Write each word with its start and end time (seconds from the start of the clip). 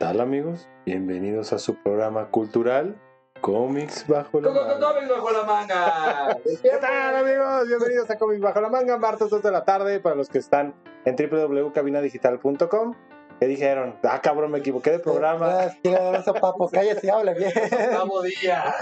tal 0.00 0.18
amigos? 0.22 0.66
Bienvenidos 0.86 1.52
a 1.52 1.58
su 1.58 1.74
programa 1.74 2.30
cultural 2.30 2.98
Cómics 3.42 4.06
Bajo 4.08 4.40
la 4.40 4.48
¡Coco 4.48 4.64
Manga. 4.64 4.80
Cómics 4.94 5.10
bajo 5.10 5.30
la 5.30 5.42
manga! 5.44 6.36
¿Qué 6.62 6.70
tal 6.80 7.16
amigos? 7.16 7.68
Bienvenidos 7.68 8.10
a 8.10 8.16
Cómics 8.16 8.40
Bajo 8.40 8.62
la 8.62 8.70
Manga, 8.70 8.96
martes 8.96 9.28
2 9.28 9.42
de 9.42 9.50
la 9.50 9.62
tarde 9.66 10.00
para 10.00 10.16
los 10.16 10.30
que 10.30 10.38
están 10.38 10.74
en 11.04 11.16
www.cabinadigital.com. 11.16 12.94
¿Qué 13.40 13.46
dijeron? 13.46 13.98
Ah, 14.02 14.22
cabrón, 14.22 14.52
me 14.52 14.60
equivoqué 14.60 14.90
de 14.90 15.00
programa. 15.00 15.68
Sí, 15.84 15.92
eso, 15.92 16.32
papo, 16.32 16.70
cállate 16.70 17.10
habla 17.10 17.34
bien. 17.34 17.52
¡Octavo 17.54 18.22
día! 18.22 18.74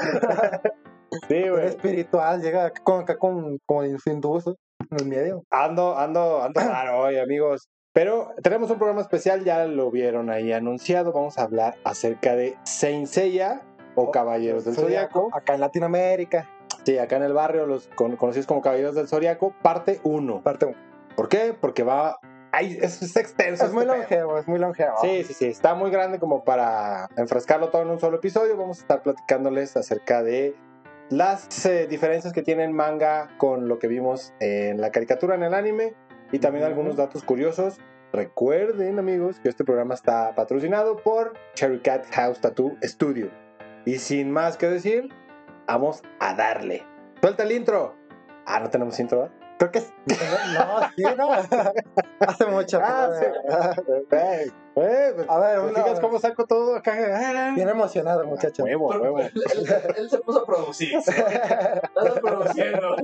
Sí, 1.27 1.35
Es 1.37 1.51
güey. 1.51 1.67
espiritual, 1.67 2.41
llega 2.41 2.67
acá 2.67 2.81
con, 2.85 3.01
acá 3.03 3.17
con, 3.19 3.59
sin 4.05 4.21
duso 4.21 4.57
en 4.89 5.01
el 5.01 5.07
medio. 5.07 5.43
Ando, 5.51 5.99
ando, 5.99 6.41
ando 6.43 6.61
raro 6.61 7.01
hoy, 7.01 7.19
amigos. 7.19 7.69
Pero 7.93 8.33
tenemos 8.43 8.71
un 8.71 8.77
programa 8.79 9.01
especial, 9.01 9.45
ya 9.45 9.67
lo 9.67 9.91
vieron 9.91 10.31
ahí 10.31 10.53
anunciado. 10.53 11.13
Vamos 11.13 11.39
a 11.39 11.43
hablar 11.43 11.77
acerca 11.85 12.37
de 12.37 12.57
Saint 12.65 13.07
Seiya 13.07 13.63
o 13.95 14.11
Caballeros 14.11 14.65
del 14.65 14.75
Zodiaco. 14.75 15.31
Acá 15.33 15.55
en 15.55 15.61
Latinoamérica, 15.61 16.49
Sí, 16.85 16.97
acá 16.99 17.17
en 17.17 17.23
el 17.25 17.33
barrio, 17.35 17.67
los 17.67 17.89
con- 17.89 18.17
conocidos 18.17 18.47
como 18.47 18.63
Caballeros 18.63 18.95
del 18.95 19.09
Zodiaco, 19.09 19.53
parte 19.63 20.01
1. 20.05 20.43
parte 20.43 20.67
uno. 20.67 20.77
¿Por 21.17 21.29
qué? 21.29 21.55
Porque 21.59 21.83
va. 21.83 22.19
Ay, 22.53 22.79
es, 22.81 23.03
es 23.03 23.15
extenso. 23.17 23.67
Es 23.67 23.73
muy 23.73 23.83
este 23.83 23.93
pedo. 23.95 24.03
longevo, 24.03 24.39
es 24.39 24.49
muy 24.49 24.59
longevo. 24.59 24.95
Sí, 25.03 25.25
sí, 25.25 25.35
sí. 25.35 25.47
Está 25.47 25.75
muy 25.75 25.91
grande 25.91 26.19
como 26.19 26.45
para 26.45 27.09
enfrascarlo 27.17 27.69
todo 27.71 27.83
en 27.83 27.91
un 27.91 28.01
solo 28.01 28.19
episodio. 28.19 28.57
Vamos 28.57 28.79
a 28.79 28.81
estar 28.83 29.03
platicándoles 29.03 29.77
acerca 29.77 30.23
de 30.23 30.55
las 31.11 31.67
eh, 31.67 31.87
diferencias 31.89 32.33
que 32.33 32.43
tiene 32.43 32.65
el 32.65 32.73
manga 32.73 33.29
con 33.39 33.69
lo 33.69 33.79
que 33.79 33.89
vimos 33.89 34.33
en 34.41 34.81
la 34.81 34.91
caricatura, 34.91 35.35
en 35.35 35.43
el 35.43 35.53
anime, 35.55 35.95
y 36.33 36.39
también 36.39 36.65
algunos 36.65 36.97
datos 36.97 37.23
curiosos. 37.23 37.79
Recuerden, 38.13 38.99
amigos, 38.99 39.39
que 39.41 39.49
este 39.49 39.65
programa 39.65 39.95
está 39.95 40.35
patrocinado 40.35 40.97
por 40.97 41.35
Cherry 41.55 41.81
Cat 41.81 42.07
House 42.13 42.41
Tattoo 42.41 42.77
Studio. 42.83 43.31
Y 43.85 43.99
sin 43.99 44.31
más 44.31 44.57
que 44.57 44.69
decir, 44.69 45.09
vamos 45.67 46.03
a 46.19 46.35
darle. 46.35 46.85
Suelta 47.21 47.43
el 47.43 47.53
intro. 47.53 47.95
Ah, 48.47 48.61
no 48.61 48.71
tenemos 48.71 48.99
intro. 48.99 49.31
Creo 49.59 49.71
que 49.73 49.79
es. 49.79 49.93
No, 50.55 50.81
sí, 50.97 51.03
no. 51.17 51.31
Hace 52.21 52.47
mucho. 52.47 52.81
Ah, 52.83 53.11
Eh, 54.11 55.17
A 55.29 55.39
ver, 55.41 55.55
¿te 55.55 55.61
uno- 55.67 55.75
fijas 55.75 56.01
cómo 56.01 56.19
saco 56.21 56.47
todo 56.47 56.77
acá? 56.77 57.53
Bien 57.55 57.69
emocionado, 57.69 58.25
muchacho. 58.25 58.63
Huevo, 58.63 58.89
huevo. 58.89 59.19
él, 59.21 59.33
él- 59.55 59.95
él 59.97 60.11
se 60.11 60.19
puso 60.19 60.41
a 60.43 60.47
producir. 60.47 60.97
Está 60.99 61.83
produciendo. 62.23 62.95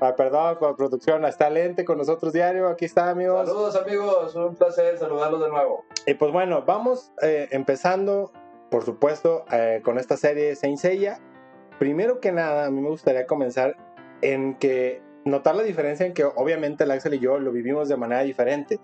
Ah, 0.00 0.14
perdón, 0.16 0.58
por 0.58 0.76
producción. 0.76 1.24
Está 1.24 1.50
Lente 1.50 1.84
con 1.84 1.98
nosotros 1.98 2.32
diario. 2.32 2.68
Aquí 2.68 2.84
está, 2.84 3.10
amigos. 3.10 3.46
Saludos, 3.48 3.76
amigos. 3.76 4.34
Un 4.36 4.54
placer 4.54 4.96
saludarlos 4.98 5.40
de 5.42 5.48
nuevo. 5.48 5.84
Y 6.06 6.14
pues 6.14 6.32
bueno, 6.32 6.62
vamos 6.64 7.12
eh, 7.22 7.48
empezando, 7.50 8.32
por 8.70 8.84
supuesto, 8.84 9.44
eh, 9.50 9.80
con 9.84 9.98
esta 9.98 10.16
serie 10.16 10.54
Saint 10.54 10.78
Seiya. 10.78 11.18
Primero 11.80 12.20
que 12.20 12.30
nada, 12.32 12.66
a 12.66 12.70
mí 12.70 12.80
me 12.80 12.88
gustaría 12.88 13.26
comenzar 13.26 13.76
en 14.22 14.54
que 14.54 15.02
notar 15.26 15.54
la 15.54 15.62
diferencia 15.62 16.06
en 16.06 16.14
que 16.14 16.24
obviamente 16.24 16.84
el 16.84 16.90
Axel 16.90 17.14
y 17.14 17.18
yo 17.18 17.38
lo 17.38 17.52
vivimos 17.52 17.88
de 17.88 17.96
manera 17.96 18.22
diferente. 18.22 18.80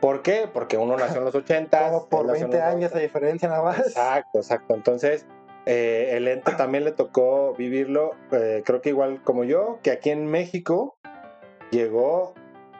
¿Por 0.00 0.22
qué? 0.22 0.48
Porque 0.50 0.78
uno 0.78 0.96
nació 0.96 1.18
en 1.18 1.26
los 1.26 1.34
80. 1.34 1.90
Como 1.90 2.08
por 2.08 2.32
20 2.32 2.62
años 2.62 2.92
de 2.92 3.02
diferencia 3.02 3.48
nada 3.48 3.62
más. 3.62 3.78
Exacto, 3.80 4.38
exacto. 4.38 4.74
Entonces, 4.74 5.26
eh, 5.66 6.12
el 6.12 6.26
ente 6.26 6.52
también 6.52 6.84
le 6.84 6.92
tocó 6.92 7.54
vivirlo, 7.54 8.12
eh, 8.32 8.62
creo 8.64 8.80
que 8.80 8.88
igual 8.88 9.22
como 9.22 9.44
yo, 9.44 9.78
que 9.82 9.90
aquí 9.90 10.10
en 10.10 10.26
México 10.26 10.96
llegó 11.70 12.34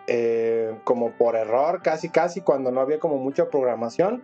eh, 0.07 0.75
como 0.85 1.11
por 1.13 1.37
error, 1.37 1.83
casi 1.83 2.09
casi, 2.09 2.41
cuando 2.41 2.71
no 2.73 2.81
había 2.81 2.99
como 2.99 3.19
mucha 3.19 3.51
programación, 3.51 4.23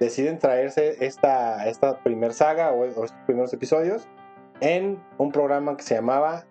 deciden 0.00 0.38
traerse 0.38 1.04
esta, 1.04 1.66
esta 1.66 1.98
primer 2.00 2.34
saga 2.34 2.72
o, 2.72 2.80
o 2.80 2.84
estos 2.84 3.12
primeros 3.26 3.52
episodios 3.54 4.06
en 4.60 5.02
un 5.18 5.32
programa 5.32 5.76
que 5.76 5.82
se 5.82 5.94
llamaba 5.94 6.44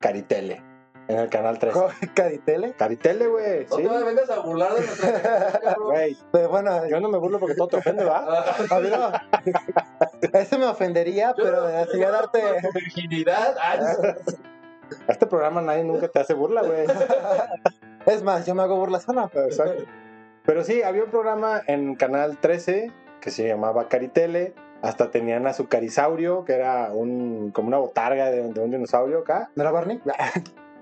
Caritele, 0.00 0.62
en 1.08 1.18
el 1.18 1.28
canal 1.28 1.58
3. 1.58 1.74
Caritele. 2.14 2.72
Caritele, 2.72 3.26
güey. 3.28 3.66
No 3.70 3.76
Sí, 3.76 3.82
te 3.82 4.04
vengas 4.04 4.30
a 4.30 4.40
burlar 4.40 4.72
de 4.74 4.80
nuestra 4.86 5.74
güey. 5.80 6.16
Pero 6.32 6.48
bueno, 6.48 6.86
Yo 6.88 7.00
no 7.00 7.08
me 7.08 7.18
burlo 7.18 7.38
porque 7.38 7.54
todo 7.54 7.68
te 7.68 7.76
ofende, 7.76 8.04
¿va? 8.04 8.24
Ah, 8.70 8.76
a 8.76 8.80
mí 8.80 8.88
no. 8.90 9.12
Eso 10.38 10.58
me 10.58 10.66
ofendería, 10.66 11.34
yo 11.36 11.44
pero 11.44 11.60
no- 11.68 11.76
así 11.78 11.98
yo 11.98 12.08
a 12.08 12.10
no- 12.10 12.16
darte. 12.16 12.42
virginidad. 12.74 13.54
Ah, 13.60 13.76
A 15.08 15.12
este 15.12 15.26
programa 15.26 15.60
nadie 15.62 15.84
nunca 15.84 16.08
te 16.08 16.20
hace 16.20 16.34
burla, 16.34 16.62
güey. 16.62 16.86
Es 18.06 18.22
más, 18.22 18.46
yo 18.46 18.54
me 18.54 18.62
hago 18.62 18.76
burla 18.76 19.00
sola. 19.00 19.28
Exacto. 19.34 19.84
Pero 20.44 20.62
sí, 20.62 20.82
había 20.82 21.02
un 21.04 21.10
programa 21.10 21.60
en 21.66 21.96
Canal 21.96 22.36
13 22.38 22.92
que 23.20 23.30
se 23.30 23.46
llamaba 23.48 23.88
Caritele. 23.88 24.54
Hasta 24.82 25.10
tenían 25.10 25.46
a 25.48 25.54
su 25.54 25.66
carisaurio, 25.68 26.44
que 26.44 26.52
era 26.52 26.90
un, 26.92 27.50
como 27.50 27.66
una 27.68 27.78
botarga 27.78 28.30
de, 28.30 28.42
de 28.52 28.60
un 28.60 28.70
dinosaurio 28.70 29.20
acá. 29.20 29.50
¿No 29.56 29.62
era 29.62 29.72
Barney? 29.72 30.00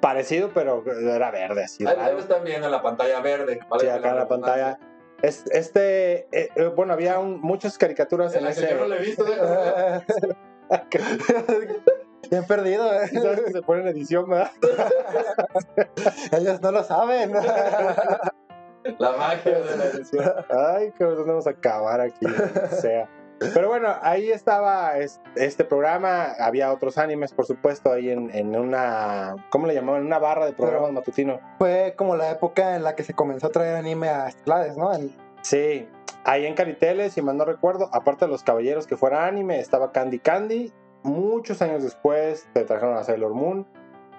Parecido, 0.05 0.51
pero 0.53 0.85
era 0.87 1.31
verde, 1.31 1.65
así 1.65 1.87
Ahí 1.87 2.13
lo 2.13 2.19
están 2.19 2.45
viendo 2.45 2.67
en 2.67 2.73
la 2.73 2.83
pantalla 2.83 3.21
verde. 3.21 3.59
¿vale? 3.71 3.85
Sí, 3.85 3.89
acá 3.89 4.11
en 4.11 4.17
la 4.17 4.29
pantalla. 4.29 4.79
Es- 5.23 5.47
este, 5.51 6.27
eh, 6.31 6.51
eh, 6.57 6.67
bueno, 6.77 6.93
había 6.93 7.19
un- 7.19 7.41
muchas 7.41 7.79
caricaturas 7.79 8.35
En 8.35 8.41
en 8.41 8.45
la 8.45 8.55
que 8.55 8.61
yo 8.61 8.67
no 8.67 8.75
ese. 8.81 8.89
lo 8.89 8.95
he 8.97 8.99
visto. 8.99 9.25
Bien 12.31 12.45
perdido, 12.47 12.93
¿eh? 12.93 13.09
¿Sabes 13.13 13.41
que 13.41 13.53
se 13.53 13.63
pone 13.63 13.81
en 13.83 13.89
edición, 13.89 14.29
verdad? 14.29 14.51
Ellos 16.33 16.61
no 16.61 16.71
lo 16.73 16.83
saben. 16.85 17.33
La 18.99 19.13
magia 19.13 19.61
de 19.61 19.77
la 19.79 19.85
edición. 19.87 20.31
Ay, 20.51 20.93
que 20.93 21.05
nos 21.05 21.27
vamos 21.27 21.47
a 21.47 21.51
acabar 21.51 22.03
aquí, 22.03 22.27
o 22.27 22.77
sea. 22.77 23.09
Pero 23.39 23.69
bueno, 23.69 23.89
ahí 24.03 24.31
estaba 24.31 24.97
es- 24.99 25.21
este 25.37 25.65
programa. 25.65 26.33
Había 26.39 26.73
otros 26.73 26.99
animes, 26.99 27.33
por 27.33 27.47
supuesto, 27.47 27.93
ahí 27.93 28.11
en, 28.11 28.31
en 28.35 28.57
una. 28.57 29.35
¿Cómo 29.51 29.67
le 29.67 29.75
llamaban? 29.75 30.01
En 30.03 30.07
una 30.07 30.19
barra 30.19 30.47
de 30.47 30.53
programas 30.53 30.89
Pero- 30.91 31.01
matutinos. 31.01 31.41
Fue 31.59 31.95
como 31.97 32.17
la 32.17 32.31
época 32.31 32.77
en 32.77 32.83
la 32.85 32.95
que 32.95 33.03
se 33.03 33.15
comenzó 33.15 33.49
a 33.49 33.51
traer 33.51 33.77
anime 33.77 34.09
a 34.09 34.29
Estlades, 34.29 34.77
¿no? 34.77 34.95
En- 34.95 35.15
Sí, 35.43 35.87
ahí 36.25 36.47
en 36.47 36.55
Caritele, 36.55 37.11
si 37.11 37.21
mal 37.21 37.37
no 37.37 37.45
recuerdo, 37.45 37.91
aparte 37.93 38.25
de 38.25 38.31
los 38.31 38.43
caballeros 38.43 38.87
que 38.87 38.97
fuera 38.97 39.27
anime, 39.27 39.61
estaba 39.61 39.93
Candy 39.93 40.19
Candy. 40.21 40.73
Muchos 41.03 41.61
años 41.61 41.83
después 41.83 42.49
te 42.55 42.65
trajeron 42.65 42.97
a 42.97 43.05
Sailor 43.05 43.35
Moon. 43.35 43.67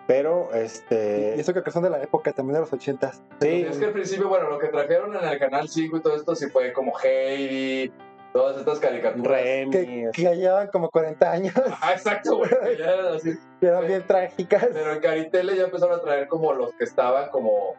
Pero 0.07 0.53
este. 0.53 1.33
Y 1.35 1.39
eso 1.39 1.51
creo 1.51 1.63
que 1.63 1.71
son 1.71 1.81
de 1.81 1.89
la 1.89 1.99
época 1.99 2.31
también 2.31 2.53
de 2.53 2.59
los 2.59 2.71
ochentas. 2.71 3.23
Sí, 3.41 3.65
Es 3.67 3.77
que 3.79 3.85
al 3.85 3.91
principio, 3.91 4.29
bueno, 4.29 4.47
lo 4.51 4.59
que 4.59 4.67
trajeron 4.67 5.15
en 5.15 5.23
el 5.23 5.39
canal 5.39 5.67
5 5.67 5.97
y 5.97 6.01
todo 6.01 6.15
esto 6.15 6.35
sí 6.35 6.45
fue 6.51 6.71
como 6.73 6.93
Heidi, 7.03 7.91
todas 8.35 8.57
estas 8.57 8.79
caricaturas. 8.79 9.25
Remy. 9.41 9.71
Que, 9.71 10.09
que 10.13 10.21
ya 10.21 10.33
llevan 10.33 10.67
como 10.67 10.89
40 10.89 11.31
años. 11.31 11.53
Ah, 11.81 11.93
exacto, 11.93 12.35
güey. 12.37 12.49
que 12.49 12.77
ya 12.79 12.91
eran 12.93 13.15
así. 13.15 13.31
eran 13.61 13.87
bien 13.87 14.03
trágicas. 14.05 14.67
Pero 14.73 14.91
en 14.91 14.99
Caritele 14.99 15.55
ya 15.55 15.63
empezaron 15.63 15.97
a 15.97 16.01
traer 16.01 16.27
como 16.27 16.51
los 16.53 16.73
que 16.73 16.83
estaban 16.83 17.29
como, 17.29 17.75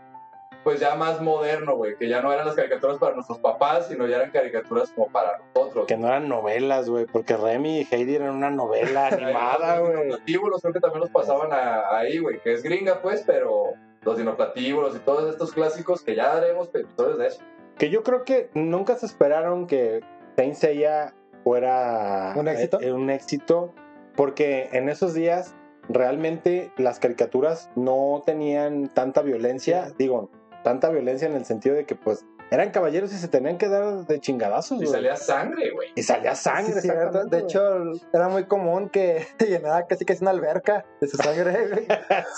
pues 0.64 0.80
ya 0.80 0.94
más 0.94 1.20
moderno, 1.20 1.76
güey, 1.76 1.96
que 1.98 2.08
ya 2.08 2.22
no 2.22 2.32
eran 2.32 2.46
las 2.46 2.54
caricaturas 2.56 2.96
para 2.96 3.14
nuestros 3.14 3.38
papás, 3.38 3.88
sino 3.88 4.06
ya 4.06 4.16
eran 4.16 4.30
caricaturas 4.30 4.90
como 4.92 5.08
para 5.12 5.38
nosotros. 5.54 5.86
Que 5.86 5.98
no 5.98 6.08
eran 6.08 6.26
novelas, 6.28 6.88
güey, 6.88 7.04
porque 7.04 7.36
Remy 7.36 7.80
y 7.82 7.88
Heidi 7.94 8.16
eran 8.16 8.30
una 8.30 8.50
novela 8.50 9.08
animada, 9.12 9.76
Los 9.78 9.88
güey. 9.90 10.02
dinoplatíbulos 10.04 10.62
creo 10.62 10.72
que 10.72 10.80
también 10.80 11.00
los 11.02 11.10
pasaban 11.10 11.52
a- 11.52 11.98
ahí, 11.98 12.16
güey, 12.18 12.40
que 12.40 12.54
es 12.54 12.62
gringa, 12.62 13.02
pues, 13.02 13.22
pero 13.26 13.74
los 14.00 14.16
dinoplatíbulos 14.16 14.96
y 14.96 15.00
todos 15.00 15.28
estos 15.30 15.52
clásicos 15.52 16.00
que 16.02 16.14
ya 16.14 16.32
haremos 16.34 16.68
episodios 16.74 17.18
de 17.18 17.26
eso. 17.26 17.42
Que 17.76 17.90
yo 17.90 18.02
creo 18.02 18.24
que 18.24 18.48
nunca 18.54 18.94
se 18.96 19.04
esperaron 19.04 19.66
que 19.66 20.00
Saint 20.36 20.54
Seiya 20.54 21.14
fuera 21.44 22.34
¿Un 22.36 22.48
éxito? 22.48 22.80
eh, 22.80 22.92
un 22.92 23.10
éxito, 23.10 23.72
porque 24.16 24.68
en 24.72 24.88
esos 24.88 25.14
días 25.14 25.54
realmente 25.88 26.72
las 26.76 26.98
caricaturas 26.98 27.70
no 27.76 28.22
tenían 28.26 28.88
tanta 28.92 29.22
violencia, 29.22 29.88
Sí. 29.88 29.94
digo, 29.98 30.30
tanta 30.64 30.88
violencia 30.90 31.28
en 31.28 31.34
el 31.34 31.44
sentido 31.44 31.76
de 31.76 31.84
que 31.86 31.94
pues 31.94 32.24
eran 32.50 32.70
caballeros 32.70 33.12
y 33.12 33.16
se 33.16 33.26
tenían 33.28 33.58
que 33.58 33.68
dar 33.68 34.06
de 34.06 34.20
chingadazos, 34.20 34.80
Y 34.82 34.86
salía 34.86 35.16
sangre, 35.16 35.70
güey. 35.72 35.88
Y 35.96 36.02
salía 36.02 36.34
Sí, 36.36 36.44
sangre, 36.44 36.80
De 37.28 37.38
hecho, 37.38 37.60
era 38.12 38.28
muy 38.28 38.44
común 38.46 38.88
que 38.88 39.26
se 39.38 39.46
llenara 39.46 39.86
casi 39.86 40.04
casi 40.04 40.22
una 40.22 40.30
alberca 40.32 40.84
de 41.00 41.08
su 41.08 41.16
sangre. 41.16 41.68
güey. 41.70 41.86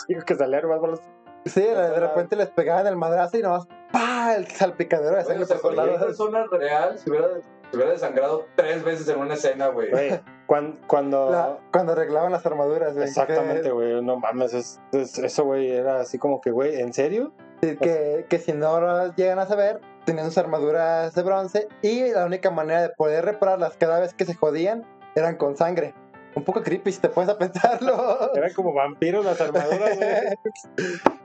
Sí, 0.07 0.15
que 0.27 0.35
salían 0.35 0.67
más 0.69 0.81
bolas. 0.81 1.01
Sí, 1.45 1.61
de 1.63 2.01
repente 2.01 2.37
les 2.37 2.49
pegaban 2.51 2.87
el 2.87 2.97
madrazo 2.97 3.39
y 3.39 3.43
nomás 3.43 3.67
¡pah! 3.93 4.35
el 4.37 4.47
salpicadero 4.49 5.11
de 5.17 5.23
Oye, 5.23 5.25
sangre 5.25 5.45
o 5.45 5.47
sea, 5.47 5.59
por 5.59 5.75
lados. 5.75 6.03
persona 6.05 6.45
real 6.51 6.99
se 6.99 7.09
hubiera, 7.11 7.29
se 7.71 7.77
hubiera 7.77 7.93
desangrado 7.93 8.47
tres 8.55 8.83
veces 8.85 9.09
en 9.09 9.19
una 9.19 9.35
escena, 9.35 9.69
güey. 9.69 9.91
Güey, 9.91 10.21
cuan- 10.47 10.79
cuando... 10.87 11.31
La- 11.31 11.59
cuando 11.73 11.93
arreglaban 11.93 12.33
las 12.33 12.45
armaduras, 12.47 12.95
güey. 12.95 13.07
Exactamente, 13.07 13.71
güey, 13.71 14.03
no 14.03 14.19
mames, 14.19 14.55
es- 14.55 14.81
es- 14.93 15.19
eso, 15.19 15.45
güey, 15.45 15.71
era 15.71 16.01
así 16.01 16.19
como 16.19 16.41
que, 16.41 16.51
güey, 16.51 16.81
¿en 16.81 16.93
serio? 16.93 17.33
que, 17.61 18.25
que 18.29 18.39
si 18.39 18.53
no 18.53 18.81
lo 18.81 19.13
llegan 19.17 19.41
a 19.41 19.47
saber, 19.47 19.81
tenían 20.05 20.27
sus 20.27 20.39
armaduras 20.39 21.13
de 21.15 21.23
bronce 21.25 21.67
y 21.83 22.09
la 22.13 22.25
única 22.25 22.51
manera 22.53 22.83
de 22.83 22.91
poder 22.91 23.25
repararlas 23.25 23.77
cada 23.77 23.99
vez 23.99 24.15
que 24.15 24.25
se 24.25 24.35
jodían 24.35 24.87
eran 25.17 25.37
con 25.37 25.57
sangre. 25.57 25.93
Un 26.37 26.45
poco 26.45 26.63
creepy 26.63 26.93
si 26.93 27.01
te 27.01 27.09
pones 27.09 27.29
a 27.31 27.37
pensarlo. 27.37 28.33
Eran 28.35 28.53
como 28.55 28.73
vampiros 28.73 29.25
las 29.25 29.41
armaduras, 29.41 29.97
güey. 29.97 30.09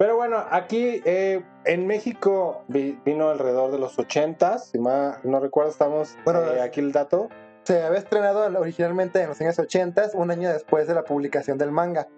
Pero 0.00 0.16
bueno, 0.16 0.42
aquí 0.50 1.02
eh, 1.04 1.42
en 1.66 1.86
México 1.86 2.62
vi- 2.68 2.98
vino 3.04 3.28
alrededor 3.28 3.70
de 3.70 3.78
los 3.78 3.98
80s, 3.98 4.70
si 4.72 4.78
mal 4.78 5.18
no 5.24 5.40
recuerdo, 5.40 5.70
estamos 5.70 6.16
Bueno, 6.24 6.40
eh, 6.54 6.62
aquí 6.62 6.80
el 6.80 6.90
dato. 6.90 7.28
Se 7.64 7.82
había 7.82 7.98
estrenado 7.98 8.46
originalmente 8.58 9.20
en 9.20 9.28
los 9.28 9.38
años 9.42 9.58
80, 9.58 10.12
un 10.14 10.30
año 10.30 10.48
después 10.50 10.88
de 10.88 10.94
la 10.94 11.04
publicación 11.04 11.58
del 11.58 11.70
manga. 11.70 12.08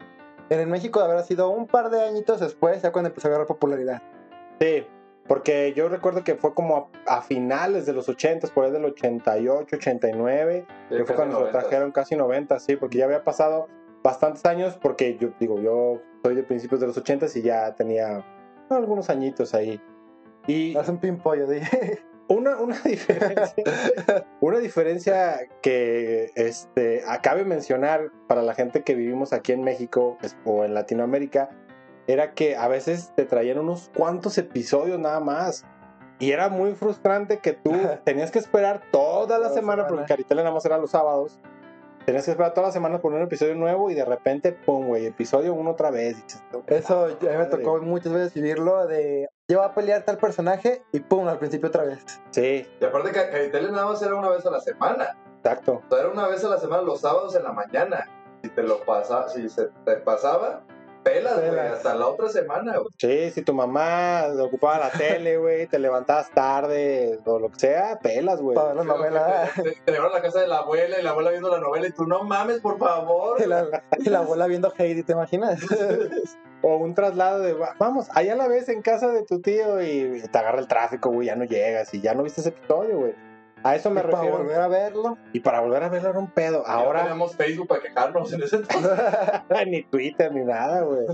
En 0.49 0.71
México 0.71 1.01
habrá 1.01 1.25
sido 1.25 1.51
un 1.51 1.67
par 1.67 1.91
de 1.91 2.05
añitos 2.05 2.39
después, 2.39 2.81
ya 2.83 2.93
cuando 2.93 3.09
empezó 3.09 3.27
a 3.27 3.31
agarrar 3.31 3.49
popularidad. 3.49 4.01
Sí, 4.61 4.87
porque 5.27 5.73
yo 5.75 5.89
recuerdo 5.89 6.23
que 6.23 6.37
fue 6.37 6.55
como 6.55 6.89
a, 7.09 7.17
a 7.19 7.23
finales 7.23 7.85
de 7.85 7.95
los 7.95 8.09
80s, 8.09 8.53
por 8.53 8.65
ahí 8.65 8.71
del 8.71 8.85
88, 8.85 9.75
89, 9.75 10.67
que 10.89 11.05
fue 11.05 11.17
cuando 11.17 11.35
lo 11.41 11.47
90. 11.47 11.59
trajeron 11.59 11.91
casi 11.91 12.15
90, 12.15 12.61
sí, 12.61 12.77
porque 12.77 12.99
ya 12.99 13.07
había 13.07 13.25
pasado 13.25 13.67
bastantes 14.05 14.45
años, 14.47 14.79
porque 14.81 15.17
yo 15.19 15.31
digo, 15.41 15.59
yo 15.61 16.01
soy 16.23 16.35
de 16.35 16.43
principios 16.43 16.81
de 16.81 16.87
los 16.87 16.97
80s 16.97 17.37
y 17.37 17.43
ya 17.43 17.75
tenía 17.75 18.25
algunos 18.71 19.11
añitos 19.11 19.55
ahí. 19.55 19.81
Y 20.47 20.77
Haz 20.77 20.89
un 20.89 20.99
pimpollo, 20.99 21.47
dije. 21.47 22.01
una, 22.29 22.57
una 22.59 22.79
diferencia, 22.81 23.65
una 24.41 24.59
diferencia 24.59 25.41
que 25.61 26.31
este, 26.35 27.03
acabe 27.07 27.45
mencionar 27.45 28.11
para 28.29 28.43
la 28.43 28.55
gente 28.55 28.83
que 28.83 28.95
vivimos 28.95 29.33
aquí 29.33 29.53
en 29.53 29.63
México 29.63 30.19
o 30.45 30.65
en 30.65 30.75
Latinoamérica 30.75 31.51
era 32.07 32.33
que 32.33 32.57
a 32.57 32.69
veces 32.69 33.13
te 33.15 33.25
traían 33.25 33.59
unos 33.59 33.91
cuantos 33.97 34.39
episodios 34.39 34.99
nada 34.99 35.21
más. 35.21 35.65
Y 36.19 36.31
era 36.31 36.49
muy 36.49 36.75
frustrante 36.75 37.39
que 37.39 37.53
tú 37.53 37.73
tenías 38.05 38.31
que 38.31 38.39
esperar 38.39 38.83
toda 38.93 39.39
la 39.39 39.51
semana, 39.51 39.87
porque 39.87 40.05
Caritel 40.05 40.39
nada 40.39 40.53
más 40.53 40.65
era 40.65 40.79
los 40.79 40.93
sábados. 40.93 41.39
Tenías 42.05 42.25
que 42.25 42.33
esperar 42.33 42.53
toda 42.55 42.67
la 42.69 42.73
semana 42.73 43.01
por 43.01 43.13
un 43.13 43.23
episodio 43.23 43.55
nuevo 43.55 43.91
y 43.91 43.95
de 43.95 44.05
repente, 44.05 44.53
pum, 44.53 44.87
güey, 44.89 45.07
episodio 45.07 45.55
uno 45.55 45.71
otra 45.73 45.91
vez. 45.91 46.19
Y 46.19 46.23
dices, 46.23 46.43
"No, 46.53 46.63
Eso 46.67 47.19
ya 47.21 47.31
me 47.31 47.37
madre". 47.39 47.51
tocó 47.51 47.79
muchas 47.81 48.13
veces 48.13 48.35
vivirlo 48.35 48.87
de... 48.87 49.29
Yo 49.49 49.59
voy 49.59 49.69
a 49.69 49.75
pelear 49.75 50.03
tal 50.05 50.17
personaje 50.19 50.83
y 50.93 51.01
pum, 51.01 51.29
al 51.29 51.39
principio 51.39 51.69
otra 51.69 51.85
vez. 51.85 52.05
Sí, 52.31 52.67
Y 52.81 52.85
aparte 52.85 53.13
que 53.13 53.31
Caritel 53.31 53.71
nada 53.73 53.87
más 53.87 54.03
era 54.03 54.15
una 54.15 54.31
vez 54.31 54.45
a 54.47 54.51
la 54.51 54.61
semana. 54.61 55.17
exacto. 55.39 55.83
O 55.87 55.91
sea, 55.91 56.01
era 56.01 56.09
una 56.13 56.27
vez 56.29 56.43
a 56.45 56.49
la 56.49 56.59
semana, 56.59 56.83
los 56.83 57.01
sábados 57.01 57.35
en 57.37 57.45
la 57.45 57.53
mañana. 57.53 58.09
Si 58.43 58.49
te 58.49 58.63
lo 58.65 58.81
pasa, 58.85 59.29
si 59.29 59.49
se 59.49 59.69
te 59.85 59.97
pasaba, 59.99 60.65
pelas, 61.03 61.39
güey, 61.41 61.59
hasta 61.59 61.95
la 61.95 62.07
otra 62.07 62.29
semana, 62.29 62.77
güey. 62.79 62.89
Sí, 62.99 63.31
si 63.33 63.43
tu 63.43 63.53
mamá 63.55 64.25
ocupaba 64.41 64.79
la 64.79 64.91
tele, 64.91 65.37
güey, 65.37 65.67
te 65.67 65.79
levantabas 65.79 66.31
tarde 66.31 67.19
o 67.25 67.39
lo 67.39 67.51
que 67.51 67.59
sea, 67.61 67.99
pelas, 68.03 68.41
güey. 68.41 68.55
Para 68.55 68.69
ver 68.69 68.77
la 68.77 68.85
novela. 68.85 69.51
Te, 69.55 69.63
te, 69.63 69.71
te 69.85 69.93
llevaron 69.93 70.13
a 70.13 70.19
la 70.19 70.23
casa 70.23 70.41
de 70.41 70.47
la 70.49 70.59
abuela 70.59 70.99
y 70.99 71.03
la 71.03 71.11
abuela 71.11 71.31
viendo 71.31 71.51
la 71.51 71.59
novela 71.61 71.87
y 71.87 71.93
tú, 71.93 72.05
no 72.07 72.23
mames, 72.25 72.61
por 72.61 72.79
favor. 72.79 73.41
Y 73.43 73.47
la, 73.47 73.83
y 73.99 74.09
la 74.09 74.19
abuela 74.21 74.47
viendo 74.47 74.73
Heidi, 74.77 75.03
¿te 75.03 75.13
imaginas? 75.13 75.61
O 76.65 76.77
un 76.77 76.95
traslado 76.95 77.41
de, 77.41 77.55
"Va- 77.55 77.75
vamos, 77.81 78.07
allá 78.15 78.37
la 78.37 78.47
ves 78.47 78.69
en 78.69 78.83
casa 78.83 79.09
de 79.09 79.25
tu 79.25 79.41
tío 79.41 79.83
y 79.83 80.23
te 80.31 80.39
agarra 80.39 80.61
el 80.61 80.69
tráfico, 80.69 81.11
güey, 81.11 81.27
ya 81.27 81.35
no 81.35 81.43
llegas 81.45 81.93
y 81.93 82.01
ya 82.01 82.15
no 82.15 82.23
viste 82.23 82.41
ese 82.41 82.51
episodio, 82.51 82.99
güey. 83.01 83.15
A 83.65 83.77
eso 83.77 83.91
me 83.91 84.01
Y 84.01 84.05
para 84.05 84.17
refiero. 84.17 84.39
volver 84.39 84.61
a 84.61 84.69
verlo. 84.69 85.19
Y 85.33 85.41
para 85.41 85.61
volver 85.61 85.83
a 85.85 85.89
verlo 85.89 86.11
era 86.11 86.19
un 86.19 86.31
pedo. 86.31 86.67
Ahora 86.67 86.73
Ahora 86.87 87.01
teníamos 87.01 87.37
Facebook 87.37 87.69
para 87.69 87.83
quejarnos 87.83 88.33
en 88.33 88.43
ese 88.43 88.57
entonces. 88.57 88.91
ni 89.67 89.83
Twitter 89.85 90.33
ni 90.33 90.45
nada, 90.45 90.83
güey. 90.83 91.07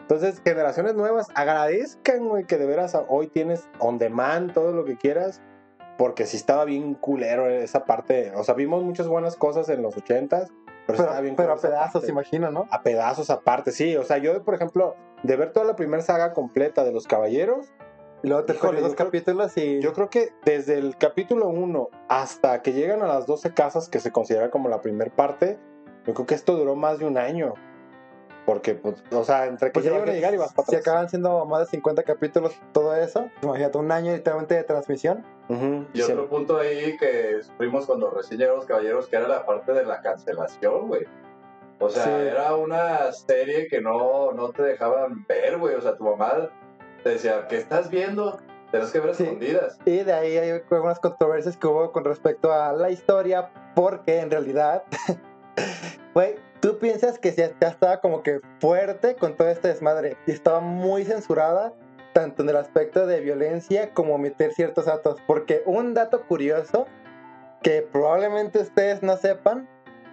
Entonces, 0.00 0.40
generaciones 0.42 0.94
nuevas, 0.94 1.26
agradezcan, 1.34 2.28
güey, 2.28 2.44
que 2.44 2.56
de 2.56 2.66
veras 2.66 2.96
hoy 3.08 3.26
tienes 3.28 3.68
on 3.78 3.98
demand 3.98 4.52
todo 4.54 4.72
lo 4.72 4.84
que 4.86 4.96
quieras, 4.96 5.42
porque 5.98 6.24
sí 6.24 6.36
estaba 6.38 6.64
bien 6.64 6.94
culero 6.94 7.46
esa 7.48 7.84
parte. 7.84 8.32
O 8.34 8.42
sea, 8.44 8.54
vimos 8.54 8.82
muchas 8.84 9.06
buenas 9.08 9.36
cosas 9.36 9.68
en 9.68 9.82
los 9.82 9.96
ochentas, 9.96 10.48
pero, 10.48 10.68
Pero, 10.86 11.02
estaba 11.02 11.20
bien 11.20 11.36
pero 11.36 11.52
a 11.52 11.56
pedazos, 11.56 11.92
parte. 12.00 12.10
imagino, 12.10 12.50
¿no? 12.50 12.64
A 12.70 12.82
pedazos 12.82 13.28
aparte, 13.28 13.70
sí. 13.72 13.96
O 13.96 14.02
sea, 14.04 14.16
yo, 14.16 14.42
por 14.44 14.54
ejemplo, 14.54 14.96
de 15.24 15.36
ver 15.36 15.52
toda 15.52 15.66
la 15.66 15.76
primera 15.76 16.02
saga 16.02 16.32
completa 16.32 16.84
de 16.84 16.92
los 16.92 17.06
caballeros, 17.06 17.66
Y 18.22 18.28
luego 18.28 18.44
te 18.44 18.54
Híjole, 18.54 18.80
dos 18.80 18.90
yo 18.90 18.96
creo- 18.96 19.06
capítulos 19.06 19.56
y... 19.56 19.80
yo 19.80 19.92
creo 19.92 20.10
que 20.10 20.32
desde 20.44 20.76
el 20.78 20.96
capítulo 20.96 21.48
1 21.48 21.88
hasta 22.08 22.62
que 22.62 22.72
llegan 22.72 23.02
a 23.02 23.06
las 23.06 23.26
12 23.26 23.54
casas, 23.54 23.88
que 23.88 24.00
se 24.00 24.10
considera 24.10 24.50
como 24.50 24.68
la 24.68 24.80
primera 24.80 25.14
parte, 25.14 25.58
yo 26.06 26.14
creo 26.14 26.26
que 26.26 26.34
esto 26.34 26.56
duró 26.56 26.74
más 26.74 26.98
de 26.98 27.04
un 27.06 27.16
año. 27.18 27.54
Porque, 28.44 28.74
pues, 28.74 29.04
o 29.12 29.24
sea, 29.24 29.44
entre 29.44 29.68
que 29.68 29.72
Pues 29.74 29.84
ya 29.84 29.94
iban 29.94 30.08
a 30.08 30.12
llegar 30.12 30.32
y 30.32 30.38
vas 30.38 30.54
para 30.54 30.66
Si 30.66 30.74
atrás. 30.76 30.88
acaban 30.88 31.08
siendo 31.10 31.44
más 31.44 31.60
de 31.60 31.66
50 31.66 32.02
capítulos, 32.02 32.58
todo 32.72 32.96
eso, 32.96 33.28
imagínate 33.42 33.76
un 33.76 33.92
año 33.92 34.12
literalmente 34.12 34.54
de 34.54 34.64
transmisión. 34.64 35.22
Ujú, 35.50 35.84
Y 35.92 36.00
sí. 36.00 36.10
otro 36.10 36.28
punto 36.30 36.56
ahí 36.56 36.96
que 36.96 37.42
sufrimos 37.42 37.84
cuando 37.84 38.08
recién 38.10 38.38
llegaron 38.38 38.56
los 38.60 38.66
caballeros, 38.66 39.06
que 39.06 39.16
era 39.16 39.28
la 39.28 39.44
parte 39.44 39.74
de 39.74 39.84
la 39.84 40.00
cancelación, 40.00 40.88
güey. 40.88 41.02
O 41.78 41.90
sea, 41.90 42.04
Sí. 42.04 42.10
era 42.10 42.56
una 42.56 43.12
serie 43.12 43.68
que 43.68 43.82
no, 43.82 44.32
no 44.32 44.48
te 44.48 44.62
dejaban 44.62 45.26
ver, 45.28 45.58
güey. 45.58 45.74
O 45.74 45.80
sea, 45.82 45.94
tu 45.96 46.04
mamá 46.04 46.48
te 47.02 47.10
decía, 47.10 47.46
¿qué 47.48 47.56
estás 47.58 47.90
viendo? 47.90 48.38
Tienes 48.70 48.90
que 48.90 49.00
ver 49.00 49.14
Sí. 49.14 49.22
escondidas. 49.24 49.78
Y 49.86 49.98
de 49.98 50.12
ahí 50.12 50.36
hay 50.36 50.50
algunas 50.50 50.98
controversias 50.98 51.56
que 51.56 51.66
hubo 51.66 51.90
con 51.92 52.04
respecto 52.04 52.52
a 52.52 52.72
la 52.72 52.90
historia, 52.90 53.50
porque 53.74 54.18
en 54.20 54.30
realidad, 54.30 54.82
güey, 56.14 56.36
tú 56.60 56.78
piensas 56.78 57.18
que 57.18 57.32
ya 57.32 57.50
ya 57.60 57.68
estaba 57.68 58.00
como 58.00 58.22
que 58.22 58.40
fuerte 58.60 59.16
con 59.16 59.36
todo 59.36 59.48
este 59.48 59.68
desmadre 59.68 60.16
y 60.26 60.32
estaba 60.32 60.60
muy 60.60 61.04
censurada, 61.04 61.72
tanto 62.12 62.42
en 62.42 62.50
el 62.50 62.56
aspecto 62.56 63.06
de 63.06 63.20
violencia 63.20 63.94
como 63.94 64.14
omitir 64.16 64.52
ciertos 64.52 64.86
datos. 64.86 65.18
Porque 65.26 65.62
un 65.64 65.94
dato 65.94 66.22
curioso 66.26 66.86
que 67.62 67.82
probablemente 67.82 68.58
ustedes 68.58 69.02
no 69.02 69.16
sepan 69.16 69.68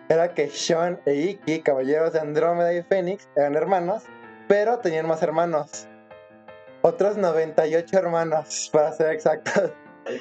era 0.08 0.34
que 0.34 0.50
Sean 0.50 1.00
e 1.06 1.16
Iki, 1.16 1.62
caballeros 1.62 2.14
de 2.14 2.20
Andrómeda 2.20 2.74
y 2.74 2.84
Fénix, 2.84 3.28
eran 3.36 3.56
hermanos, 3.56 4.04
pero 4.48 4.78
tenían 4.80 5.08
más 5.08 5.24
hermanos. 5.24 5.88
Otros 6.88 7.18
98 7.18 7.98
hermanos, 7.98 8.70
para 8.72 8.92
ser 8.92 9.10
exactos. 9.10 9.72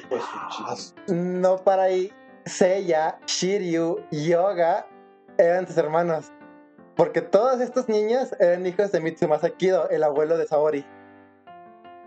Pues, 0.09 0.95
No 1.07 1.57
para 1.57 1.83
ahí. 1.83 2.11
Seiya, 2.45 3.19
Shiryu, 3.27 3.99
Yoga 4.09 4.87
eran 5.37 5.67
sus 5.67 5.77
hermanos. 5.77 6.31
Porque 6.95 7.21
todos 7.21 7.61
estos 7.61 7.87
niños 7.87 8.33
eran 8.39 8.65
hijos 8.65 8.91
de 8.91 8.99
Mitsumasa 8.99 9.51
Kido, 9.51 9.87
el 9.91 10.03
abuelo 10.03 10.39
de 10.39 10.47
Saori. 10.47 10.83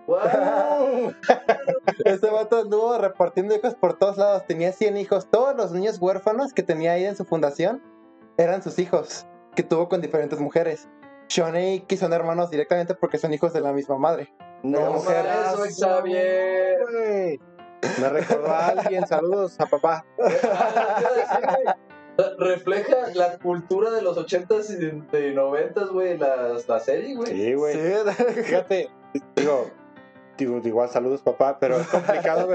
¡Wow! 0.09 1.15
Este 2.05 2.29
vato 2.29 2.63
anduvo 2.63 2.99
repartiendo 2.99 3.55
hijos 3.55 3.77
por 3.77 3.97
todos 3.97 4.17
lados. 4.17 4.45
Tenía 4.49 4.73
100 4.73 4.97
hijos. 4.97 5.31
Todos 5.31 5.55
los 5.57 5.71
niños 5.71 5.99
huérfanos 6.01 6.53
que 6.53 6.65
tenía 6.65 6.95
ahí 6.95 7.05
en 7.05 7.15
su 7.15 7.25
fundación 7.25 7.81
eran 8.37 8.61
sus 8.65 8.81
hijos, 8.81 9.25
que 9.55 9.63
tuvo 9.63 9.89
con 9.89 10.01
diferentes 10.01 10.41
mujeres. 10.41 10.89
Shon 11.29 11.55
e 11.55 11.75
Iki 11.75 11.97
son 11.97 12.13
hermanos 12.13 12.51
directamente 12.51 12.97
porque 12.97 13.19
son 13.19 13.33
hijos 13.33 13.53
de 13.53 13.61
la 13.61 13.73
misma 13.73 13.99
madre. 13.99 14.33
No, 14.63 14.99
seas 15.01 15.55
Eso, 15.55 15.87
Xavier. 15.87 16.79
Me 18.01 18.09
recordó 18.09 18.49
a 18.49 18.69
alguien. 18.69 19.07
Saludos 19.07 19.59
a 19.61 19.67
papá. 19.67 20.05
Refleja 22.39 22.97
la 23.15 23.39
cultura 23.39 23.93
de 23.93 24.03
los 24.03 24.19
80s 24.19 24.71
y 24.71 25.35
90s, 25.35 25.93
güey, 25.93 26.19
la, 26.19 26.55
la 26.67 26.81
serie, 26.81 27.15
güey. 27.15 27.31
Sí, 27.33 27.55
güey. 27.55 27.75
Sí. 27.75 27.81
Fíjate, 28.43 28.91
digo, 29.37 29.71
digo, 30.39 30.61
igual 30.65 30.89
saludos 30.89 31.23
papá, 31.23 31.59
pero 31.61 31.79
es 31.79 31.87
complicado 31.89 32.49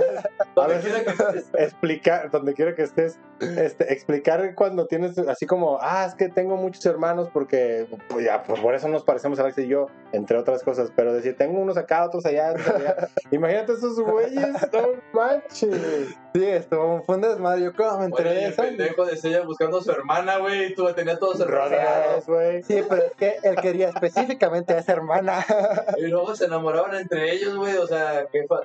a 0.56 0.68
veces 0.68 1.50
explicar, 1.58 2.32
donde 2.32 2.54
quiera 2.54 2.76
que 2.76 2.84
estés, 2.84 3.20
este, 3.40 3.92
explicar 3.94 4.56
cuando 4.56 4.88
tienes 4.88 5.18
así 5.18 5.46
como, 5.46 5.78
ah, 5.82 6.06
es 6.08 6.16
que 6.16 6.30
tengo 6.30 6.58
muchos 6.58 6.86
hermanos 6.86 7.30
porque, 7.32 7.88
pues 8.10 8.26
ya, 8.26 8.44
pues 8.44 8.60
por 8.60 8.74
eso 8.74 8.88
nos 8.88 9.04
parecemos 9.04 9.40
Alex 9.40 9.58
y 9.60 9.68
yo, 9.68 9.88
entre 10.12 10.38
otras 10.38 10.64
cosas, 10.64 10.92
pero 10.96 11.14
decir, 11.14 11.36
tengo 11.38 11.60
unos 11.60 11.78
acá, 11.78 12.06
otros 12.06 12.26
allá, 12.26 12.52
otros 12.52 12.68
allá. 12.68 13.10
imagínate 13.32 13.74
esos 13.74 14.00
güeyes, 14.00 14.54
no 14.72 14.88
manches. 15.14 16.16
Sí, 16.34 16.44
estuvo 16.46 17.04
fue 17.04 17.16
un 17.16 17.22
desmadre. 17.22 17.64
Yo 17.64 17.74
como 17.76 18.00
me 18.00 18.06
enteré 18.06 18.30
Oye, 18.32 18.40
de 18.40 18.46
el 18.46 18.54
eso. 18.54 18.62
pendejo 18.64 19.06
de 19.06 19.18
Sella 19.18 19.42
buscando 19.42 19.78
a 19.78 19.84
su 19.84 19.92
hermana, 19.92 20.38
güey, 20.38 20.72
y 20.72 20.74
tú 20.76 20.92
tenía 20.94 21.20
todos 21.20 21.46
Rodeados, 21.48 22.26
güey. 22.26 22.64
Sí, 22.64 22.84
pero 22.90 23.04
es 23.04 23.16
que 23.16 23.38
él 23.44 23.56
quería 23.62 23.90
específicamente 23.90 24.74
a 24.74 24.80
esa 24.80 24.94
hermana. 24.94 25.46
Y 25.98 26.08
luego 26.08 26.36
se 26.36 26.46
enamoraban 26.46 26.96
entre 26.96 27.32
ellos, 27.32 27.56
güey, 27.56 27.76
o 27.78 27.88
sea, 27.88 28.26
qué 28.32 28.46
fa... 28.48 28.62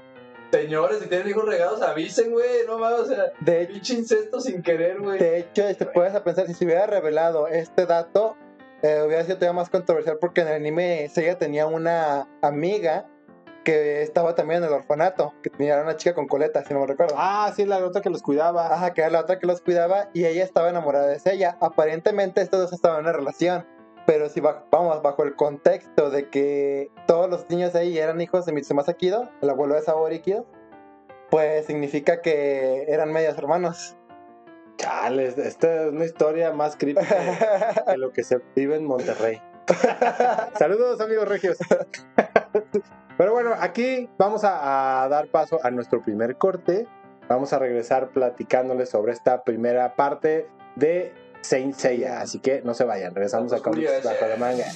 Señores, 0.50 1.00
si 1.00 1.08
tienen 1.08 1.28
hijos 1.28 1.44
regados, 1.44 1.82
avisen, 1.82 2.30
güey, 2.32 2.66
no 2.66 2.78
mames, 2.78 3.00
o 3.00 3.04
sea, 3.06 3.24
De 3.40 3.60
hecho, 3.62 3.72
pinche 3.74 3.94
incesto 3.94 4.40
sin 4.40 4.62
querer, 4.62 4.98
güey. 4.98 5.18
de 5.18 5.40
hecho 5.40 5.62
te 5.76 5.84
puedes 5.84 6.14
a 6.14 6.24
pensar, 6.24 6.46
si 6.46 6.54
se 6.54 6.64
hubiera 6.64 6.86
revelado 6.86 7.48
este 7.48 7.84
dato, 7.84 8.34
eh, 8.80 9.02
hubiera 9.06 9.24
sido 9.24 9.36
todavía 9.36 9.60
más 9.60 9.68
controversial 9.68 10.16
porque 10.18 10.40
en 10.40 10.48
el 10.48 10.54
anime 10.54 11.06
Seiya 11.12 11.36
tenía 11.36 11.66
una 11.66 12.26
amiga 12.40 13.06
que 13.68 14.00
estaba 14.00 14.34
también 14.34 14.62
en 14.62 14.68
el 14.70 14.74
orfanato, 14.74 15.34
que 15.42 15.50
tenía 15.50 15.78
una 15.82 15.94
chica 15.94 16.14
con 16.14 16.26
coleta, 16.26 16.64
si 16.64 16.72
no 16.72 16.80
me 16.80 16.86
recuerdo. 16.86 17.16
Ah, 17.18 17.52
sí, 17.54 17.66
la 17.66 17.84
otra 17.84 18.00
que 18.00 18.08
los 18.08 18.22
cuidaba. 18.22 18.72
Ajá, 18.72 18.94
que 18.94 19.02
era 19.02 19.10
la 19.10 19.20
otra 19.20 19.38
que 19.38 19.46
los 19.46 19.60
cuidaba 19.60 20.08
y 20.14 20.24
ella 20.24 20.42
estaba 20.42 20.70
enamorada 20.70 21.06
de 21.06 21.18
Seiya. 21.18 21.58
Aparentemente 21.60 22.40
estos 22.40 22.60
dos 22.62 22.72
estaban 22.72 23.00
en 23.00 23.04
una 23.04 23.12
relación, 23.12 23.66
pero 24.06 24.30
si 24.30 24.40
ba- 24.40 24.64
vamos 24.70 25.02
bajo 25.02 25.22
el 25.22 25.36
contexto 25.36 26.08
de 26.08 26.30
que 26.30 26.90
todos 27.06 27.28
los 27.28 27.50
niños 27.50 27.74
ahí 27.74 27.98
eran 27.98 28.18
hijos 28.22 28.46
de 28.46 28.52
Mitsumasa 28.52 28.94
Kido, 28.94 29.28
el 29.42 29.50
abuelo 29.50 29.74
de 29.74 29.82
Saori 29.82 30.20
Kido, 30.20 30.46
pues 31.30 31.66
significa 31.66 32.22
que 32.22 32.86
eran 32.88 33.12
medios 33.12 33.36
hermanos. 33.36 33.98
Chales, 34.78 35.36
esta 35.36 35.82
es 35.84 35.92
una 35.92 36.06
historia 36.06 36.52
más 36.52 36.74
crítica 36.78 37.04
que 37.86 37.98
lo 37.98 38.12
que 38.12 38.24
se 38.24 38.40
vive 38.56 38.76
en 38.76 38.86
Monterrey. 38.86 39.42
Saludos, 40.58 41.02
amigos 41.02 41.28
regios. 41.28 41.58
Pero 43.18 43.32
bueno, 43.32 43.50
aquí 43.58 44.08
vamos 44.16 44.44
a, 44.44 45.02
a 45.02 45.08
dar 45.08 45.26
paso 45.26 45.58
a 45.62 45.70
nuestro 45.72 46.00
primer 46.02 46.36
corte. 46.36 46.86
Vamos 47.28 47.52
a 47.52 47.58
regresar 47.58 48.08
platicándoles 48.10 48.88
sobre 48.88 49.12
esta 49.12 49.42
primera 49.42 49.96
parte 49.96 50.48
de 50.76 51.12
Saint 51.40 51.74
Seiya. 51.74 52.20
Así 52.20 52.38
que 52.38 52.62
no 52.62 52.74
se 52.74 52.84
vayan, 52.84 53.14
regresamos 53.14 53.52
a 53.52 53.60
curioso. 53.60 54.08
Bajo 54.08 54.26
la 54.26 54.36
Manga. 54.36 54.66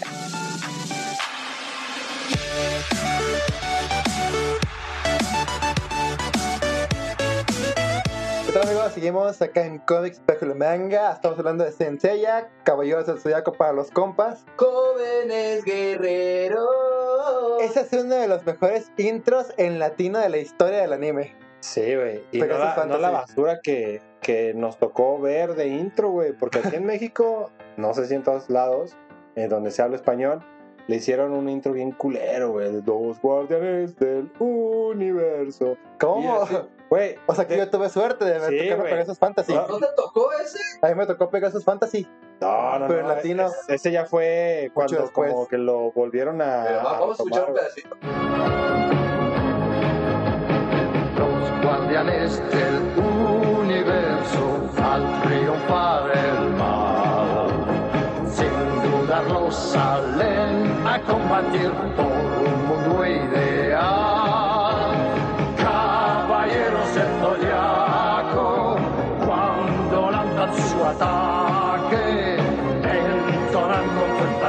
¿Qué 8.62 8.68
tal 8.68 8.76
amigos? 8.76 8.92
Seguimos 8.92 9.42
acá 9.42 9.66
en 9.66 9.78
Comics 9.78 10.22
Bajo 10.24 10.54
Manga. 10.54 11.14
Estamos 11.14 11.36
hablando 11.36 11.64
de 11.64 11.72
Senseiya, 11.72 12.48
Caballeros 12.62 13.08
del 13.08 13.18
Zodiaco 13.18 13.54
para 13.54 13.72
los 13.72 13.90
compas. 13.90 14.46
Jóvenes 14.54 15.64
guerreros. 15.64 16.68
Ese 17.60 17.80
es 17.80 17.92
uno 17.92 18.14
de 18.14 18.28
los 18.28 18.46
mejores 18.46 18.92
intros 18.98 19.52
en 19.56 19.80
latino 19.80 20.20
de 20.20 20.28
la 20.28 20.36
historia 20.36 20.78
del 20.78 20.92
anime. 20.92 21.34
Sí, 21.58 21.96
güey. 21.96 22.22
Y 22.30 22.38
no 22.38 22.46
la, 22.46 22.86
no 22.86 22.98
la 22.98 23.10
basura 23.10 23.58
que, 23.60 24.00
que 24.20 24.54
nos 24.54 24.78
tocó 24.78 25.18
ver 25.18 25.56
de 25.56 25.66
intro, 25.66 26.10
güey. 26.10 26.32
Porque 26.32 26.60
aquí 26.60 26.76
en 26.76 26.84
México, 26.86 27.50
no 27.76 27.94
sé 27.94 28.06
si 28.06 28.14
en 28.14 28.22
todos 28.22 28.48
lados, 28.48 28.96
eh, 29.34 29.48
donde 29.48 29.72
se 29.72 29.82
habla 29.82 29.96
español, 29.96 30.40
le 30.86 30.96
hicieron 30.96 31.32
un 31.32 31.48
intro 31.48 31.72
bien 31.72 31.90
culero, 31.90 32.52
güey. 32.52 32.70
De 32.70 32.80
dos 32.80 33.20
guardianes 33.20 33.96
del 33.96 34.30
universo. 34.38 35.76
¿Cómo? 35.98 36.22
Y 36.22 36.54
así, 36.54 36.56
Güey, 36.92 37.18
O 37.24 37.34
sea 37.34 37.46
que 37.46 37.54
de- 37.54 37.60
yo 37.60 37.70
tuve 37.70 37.88
suerte 37.88 38.22
de 38.26 38.38
ver 38.38 38.50
Sí, 38.50 38.68
güey. 38.74 38.90
Pegasus 38.90 39.18
Fantasy. 39.18 39.54
¿No 39.54 39.78
te 39.78 39.86
tocó 39.96 40.30
ese? 40.34 40.58
A 40.82 40.88
mí 40.88 40.94
me 40.94 41.06
tocó 41.06 41.30
Pegasus 41.30 41.64
Fantasy. 41.64 42.06
No, 42.38 42.78
no, 42.80 42.86
Pero 42.86 43.00
en 43.00 43.06
no. 43.08 43.14
latino. 43.14 43.46
es- 43.46 43.64
Ese 43.68 43.92
ya 43.92 44.04
fue 44.04 44.70
cuando 44.74 45.00
después. 45.00 45.32
como 45.32 45.48
que 45.48 45.56
lo 45.56 45.90
volvieron 45.92 46.42
a. 46.42 46.82
Vamos 46.84 47.18
a 47.18 47.22
escuchar 47.22 47.48
un 47.48 47.54
pedacito. 47.54 47.96
Los 51.16 51.62
guardianes 51.64 52.42
del 52.50 53.04
universo 53.62 54.60
al 54.84 55.22
triunfar 55.22 56.10
el 56.14 56.50
mal, 56.56 57.48
sin 58.30 58.90
dudarlo 58.90 59.50
salen 59.50 60.86
a 60.86 61.00
combatir 61.06 61.70
por 61.96 62.04
un 62.04 62.66
mundo 62.66 63.06
ideal. 63.06 63.61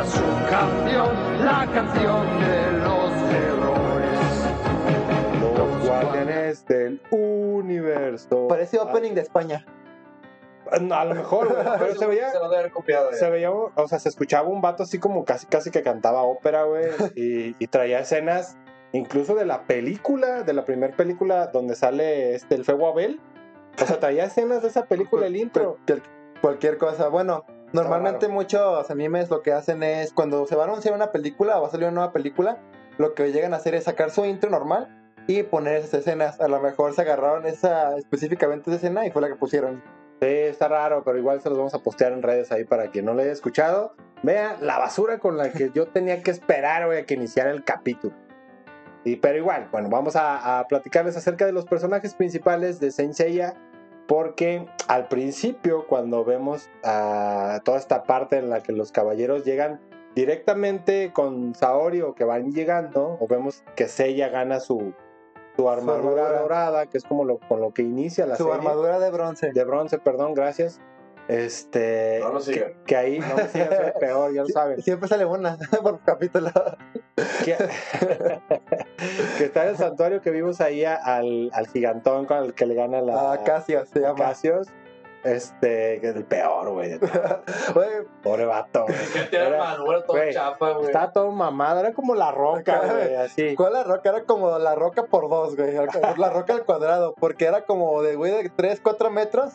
Su 0.05 0.23
canción, 0.49 1.45
la 1.45 1.67
canción 1.73 2.39
de 2.39 2.71
los 2.79 3.11
héroes. 3.31 4.19
Los 5.57 5.87
guardianes 5.87 6.65
del 6.65 7.01
universo. 7.11 8.47
Parece 8.47 8.79
opening 8.79 9.13
de 9.13 9.21
España. 9.21 9.65
No, 10.81 10.95
a 10.95 11.05
lo 11.05 11.15
mejor, 11.15 11.53
güey. 11.53 11.65
Pero 11.79 11.95
se 11.95 12.05
veía. 12.07 12.31
Se 12.31 12.39
lo 12.39 12.49
debe 12.49 12.59
haber 12.59 12.71
copiado. 12.71 13.13
Se 13.13 13.29
veía, 13.29 13.51
o 13.51 13.87
sea, 13.87 13.99
se 13.99 14.09
escuchaba 14.09 14.47
un 14.47 14.61
vato 14.61 14.83
así 14.83 14.99
como 14.99 15.25
casi 15.25 15.45
casi 15.45 15.71
que 15.71 15.83
cantaba 15.83 16.23
ópera, 16.23 16.63
güey, 16.63 16.85
y, 17.15 17.55
y 17.59 17.67
traía 17.67 17.99
escenas 17.99 18.57
incluso 18.91 19.35
de 19.35 19.45
la 19.45 19.63
película, 19.63 20.43
de 20.43 20.53
la 20.53 20.65
primera 20.65 20.95
película 20.95 21.47
donde 21.47 21.75
sale 21.75 22.35
este 22.35 22.55
el 22.55 22.65
feo 22.65 22.87
Abel. 22.87 23.19
O 23.81 23.85
sea, 23.85 23.99
traía 23.99 24.25
escenas 24.25 24.61
de 24.61 24.67
esa 24.67 24.85
película, 24.85 25.25
el 25.25 25.35
intro. 25.35 25.77
Cualquier, 25.85 26.01
cualquier 26.41 26.77
cosa. 26.77 27.07
Bueno, 27.09 27.45
normalmente 27.73 28.27
muchos 28.27 28.89
animes 28.89 29.29
lo 29.29 29.41
que 29.41 29.51
hacen 29.51 29.83
es 29.83 30.13
cuando 30.13 30.45
se 30.45 30.55
va 30.55 30.63
a 30.63 30.67
anunciar 30.67 30.93
una 30.93 31.11
película 31.11 31.57
o 31.57 31.63
va 31.63 31.67
a 31.67 31.71
salir 31.71 31.87
una 31.87 31.95
nueva 31.95 32.13
película, 32.13 32.59
lo 32.97 33.13
que 33.13 33.31
llegan 33.31 33.53
a 33.53 33.57
hacer 33.57 33.75
es 33.75 33.85
sacar 33.85 34.11
su 34.11 34.25
intro 34.25 34.49
normal 34.49 35.03
y 35.27 35.43
poner 35.43 35.77
esas 35.77 35.95
escenas. 35.95 36.39
A 36.39 36.47
lo 36.47 36.59
mejor 36.61 36.93
se 36.93 37.01
agarraron 37.01 37.45
esa 37.45 37.97
específicamente 37.97 38.69
esa 38.69 38.77
escena 38.77 39.05
y 39.05 39.11
fue 39.11 39.21
la 39.21 39.27
que 39.27 39.35
pusieron. 39.35 39.81
Sí, 40.21 40.27
está 40.27 40.67
raro, 40.67 41.03
pero 41.03 41.17
igual 41.17 41.41
se 41.41 41.49
los 41.49 41.57
vamos 41.57 41.73
a 41.73 41.79
postear 41.79 42.13
en 42.13 42.21
redes 42.21 42.51
ahí 42.51 42.63
para 42.63 42.89
quien 42.89 43.05
no 43.05 43.13
lo 43.13 43.21
haya 43.21 43.31
escuchado. 43.31 43.95
Vean 44.21 44.55
la 44.61 44.77
basura 44.77 45.19
con 45.19 45.37
la 45.37 45.51
que 45.51 45.71
yo 45.73 45.87
tenía 45.87 46.21
que 46.21 46.31
esperar, 46.31 46.85
güey, 46.85 46.99
a 46.99 47.05
que 47.05 47.15
iniciara 47.15 47.51
el 47.51 47.63
capítulo. 47.63 48.15
Y, 49.03 49.17
pero 49.17 49.37
igual, 49.37 49.67
bueno, 49.69 49.89
vamos 49.89 50.15
a, 50.15 50.59
a 50.59 50.67
platicarles 50.67 51.17
acerca 51.17 51.45
de 51.45 51.51
los 51.51 51.65
personajes 51.65 52.13
principales 52.13 52.79
de 52.79 52.91
Saint 52.91 53.13
Seiya, 53.13 53.53
porque 54.13 54.67
al 54.87 55.07
principio, 55.07 55.87
cuando 55.87 56.23
vemos 56.23 56.69
a 56.83 57.61
toda 57.65 57.79
esta 57.79 58.03
parte 58.03 58.37
en 58.37 58.51
la 58.51 58.61
que 58.61 58.71
los 58.71 58.91
caballeros 58.91 59.43
llegan 59.43 59.81
directamente 60.13 61.11
con 61.11 61.55
Saori 61.55 62.01
o 62.01 62.13
que 62.13 62.23
van 62.23 62.51
llegando, 62.51 63.17
o 63.19 63.27
vemos 63.27 63.63
que 63.75 63.87
Seiya 63.87 64.29
gana 64.29 64.59
su, 64.59 64.93
su 65.55 65.67
armadura 65.67 66.27
armadura. 66.27 66.41
dorada, 66.41 66.85
que 66.85 66.99
es 66.99 67.05
como 67.05 67.25
lo, 67.25 67.39
con 67.39 67.59
lo 67.59 67.71
que 67.73 67.81
inicia 67.81 68.27
la 68.27 68.35
Su 68.35 68.43
serie 68.43 68.59
armadura 68.59 68.99
de 68.99 69.09
bronce. 69.09 69.51
de 69.51 69.63
bronce, 69.63 69.97
perdón, 69.97 70.35
gracias. 70.35 70.79
Este, 71.27 72.19
No 72.21 72.33
lo 72.33 72.39
que, 72.39 72.45
sigan. 72.45 72.73
que 72.85 72.95
ahí 72.97 73.19
no 73.19 73.35
me 73.35 73.47
sigan, 73.47 73.69
soy 73.69 73.91
peor, 73.99 74.33
ya 74.33 74.41
lo 74.41 74.47
saben. 74.49 74.81
Siempre 74.81 75.07
sale 75.07 75.25
una 75.25 75.57
por 75.81 75.99
capítulo. 76.01 76.49
Que, 77.45 77.55
que 79.37 79.45
está 79.45 79.63
en 79.63 79.69
el 79.69 79.77
santuario 79.77 80.21
que 80.21 80.31
vimos 80.31 80.59
ahí 80.61 80.83
al, 80.85 81.49
al 81.53 81.67
gigantón 81.67 82.25
con 82.25 82.37
el 82.37 82.53
que 82.53 82.65
le 82.65 82.75
gana 82.75 83.01
la 83.01 83.33
A 83.33 83.43
Casio 83.43 83.85
se 83.85 83.99
llama. 84.01 84.15
Casios. 84.17 84.67
Este, 85.23 86.01
que 86.01 86.09
es 86.09 86.15
el 86.17 86.25
peor, 86.25 86.69
güey. 86.71 86.99
Pobre 88.23 88.45
vato, 88.45 88.83
güey. 88.83 88.97
Que 89.13 89.19
tiene 89.29 89.47
Era- 89.47 89.71
armadura 89.71 90.03
todo 90.03 90.17
güey, 90.17 90.33
chafa, 90.33 90.71
güey. 90.71 90.85
Estaba 90.87 91.13
todo 91.13 91.31
mamado, 91.31 91.79
era 91.79 91.93
como 91.93 92.13
la 92.15 92.31
roca, 92.31 92.81
güey, 92.85 93.15
así. 93.15 93.55
¿Cuál 93.55 93.71
la 93.73 93.83
roca? 93.85 94.09
Era 94.09 94.23
como 94.25 94.59
la 94.59 94.75
roca 94.75 95.03
por 95.03 95.29
dos, 95.29 95.55
güey. 95.55 95.71
La 96.17 96.29
roca 96.29 96.53
al 96.53 96.65
cuadrado. 96.65 97.15
Porque 97.17 97.45
era 97.45 97.63
como 97.63 98.01
de, 98.01 98.17
güey, 98.17 98.33
de 98.43 98.49
3, 98.49 98.81
4 98.83 99.11
metros. 99.11 99.53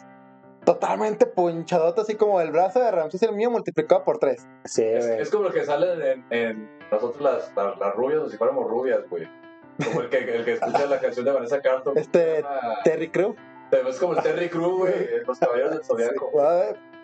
Totalmente 0.73 1.25
punchadote, 1.25 2.03
así 2.03 2.15
como 2.15 2.43
el 2.43 2.51
brazo 2.51 2.79
de 2.81 2.91
Ramsés 2.91 3.23
el 3.23 3.33
mío 3.33 3.51
multiplicado 3.51 4.05
por 4.05 4.19
3. 4.19 4.47
Sí, 4.67 4.85
Es, 4.85 5.07
güey. 5.07 5.21
es 5.23 5.31
como 5.31 5.45
lo 5.45 5.51
que 5.51 5.65
sale 5.65 6.13
en, 6.13 6.25
en 6.29 6.71
nosotros 6.93 7.23
las, 7.23 7.51
las, 7.57 7.79
las 7.79 7.95
rubias, 7.95 8.21
o 8.21 8.29
si 8.29 8.37
fuéramos 8.37 8.67
rubias, 8.69 9.01
güey. 9.09 9.27
Como 9.83 10.03
el 10.03 10.11
que, 10.11 10.19
el 10.19 10.45
que 10.45 10.53
escucha 10.55 10.87
la 10.87 11.01
canción 11.01 11.25
de 11.25 11.33
Vanessa 11.33 11.63
Carlton. 11.63 11.97
Este, 11.97 12.43
llama- 12.43 12.79
Terry 12.85 13.09
Crew. 13.11 13.35
Es 13.71 13.99
como 13.99 14.13
el 14.15 14.23
Terry 14.23 14.49
Crew, 14.51 14.79
güey, 14.79 14.93
Los 15.27 15.39
Caballeros 15.39 15.71
del 15.73 15.85
Zodiaco. 15.85 16.31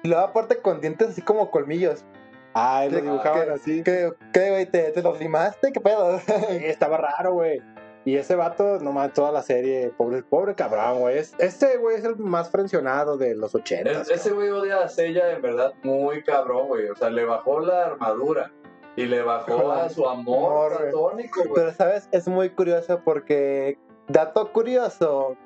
Y 0.03 0.09
luego 0.09 0.25
aparte 0.25 0.59
con 0.59 0.81
dientes 0.83 1.09
así 1.11 1.23
como 1.23 1.51
colmillos. 1.51 2.05
Ah, 2.53 2.85
lo 2.85 2.97
¿Qué- 2.99 3.03
dibujaban 3.03 3.51
así. 3.51 3.83
¿Qué, 3.83 4.13
qué, 4.33 4.51
güey? 4.51 4.67
¿Te, 4.67 4.91
¿Te 4.93 5.03
los 5.03 5.19
limaste? 5.19 5.73
¿Qué 5.73 5.81
pedo? 5.81 6.19
Sí, 6.21 6.35
estaba 6.67 6.99
raro, 6.99 7.33
güey. 7.33 7.61
Y 8.07 8.17
ese 8.17 8.37
vato, 8.37 8.79
nomás 8.81 9.13
toda 9.15 9.33
la 9.33 9.43
serie, 9.43 9.91
pobre, 9.97 10.23
pobre 10.23 10.55
cabrón, 10.55 11.01
güey. 11.01 11.19
Es- 11.19 11.35
Este, 11.39 11.79
güey, 11.79 11.97
es 11.97 12.05
el 12.05 12.17
más 12.17 12.51
frencionado 12.51 13.17
de 13.17 13.35
los 13.35 13.55
ochentas. 13.55 14.11
Es- 14.11 14.21
ese 14.21 14.31
güey 14.35 14.51
odia 14.51 14.81
a 14.83 14.89
Sella 14.89 15.33
en 15.33 15.41
verdad 15.41 15.73
muy 15.83 16.23
cabrón, 16.23 16.69
güey. 16.69 16.89
O 16.89 16.97
sea, 16.97 17.09
le 17.11 17.25
bajó 17.25 17.61
la 17.61 17.87
armadura 17.87 18.53
y 18.97 19.07
le 19.07 19.23
bajó 19.23 19.73
a 19.73 19.89
su 19.89 20.07
amor 20.07 20.73
Amor, 20.73 20.79
platónico, 20.83 21.41
güey. 21.41 21.53
Pero, 21.55 21.73
¿sabes? 21.73 22.09
Es 22.13 22.29
muy 22.29 22.51
curioso 22.51 23.01
porque, 23.05 23.79
dato 24.09 24.53
curioso, 24.53 25.37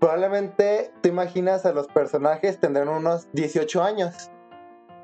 probablemente 0.00 0.92
tú 1.02 1.08
imaginas 1.10 1.64
a 1.64 1.72
los 1.72 1.86
personajes 1.86 2.58
tendrán 2.58 2.88
unos 2.88 3.28
18 3.32 3.82
años, 3.82 4.30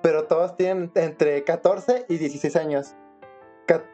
pero 0.02 0.24
todos 0.24 0.56
tienen 0.56 0.90
entre 0.96 1.44
14 1.44 2.04
y 2.08 2.16
16 2.18 2.56
años. 2.56 2.94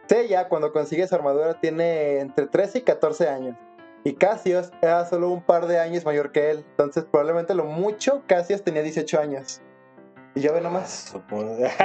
Seiya, 0.06 0.48
cuando 0.48 0.72
consigue 0.72 1.06
su 1.06 1.14
armadura, 1.14 1.58
tiene 1.60 2.18
entre 2.20 2.46
13 2.46 2.78
y 2.78 2.82
14 2.82 3.28
años. 3.28 3.56
Y 4.04 4.14
Cassius 4.14 4.70
era 4.82 5.04
solo 5.06 5.30
un 5.30 5.42
par 5.42 5.66
de 5.66 5.78
años 5.78 6.04
mayor 6.04 6.32
que 6.32 6.50
él. 6.50 6.64
Entonces, 6.70 7.04
probablemente 7.04 7.54
lo 7.54 7.64
mucho, 7.64 8.22
Cassius 8.26 8.62
tenía 8.62 8.82
18 8.82 9.20
años. 9.20 9.60
Y 10.34 10.40
yo 10.40 10.52
ve 10.52 10.60
nomás. 10.60 10.90
Supongo. 11.12 11.56
Ya, 11.58 11.76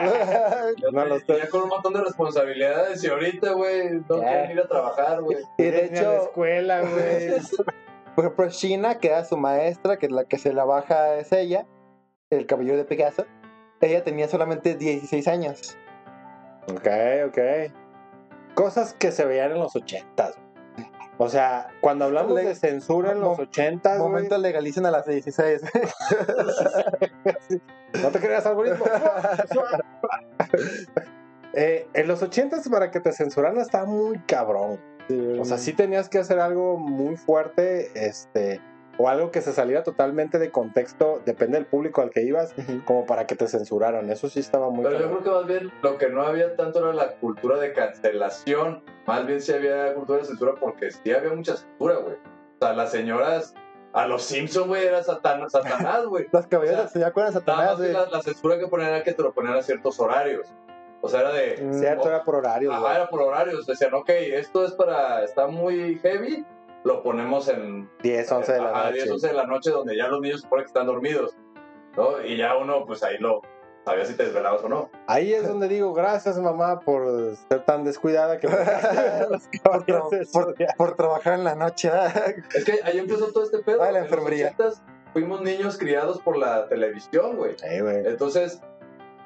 no 0.92 1.06
lo 1.06 1.16
ya 1.18 1.22
estoy- 1.22 1.48
con 1.50 1.64
un 1.64 1.70
montón 1.70 1.94
de 1.94 2.02
responsabilidades 2.04 3.04
y 3.04 3.08
ahorita, 3.08 3.52
güey, 3.54 3.90
no 4.10 4.22
Ya. 4.22 4.28
quieren 4.30 4.52
ir 4.52 4.60
a 4.62 4.68
trabajar, 4.68 5.22
güey. 5.22 5.38
y 5.58 5.64
de 5.64 5.72
Ni 5.72 5.78
a 5.78 5.82
la 5.82 5.86
hecho, 6.16 6.24
escuela, 6.24 6.82
güey. 6.90 7.30
Por 8.16 8.26
ejemplo, 8.26 8.50
Shina, 8.50 8.98
que 8.98 9.10
era 9.10 9.24
su 9.26 9.38
maestra, 9.38 9.98
que 9.98 10.08
es 10.08 10.12
la 10.12 10.24
que 10.26 10.40
se 10.40 10.54
la 10.54 10.66
baja 10.66 11.16
es 11.18 11.32
ella, 11.32 11.68
el 12.32 12.48
caballero 12.48 12.78
de 12.78 12.86
Pegaso, 12.86 13.26
ella 13.80 14.04
tenía 14.04 14.28
solamente 14.28 14.74
16 14.76 15.28
años. 15.28 15.78
Ok, 16.72 16.88
ok. 17.28 17.38
Cosas 18.56 18.94
que 18.94 19.12
se 19.12 19.26
veían 19.26 19.52
en 19.52 19.60
los 19.60 19.76
ochentas. 19.76 20.36
O 21.20 21.30
sea, 21.30 21.70
cuando 21.82 22.06
hablamos 22.06 22.34
Le- 22.36 22.44
de 22.44 22.56
censura 22.56 23.12
en 23.12 23.22
los 23.22 23.40
ochentas, 23.40 23.98
Momento 23.98 24.38
legalicen 24.38 24.86
a 24.86 24.92
las 24.92 25.06
16. 25.06 25.62
no 28.04 28.10
te 28.10 28.20
creas 28.20 28.46
algoritmo. 28.46 28.86
Eh, 31.54 31.88
en 31.94 32.08
los 32.08 32.22
ochentas 32.22 32.68
para 32.70 32.92
que 32.92 33.00
te 33.00 33.12
censuraran 33.12 33.58
estaba 33.58 33.86
muy 33.86 34.20
cabrón. 34.28 34.80
O 35.40 35.46
sea, 35.46 35.58
sí 35.58 35.74
tenías 35.74 36.08
que 36.08 36.20
hacer 36.20 36.40
algo 36.40 36.78
muy 36.78 37.18
fuerte, 37.18 37.90
este, 37.96 38.62
o 38.98 39.10
algo 39.10 39.32
que 39.32 39.42
se 39.42 39.54
saliera 39.54 39.84
totalmente 39.84 40.40
de 40.40 40.52
contexto, 40.52 41.22
depende 41.26 41.58
del 41.58 41.66
público 41.68 42.02
al 42.02 42.10
que 42.10 42.24
ibas, 42.24 42.56
como 42.86 43.06
para 43.06 43.28
que 43.28 43.36
te 43.36 43.48
censuraran. 43.48 44.10
Eso 44.10 44.28
sí 44.30 44.40
estaba 44.40 44.70
muy 44.70 44.84
Pero 44.84 45.00
yo 45.00 45.08
creo 45.10 45.24
que 45.24 45.30
más 45.30 45.46
bien 45.48 45.72
lo 45.82 45.98
que 45.98 46.10
no 46.10 46.24
había 46.24 46.56
tanto 46.56 46.80
era 46.80 46.94
la 46.94 47.12
cultura 47.18 47.58
de 47.58 47.74
cancelación. 47.74 48.84
Más 49.06 49.26
bien 49.26 49.42
sí 49.42 49.54
había 49.54 49.94
cultura 49.94 50.20
de 50.20 50.26
censura 50.26 50.54
porque 50.60 50.92
sí 50.92 51.12
había 51.12 51.32
mucha 51.34 51.56
censura, 51.58 51.96
güey. 51.98 52.16
O 52.16 52.60
sea, 52.60 52.74
las 52.74 52.92
señoras, 52.92 53.54
a 53.94 54.08
los 54.08 54.24
Simpsons, 54.24 54.68
güey, 54.68 54.86
era 54.86 55.04
satan- 55.04 55.50
Satanás, 55.50 56.06
güey. 56.06 56.26
O 56.34 56.42
sea, 56.42 56.60
del 56.60 56.90
Zodiaco 56.90 57.20
eran 57.20 57.34
Nada 57.34 57.40
Satanás, 57.46 57.80
la, 57.80 58.06
la 58.08 58.22
censura 58.22 58.58
que 58.58 58.68
ponían 58.68 58.90
era 58.90 59.04
que 59.04 59.14
te 59.14 59.22
lo 59.22 59.32
ponían 59.34 59.56
a 59.56 59.62
ciertos 59.62 60.00
horarios. 60.00 60.48
O 61.02 61.08
sea, 61.10 61.20
era 61.22 61.32
de... 61.32 61.74
Cierto, 61.74 62.08
era 62.08 62.24
por 62.24 62.36
horarios, 62.36 62.74
Ajá, 62.74 62.96
era 62.96 63.08
por 63.08 63.22
horarios. 63.22 63.68
Decían, 63.68 63.94
ok, 63.94 64.10
esto 64.10 64.66
es 64.66 64.72
para... 64.72 65.24
Está 65.24 65.46
muy 65.46 66.00
heavy. 66.00 66.44
Lo 66.84 67.04
ponemos 67.04 67.48
en 67.50 67.90
10, 68.04 68.32
11 68.32 68.54
de 68.54 68.62
la 68.62 68.72
noche. 68.72 68.94
10, 68.94 69.12
11 69.12 69.28
de 69.28 69.34
la 69.34 69.46
noche 69.46 69.72
donde 69.72 69.98
ya 69.98 70.08
los 70.08 70.22
niños 70.22 70.42
suponen 70.42 70.64
que 70.66 70.68
están 70.70 70.86
dormidos, 70.88 71.36
¿no? 71.96 72.22
Y 72.24 72.38
ya 72.38 72.56
uno, 72.58 72.86
pues 72.86 73.04
ahí 73.04 73.18
lo 73.18 73.42
sabía 73.86 74.06
si 74.06 74.16
te 74.16 74.24
desvelabas 74.26 74.64
o 74.64 74.70
no. 74.70 74.90
Ahí 75.08 75.34
es 75.34 75.48
donde 75.48 75.68
digo, 75.68 75.94
gracias 75.94 76.38
mamá 76.40 76.80
por 76.82 77.36
ser 77.50 77.64
tan 77.66 77.84
descuidada 77.84 78.38
que 78.40 78.48
por, 79.64 79.86
por- 80.32 80.56
por 80.78 80.96
trabajar 80.96 81.34
en 81.34 81.44
la 81.44 81.56
noche. 81.56 81.90
Es 82.56 82.64
que 82.66 82.80
ahí 82.84 83.00
empezó 83.00 83.32
todo 83.32 83.44
este 83.44 83.60
pedo. 83.60 83.82
Ay, 83.84 83.94
la 83.94 84.00
En 84.00 84.04
los 84.06 84.12
enfermería. 84.14 84.54
80s 84.58 84.82
fuimos 85.14 85.42
niños 85.42 85.78
criados 85.78 86.22
por 86.22 86.38
la 86.38 86.68
televisión, 86.68 87.38
güey. 87.38 87.56
Güey. 87.82 88.06
Entonces, 88.08 88.62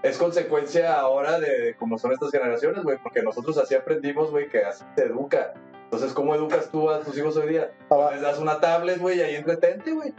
es 0.04 0.18
consecuencia 0.18 1.00
ahora 1.00 1.40
de 1.40 1.76
cómo 1.78 1.98
son 1.98 2.12
estas 2.14 2.32
generaciones, 2.32 2.84
güey, 2.84 2.98
porque 3.02 3.22
nosotros 3.22 3.58
así 3.58 3.76
aprendimos, 3.76 4.32
güey, 4.32 4.48
que 4.48 4.60
así 4.64 4.84
se 4.96 5.04
educa. 5.04 5.54
Entonces, 5.92 6.14
¿cómo 6.14 6.34
educas 6.36 6.70
tú 6.72 6.90
a 6.90 7.02
tus 7.02 7.18
hijos 7.18 7.36
hoy 7.36 7.50
día? 7.50 7.72
Ah, 7.90 8.10
Les 8.14 8.22
das 8.22 8.40
una 8.40 8.60
tablet, 8.62 8.98
güey, 9.00 9.18
y 9.18 9.22
ahí 9.22 9.36
entretente, 9.36 9.92
güey. 9.92 10.14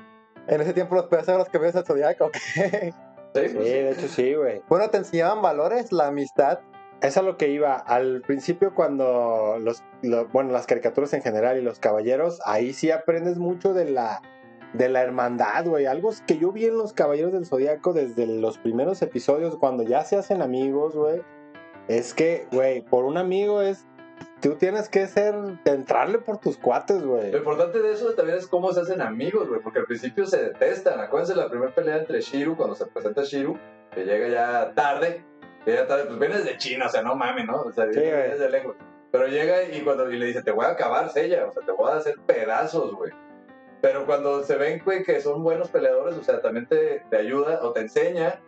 En 0.47 0.61
ese 0.61 0.75
tiempo 0.75 0.95
los 0.95 1.07
pedazos 1.07 1.39
los 1.39 1.49
caballeros 1.49 1.75
del 1.75 1.85
Zodiaco. 1.87 2.27
¿ok? 2.27 2.37
Sí, 2.37 2.61
Sí, 2.61 3.55
pues, 3.55 3.67
sí. 3.67 3.73
de 3.73 3.91
hecho 3.93 4.09
sí, 4.09 4.35
güey. 4.35 4.63
Bueno, 4.69 4.91
te 4.91 4.99
enseñaban 4.99 5.41
valores, 5.41 5.91
la 5.93 6.09
amistad. 6.09 6.59
Es 7.01 7.17
a 7.17 7.23
lo 7.23 7.39
que 7.39 7.49
iba. 7.49 7.75
Al 7.77 8.21
principio, 8.21 8.75
cuando 8.75 9.57
los, 9.59 9.83
lo- 10.03 10.29
bueno, 10.29 10.53
las 10.53 10.67
caricaturas 10.67 11.15
en 11.15 11.23
general 11.23 11.57
y 11.59 11.63
los 11.63 11.79
caballeros, 11.79 12.41
ahí 12.45 12.75
sí 12.75 12.91
aprendes 12.91 13.39
mucho 13.39 13.73
de 13.73 13.87
la, 13.91 14.21
de 14.75 14.91
la 14.91 15.01
hermandad, 15.03 15.65
güey. 15.67 15.87
Algo 15.87 16.11
que 16.27 16.37
yo 16.37 16.53
vi 16.53 16.67
en 16.67 16.77
los 16.77 16.93
caballeros 16.93 17.33
del 17.33 17.47
zodiaco 17.47 17.95
desde 17.95 18.27
los 18.27 18.59
primeros 18.59 19.01
episodios, 19.01 19.57
cuando 19.57 19.83
ya 19.83 20.05
se 20.05 20.17
hacen 20.17 20.43
amigos, 20.43 20.95
güey. 20.95 21.23
Es 21.89 22.13
que, 22.13 22.47
güey, 22.53 22.83
por 22.83 23.05
un 23.05 23.17
amigo 23.17 23.63
es. 23.63 23.87
Tú 24.43 24.57
tienes 24.57 24.89
que 24.89 25.07
ser. 25.07 25.35
entrarle 25.65 26.19
por 26.19 26.39
tus 26.39 26.59
cuates, 26.59 27.03
güey. 27.03 27.31
Lo 27.31 27.39
importante 27.39 27.81
de 27.81 27.93
eso 27.93 28.13
también 28.15 28.39
es 28.39 28.49
cómo 28.49 28.73
se 28.73 28.81
hacen 28.81 29.01
amigos, 29.01 29.49
güey, 29.49 29.61
porque 29.61 29.79
al 29.79 29.87
principio 29.87 30.27
se 30.27 30.43
detestan. 30.43 30.99
Acuérdense 31.01 31.37
la 31.37 31.49
primera 31.49 31.73
pelea 31.73 31.99
entre 31.99 32.21
Shiru, 32.21 32.57
cuando 32.57 32.75
se 32.75 32.87
presenta 32.87 33.23
Shiru, 33.23 33.57
que 33.95 34.05
llega 34.05 34.29
ya 34.29 34.75
tarde, 34.75 35.25
que 35.65 35.71
llega 35.71 35.87
tarde, 35.87 36.05
pues 36.07 36.19
vienes 36.19 36.45
de 36.45 36.57
China, 36.59 36.87
o 36.87 36.89
sea, 36.89 37.03
no 37.03 37.15
mames, 37.15 37.47
¿no? 37.47 37.63
O 37.63 37.73
sea, 37.73 37.87
Sí, 37.93 38.01
vienes 38.01 38.41
de 38.41 38.51
lejos. 38.51 38.75
Pero 39.13 39.29
llega 39.29 39.63
y 39.63 39.81
cuando 39.83 40.11
y 40.11 40.19
le 40.19 40.27
dice, 40.27 40.43
te 40.43 40.51
voy 40.51 40.65
a 40.65 40.71
acabar, 40.71 41.11
Sella, 41.11 41.47
o 41.47 41.53
sea, 41.53 41.65
te 41.65 41.71
voy 41.71 41.93
a 41.93 41.97
hacer 41.97 42.17
pedazos, 42.27 42.95
güey. 42.95 43.13
Pero 43.81 44.07
cuando 44.07 44.43
se 44.43 44.57
ven, 44.57 44.83
güey, 44.85 45.05
que 45.05 45.21
son 45.21 45.45
buenos 45.45 45.69
peleadores, 45.69 46.17
o 46.17 46.23
sea, 46.25 46.41
también 46.41 46.67
te, 46.67 47.05
te 47.11 47.17
ayuda 47.17 47.61
o 47.63 47.73
te 47.73 47.81
enseña 47.81 48.41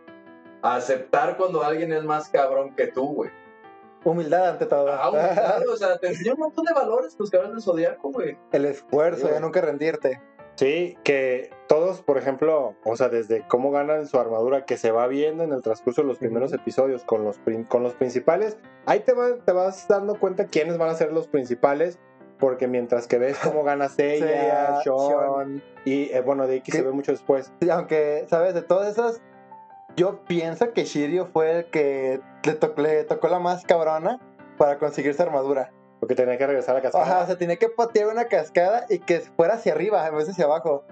a 0.61 0.75
aceptar 0.75 1.37
cuando 1.37 1.63
alguien 1.63 1.93
es 1.93 2.03
más 2.03 2.27
cabrón 2.29 2.75
que 2.75 2.87
tú, 2.87 3.13
güey. 3.13 3.31
Humildad 4.05 4.49
ante 4.51 4.65
todo. 4.67 4.89
Ah, 4.91 5.09
claro, 5.33 5.73
o 5.73 5.75
sea, 5.77 5.97
te 5.97 6.07
enseña 6.07 6.33
un 6.33 6.39
montón 6.39 6.63
de 6.65 6.73
valores 6.73 7.15
los 7.19 7.29
cabrones 7.29 7.55
del 7.55 7.63
zodiaco, 7.63 8.11
güey. 8.11 8.37
El 8.51 8.65
esfuerzo, 8.65 9.27
Sí, 9.27 9.33
de 9.33 9.39
nunca 9.41 9.59
rendirte. 9.61 10.21
Sí, 10.55 10.97
que 11.03 11.49
todos, 11.67 12.01
por 12.01 12.17
ejemplo, 12.17 12.75
o 12.85 12.95
sea, 12.95 13.09
desde 13.09 13.45
cómo 13.49 13.71
ganan 13.71 14.07
su 14.07 14.17
armadura, 14.17 14.63
que 14.65 14.77
se 14.77 14.91
va 14.91 15.05
viendo 15.07 15.43
en 15.43 15.51
el 15.51 15.61
transcurso 15.61 16.01
de 16.01 16.07
los 16.07 16.17
primeros 16.19 16.53
episodios 16.53 17.03
con 17.03 17.25
los, 17.25 17.41
con 17.67 17.83
los 17.83 17.93
principales, 17.95 18.57
ahí 18.85 19.01
te, 19.01 19.11
va- 19.13 19.35
te 19.43 19.51
vas 19.51 19.85
dando 19.89 20.17
cuenta 20.17 20.45
quiénes 20.45 20.77
van 20.77 20.89
a 20.89 20.93
ser 20.93 21.11
los 21.11 21.27
principales, 21.27 21.99
porque 22.39 22.67
mientras 22.69 23.05
que 23.07 23.17
ves 23.17 23.37
cómo 23.43 23.63
gana 23.65 23.89
Seiya, 23.89 24.79
Sean, 24.81 24.97
Sean. 25.09 25.63
y 25.83 26.09
eh, 26.13 26.21
bueno, 26.21 26.47
de 26.47 26.55
X 26.57 26.73
se 26.75 26.83
ve 26.83 26.91
mucho 26.91 27.11
después. 27.11 27.51
Sí, 27.59 27.69
aunque, 27.69 28.25
¿sabes? 28.29 28.53
De 28.53 28.61
todas 28.61 28.87
esas, 28.89 29.21
yo 29.95 30.19
pienso 30.25 30.73
que 30.73 30.83
Shiryu 30.85 31.25
fue 31.33 31.51
el 31.59 31.65
que 31.65 32.19
le, 32.43 32.53
to- 32.53 32.73
le 32.77 33.03
tocó 33.05 33.27
la 33.27 33.39
más 33.39 33.63
cabrona 33.63 34.19
para 34.57 34.77
conseguir 34.77 35.13
su 35.13 35.21
armadura. 35.21 35.71
Porque 35.99 36.15
tenía 36.15 36.37
que 36.37 36.45
regresar 36.45 36.75
a 36.75 36.81
casa. 36.81 37.01
Ajá, 37.01 37.21
o 37.21 37.25
sea, 37.25 37.37
tenía 37.37 37.55
que 37.57 37.69
patear 37.69 38.07
una 38.09 38.25
cascada 38.25 38.85
y 38.89 38.99
que 38.99 39.21
fuera 39.21 39.55
hacia 39.55 39.73
arriba 39.73 40.05
en 40.07 40.15
vez 40.15 40.25
de 40.25 40.33
hacia 40.33 40.45
abajo. 40.45 40.83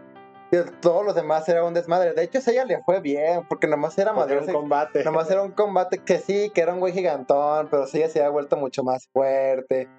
Y 0.51 0.57
todos 0.81 1.03
los 1.03 1.15
demás 1.15 1.47
era 1.49 1.63
un 1.63 1.73
desmadre. 1.73 2.13
De 2.13 2.23
hecho, 2.23 2.39
a 2.45 2.51
ella 2.51 2.63
le 2.65 2.81
fue 2.83 2.99
bien, 2.99 3.45
porque 3.49 3.67
nomás 3.67 3.97
era 3.97 4.13
Porque 4.13 4.31
era 4.33 4.41
madre. 4.41 4.53
un 4.55 4.61
combate. 4.61 5.03
Nomás 5.03 5.29
era 5.31 5.41
un 5.41 5.51
combate 5.51 5.97
que 5.97 6.19
sí, 6.19 6.51
que 6.53 6.61
era 6.61 6.73
un 6.73 6.79
güey 6.79 6.93
gigantón, 6.93 7.67
pero 7.71 7.87
sí 7.87 7.97
se 8.07 8.19
había 8.19 8.29
vuelto 8.29 8.55
mucho 8.55 8.83
más 8.83 9.07
fuerte. 9.11 9.89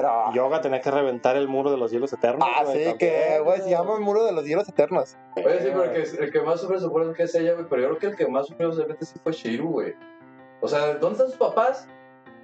Pero. 0.00 0.32
Yoga 0.34 0.60
tenía 0.60 0.80
que 0.80 0.90
reventar 0.90 1.36
el 1.36 1.48
muro 1.48 1.70
de 1.70 1.76
los 1.76 1.90
hielos 1.90 2.12
eternos. 2.12 2.46
Ah, 2.50 2.64
güey, 2.64 2.84
sí, 2.84 2.94
que, 2.98 3.40
güey, 3.42 3.60
se 3.62 3.70
llama 3.70 3.94
el 3.94 4.00
muro 4.00 4.24
de 4.24 4.32
los 4.32 4.44
hielos 4.44 4.68
eternos. 4.68 5.16
Oye, 5.36 5.60
sí, 5.60 5.68
pero 5.72 5.84
el 5.84 5.90
que, 5.92 6.24
el 6.24 6.32
que 6.32 6.40
más 6.42 6.60
sufre 6.60 6.78
supone 6.80 7.12
que 7.14 7.22
es 7.22 7.34
ella, 7.34 7.54
güey. 7.54 7.66
Pero 7.68 7.82
yo 7.82 7.88
creo 7.88 7.98
que 7.98 8.06
el 8.08 8.16
que 8.16 8.28
más 8.28 8.46
sufrió 8.46 8.70
realmente 8.72 9.04
sí 9.06 9.18
fue 9.22 9.32
Shiru, 9.32 9.68
güey. 9.70 9.94
O 10.60 10.68
sea, 10.68 10.94
¿dónde 10.94 11.12
están 11.14 11.28
sus 11.28 11.36
papás? 11.36 11.88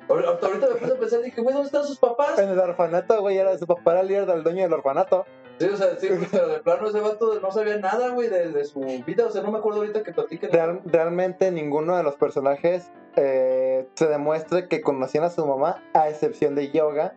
Ahorita 0.09 0.49
me 0.69 0.77
puse 0.77 0.93
a 0.93 0.97
pensar, 0.99 1.23
dije, 1.23 1.41
güey, 1.41 1.55
¿dónde 1.55 1.67
están 1.67 1.85
sus 1.85 1.99
papás? 1.99 2.39
En 2.39 2.49
el 2.51 2.59
orfanato, 2.59 3.21
güey, 3.21 3.39
era 3.39 3.57
su 3.57 3.67
papá 3.67 3.93
era 3.93 4.01
el 4.01 4.09
líder 4.09 4.27
del 4.27 4.43
dueño 4.43 4.63
del 4.63 4.73
orfanato. 4.73 5.25
Sí, 5.59 5.67
o 5.69 5.77
sea, 5.77 5.97
sí, 5.99 6.09
pero 6.33 6.49
de 6.49 6.59
plano 6.61 6.89
ese 6.89 7.01
vato 7.01 7.39
no 7.41 7.51
sabía 7.53 7.77
nada, 7.79 8.09
güey, 8.09 8.29
de, 8.29 8.51
de 8.51 8.65
su 8.65 8.81
vida. 8.81 9.27
O 9.27 9.31
sea, 9.31 9.43
no 9.43 9.53
me 9.53 9.59
acuerdo 9.59 9.81
ahorita 9.81 10.03
que 10.03 10.13
platiquen. 10.13 10.51
Real- 10.51 10.81
realmente 10.85 11.51
ninguno 11.53 11.97
de 11.97 12.03
los 12.03 12.17
personajes 12.17 12.91
eh, 13.17 13.87
se 13.95 14.07
demuestra 14.09 14.67
que 14.69 14.81
conocían 14.83 15.25
a 15.25 15.31
su 15.31 15.47
mamá, 15.47 15.83
a 15.95 16.09
excepción 16.09 16.55
de 16.57 16.71
Yoga, 16.73 17.15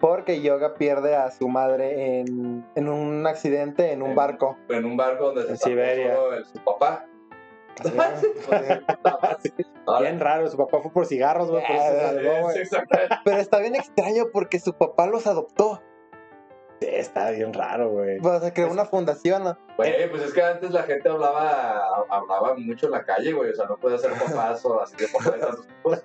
porque 0.00 0.40
Yoga 0.40 0.74
pierde 0.74 1.14
a 1.14 1.30
su 1.30 1.48
madre 1.48 2.20
en, 2.20 2.64
en 2.74 2.88
un 2.88 3.26
accidente 3.26 3.92
en 3.92 4.02
un 4.02 4.10
En- 4.10 4.16
barco. 4.16 4.56
En 4.68 4.84
un 4.84 4.96
barco 4.96 5.26
donde 5.26 5.44
se 5.44 5.50
En 5.52 5.58
Siberia. 5.58 6.16
solo 6.16 6.44
su 6.44 6.64
papá. 6.64 7.06
Bien 10.00 10.20
raro, 10.20 10.48
su 10.48 10.56
papá 10.56 10.80
fue 10.82 10.92
por 10.92 11.06
cigarros, 11.06 11.50
güey, 11.50 11.64
por 11.66 11.76
eso 11.76 11.84
se 11.84 12.00
Ah, 12.00 12.06
salvó, 12.08 12.40
güey. 12.42 12.56
Pero 13.24 13.36
está 13.38 13.58
bien 13.58 13.74
extraño 13.74 14.24
porque 14.32 14.60
su 14.60 14.74
papá 14.74 15.06
los 15.06 15.26
adoptó. 15.26 15.79
Sí, 16.80 16.86
está 16.88 17.30
bien 17.30 17.52
raro, 17.52 17.90
güey. 17.90 18.18
O 18.24 18.40
sea, 18.40 18.54
creó 18.54 18.70
una 18.70 18.86
fundación. 18.86 19.44
¿no? 19.44 19.56
Güey, 19.76 20.10
pues 20.10 20.22
es 20.22 20.32
que 20.32 20.42
antes 20.42 20.70
la 20.70 20.82
gente 20.84 21.08
hablaba 21.10 21.84
hablaba 22.08 22.54
mucho 22.56 22.86
en 22.86 22.92
la 22.92 23.04
calle, 23.04 23.32
güey. 23.34 23.50
O 23.50 23.54
sea, 23.54 23.66
no 23.66 23.76
podía 23.76 23.98
ser 23.98 24.12
papás 24.12 24.64
o 24.64 24.80
así 24.80 24.96
de 24.96 25.06
papá 25.08 25.30
de 25.36 25.38
tantos 25.42 25.66
hijos. 25.66 26.02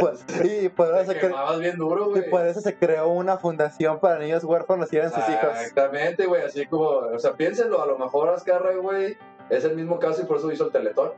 Pues, 0.00 0.24
y 0.46 0.68
por 0.70 0.94
eso, 0.96 1.12
se 1.12 1.18
cre- 1.18 1.28
quemabas 1.28 1.58
bien 1.60 1.76
duro, 1.76 2.16
y 2.16 2.22
por 2.22 2.46
eso 2.46 2.60
se 2.62 2.76
creó 2.76 3.08
una 3.08 3.36
fundación 3.36 4.00
para 4.00 4.18
niños 4.18 4.42
huérfanos 4.44 4.90
y 4.92 4.96
eran 4.96 5.10
sus 5.12 5.28
hijos. 5.28 5.50
Exactamente, 5.52 6.24
güey. 6.26 6.42
Así 6.44 6.64
como, 6.66 6.84
o 6.88 7.18
sea, 7.18 7.34
piénsenlo, 7.34 7.82
a 7.82 7.86
lo 7.86 7.98
mejor 7.98 8.30
Azcarra, 8.30 8.74
güey, 8.76 9.18
es 9.50 9.64
el 9.64 9.76
mismo 9.76 9.98
caso 9.98 10.22
y 10.22 10.24
por 10.24 10.38
eso 10.38 10.50
hizo 10.50 10.64
el 10.64 10.72
teletón. 10.72 11.12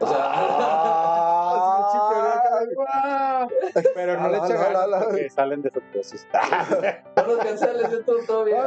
O 0.00 0.06
sea, 0.06 0.16
Ah, 1.52 1.88
Pero 3.94 4.20
no 4.20 4.28
le 4.28 4.38
no, 4.38 4.44
echa 4.44 4.54
no, 4.54 4.60
ganas 4.60 4.88
no, 4.88 4.98
no. 4.98 5.04
porque 5.04 5.30
salen 5.30 5.62
defectuosos. 5.62 6.26
no 7.16 7.26
los 7.26 7.38
canceles, 7.38 7.92
esto 7.92 8.14
todo 8.26 8.44
bien. 8.44 8.60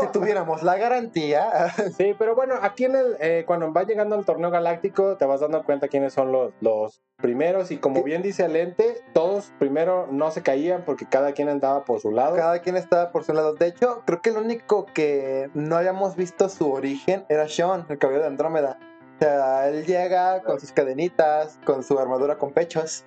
si 0.00 0.06
tuviéramos 0.08 0.62
la 0.62 0.76
garantía, 0.76 1.72
Sí, 1.96 2.14
pero 2.18 2.34
bueno, 2.34 2.54
aquí 2.60 2.84
en 2.84 2.96
el, 2.96 3.16
eh, 3.20 3.44
cuando 3.46 3.72
va 3.72 3.84
llegando 3.84 4.14
al 4.16 4.24
torneo 4.24 4.50
galáctico, 4.50 5.16
te 5.16 5.24
vas 5.24 5.40
dando 5.40 5.64
cuenta 5.64 5.88
quiénes 5.88 6.12
son 6.12 6.32
los, 6.32 6.52
los 6.60 7.02
primeros. 7.16 7.70
Y 7.70 7.78
como 7.78 8.02
bien 8.02 8.22
dice 8.22 8.44
Alente, 8.44 9.02
todos 9.12 9.52
primero 9.58 10.06
no 10.10 10.30
se 10.30 10.42
caían 10.42 10.84
porque 10.84 11.06
cada 11.08 11.32
quien 11.32 11.48
andaba 11.48 11.84
por 11.84 12.00
su 12.00 12.10
lado. 12.10 12.36
cada 12.36 12.60
quien 12.60 12.76
estaba 12.76 13.10
por 13.10 13.24
su 13.24 13.32
lado. 13.32 13.54
De 13.54 13.66
hecho, 13.66 14.02
creo 14.06 14.20
que 14.20 14.30
el 14.30 14.36
único 14.38 14.86
que 14.86 15.50
no 15.54 15.76
habíamos 15.76 16.16
visto 16.16 16.48
su 16.48 16.72
origen 16.72 17.24
era 17.28 17.48
Sean, 17.48 17.86
el 17.88 17.98
caballero 17.98 18.22
de 18.22 18.28
Andrómeda. 18.28 18.78
O 19.16 19.18
sea, 19.18 19.68
él 19.68 19.86
llega 19.86 20.42
con 20.42 20.60
sus 20.60 20.72
cadenitas, 20.72 21.58
con 21.64 21.82
su 21.82 21.98
armadura 21.98 22.36
con 22.36 22.52
pechos. 22.52 23.06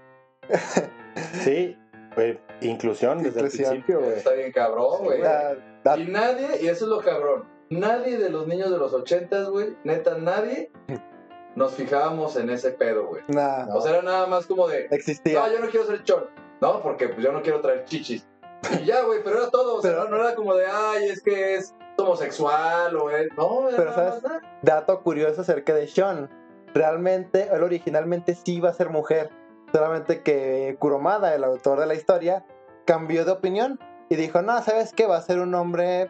Sí, 1.43 1.77
pues, 2.15 2.37
inclusión 2.61 3.21
desde 3.23 3.39
Inclusión. 3.41 3.65
el 3.65 3.69
principio, 3.83 3.99
güey. 4.01 4.17
Está 4.17 4.33
bien 4.33 4.51
cabrón, 4.51 5.03
güey. 5.03 5.21
Y 5.97 6.03
nadie, 6.11 6.47
y 6.61 6.67
eso 6.67 6.85
es 6.85 6.89
lo 6.89 6.99
cabrón, 7.01 7.45
nadie 7.69 8.17
de 8.17 8.29
los 8.29 8.47
niños 8.47 8.71
de 8.71 8.77
los 8.77 8.93
ochentas, 8.93 9.49
güey, 9.49 9.75
neta, 9.83 10.17
nadie 10.17 10.71
nos 11.55 11.73
fijábamos 11.73 12.35
en 12.35 12.49
ese 12.49 12.71
pedo, 12.71 13.07
güey. 13.07 13.23
nah, 13.27 13.67
O 13.75 13.81
sea, 13.81 13.93
era 13.93 14.01
nada 14.01 14.27
más 14.27 14.45
como 14.45 14.67
de, 14.67 14.87
existía. 14.91 15.39
no, 15.39 15.51
yo 15.53 15.59
no 15.59 15.69
quiero 15.69 15.85
ser 15.85 16.03
chon, 16.03 16.25
¿no? 16.61 16.81
Porque 16.81 17.09
pues 17.09 17.23
yo 17.23 17.31
no 17.31 17.41
quiero 17.41 17.61
traer 17.61 17.85
chichis. 17.85 18.27
Y 18.81 18.85
ya, 18.85 19.03
güey, 19.03 19.23
pero 19.23 19.37
era 19.37 19.49
todo, 19.49 19.77
o 19.77 19.81
sea, 19.81 19.91
Pero- 19.91 20.03
no, 20.09 20.17
no 20.17 20.23
era 20.23 20.35
como 20.35 20.53
de, 20.55 20.65
ay, 20.65 21.07
es 21.09 21.21
que 21.21 21.55
es 21.55 21.73
homosexual 21.97 22.95
o 22.95 23.09
es, 23.09 23.27
no, 23.37 23.69
era 23.69 23.77
Pero, 23.77 23.89
nada 23.91 23.95
¿sabes? 24.09 24.23
más 24.23 24.31
nada. 24.31 24.59
Dato 24.61 25.01
curioso 25.01 25.41
acerca 25.41 25.73
de 25.73 25.87
Sean. 25.87 26.29
Realmente, 26.73 27.49
él 27.51 27.63
originalmente 27.63 28.35
sí 28.35 28.55
iba 28.57 28.69
a 28.69 28.73
ser 28.73 28.89
mujer. 28.89 29.29
Solamente 29.73 30.21
que 30.23 30.75
Kuromada, 30.79 31.33
el 31.35 31.43
autor 31.43 31.79
de 31.79 31.85
la 31.85 31.93
historia, 31.95 32.45
cambió 32.85 33.25
de 33.25 33.31
opinión 33.31 33.79
y 34.09 34.15
dijo, 34.15 34.41
no, 34.41 34.61
¿sabes 34.63 34.93
qué? 34.93 35.05
Va 35.05 35.17
a 35.17 35.21
ser 35.21 35.39
un 35.39 35.53
hombre 35.53 36.09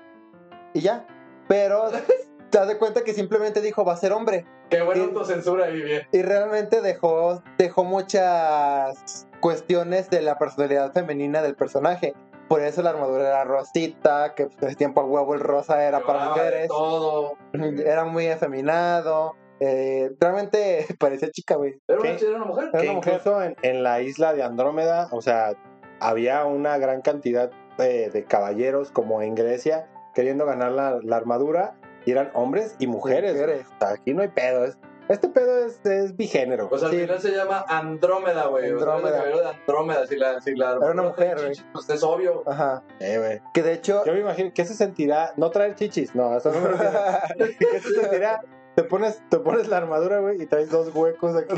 y 0.74 0.82
ya. 0.82 1.06
pero 1.48 1.90
te 2.50 2.58
das 2.58 2.68
de 2.68 2.78
cuenta 2.78 3.04
que 3.04 3.14
simplemente 3.14 3.62
dijo 3.62 3.84
va 3.84 3.94
a 3.94 3.98
ser 3.98 4.14
hombre. 4.14 4.46
Qué 4.70 4.82
buena 4.84 5.02
Y- 5.02 5.06
autocensura. 5.06 5.68
Y 5.72 6.22
realmente 6.22 6.82
dejó, 6.82 7.42
dejó 7.58 7.84
muchas 7.84 9.28
cuestiones 9.42 10.10
de 10.10 10.22
la 10.22 10.38
personalidad 10.38 10.94
femenina 10.94 11.42
del 11.42 11.56
personaje. 11.56 12.14
Por 12.48 12.62
eso 12.62 12.82
la 12.82 12.92
armadura 12.92 13.28
era 13.28 13.44
rosita, 13.44 14.34
que 14.36 14.44
en 14.44 14.50
ese 14.62 14.76
tiempo 14.76 15.02
a 15.02 15.06
huevo 15.06 15.34
el 15.36 15.40
rosa 15.40 15.84
era 15.84 16.00
para 16.02 16.30
mujeres. 16.30 16.68
Todo. 16.68 17.34
Era 17.54 18.06
muy 18.06 18.26
efeminado. 18.28 19.36
Eh, 19.60 20.12
realmente 20.20 20.86
parecía 21.00 21.30
chica, 21.32 21.56
güey. 21.56 21.80
Era 21.88 21.98
¿Qué? 22.02 22.10
una, 22.10 22.18
era 22.20 22.36
una 22.38 22.46
mujer. 22.46 22.70
Era 22.74 22.80
Que 22.82 22.86
una 22.90 22.94
mujer. 22.96 23.14
incluso 23.16 23.44
en, 23.44 23.56
en 23.62 23.84
la 23.84 24.02
isla 24.02 24.34
de 24.34 24.44
Andrómeda, 24.44 25.08
o 25.12 25.22
sea, 25.22 25.54
había 26.00 26.46
una 26.46 26.78
gran 26.78 27.02
cantidad 27.02 27.52
de 27.78 28.26
caballeros 28.28 28.92
como 28.92 29.22
en 29.22 29.36
Grecia 29.36 29.88
queriendo 30.14 30.46
ganar 30.46 30.74
la, 30.74 31.00
la 31.02 31.16
armadura 31.16 31.76
y 32.06 32.12
eran 32.12 32.30
hombres 32.34 32.76
y 32.80 32.88
mujeres. 32.88 33.34
Mujeres. 33.34 33.66
O 33.68 33.80
sea, 33.80 33.94
aquí 33.96 34.14
no 34.14 34.22
hay 34.22 34.28
pedo. 34.30 34.66
es- 34.66 34.78
este 35.08 35.28
pedo 35.28 35.66
es, 35.66 35.84
es 35.88 36.16
bigénero. 36.16 36.70
Pues 36.70 36.84
al 36.84 36.92
Sí. 36.92 37.00
final 37.00 37.20
se 37.20 37.32
llama 37.32 37.66
Andrómeda, 37.68 38.46
güey. 38.46 38.72
O 38.72 38.78
sea, 38.80 38.94
Andrómeda. 38.94 39.10
el 39.10 39.16
caballero 39.24 39.40
de 39.42 39.50
Andrómeda. 39.58 40.06
Si 40.08 40.16
la, 40.18 40.40
si 40.42 40.56
la 40.56 40.72
Era 40.74 40.92
una 40.92 41.02
mujer, 41.04 41.36
güey. 41.38 41.52
Pues 41.74 41.90
es 41.90 42.04
obvio. 42.04 42.44
Ajá. 42.46 42.84
Eh, 43.00 43.18
güey. 43.18 43.42
Que 43.54 43.64
de 43.64 43.74
hecho. 43.74 44.04
Yo 44.06 44.14
me 44.14 44.20
imagino 44.20 44.52
que 44.54 44.66
se 44.66 44.76
sentirá, 44.76 45.34
no 45.36 45.50
traer 45.50 45.74
chichis, 45.74 46.14
no, 46.14 46.38
eso 46.38 46.52
no 46.52 46.60
me. 46.62 46.70
¿Qué 47.58 47.80
se 47.80 47.94
sentirá? 47.96 48.42
Te 48.80 48.86
pones, 48.86 49.22
te 49.30 49.40
pones 49.40 49.68
la 49.68 49.76
armadura, 49.76 50.20
güey, 50.20 50.42
y 50.42 50.46
traes 50.46 50.70
dos 50.70 50.96
huecos 50.96 51.36
aquí. 51.36 51.54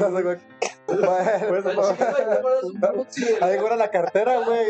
El- 0.87 1.05
Ahí 3.41 3.59
fuera 3.59 3.75
la 3.75 3.91
cartera, 3.91 4.39
güey. 4.39 4.65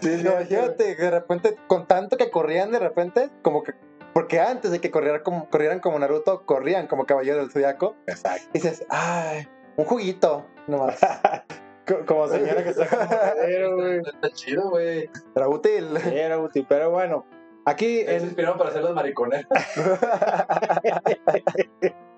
Sí, 0.00 0.22
de 0.22 1.10
repente, 1.10 1.56
con 1.66 1.86
tanto 1.88 2.16
que 2.16 2.30
corrían, 2.30 2.70
de 2.70 2.78
repente, 2.78 3.30
como 3.42 3.64
que. 3.64 3.74
Porque 4.14 4.38
antes 4.40 4.70
de 4.70 4.80
que 4.80 4.90
corrieran 4.92 5.22
como, 5.22 5.48
corrieran 5.50 5.80
como 5.80 5.98
Naruto, 5.98 6.46
corrían 6.46 6.86
como 6.86 7.06
Caballero 7.06 7.38
del 7.38 7.50
Zodiaco. 7.50 7.96
Exacto. 8.06 8.46
Y 8.52 8.60
dices, 8.60 8.84
ay, 8.88 9.48
un 9.76 9.84
juguito, 9.84 10.46
nomás. 10.68 10.98
Co- 11.88 12.04
Como 12.06 12.28
señora 12.28 12.62
que 12.62 12.70
está 12.70 12.86
como 12.86 13.08
cadero, 13.08 13.76
güey. 13.76 13.98
Está 13.98 14.30
chido, 14.30 14.70
güey. 14.70 15.10
Era 15.34 15.48
útil. 15.48 15.88
Sí, 16.04 16.16
Era 16.16 16.38
útil, 16.38 16.66
pero 16.68 16.90
bueno, 16.90 17.24
aquí 17.68 18.04
Se 18.04 18.16
en, 18.16 18.24
inspiraron 18.24 18.58
para 18.58 18.70
hacer 18.70 18.82
las 18.82 18.94
mariconeras. 18.94 19.46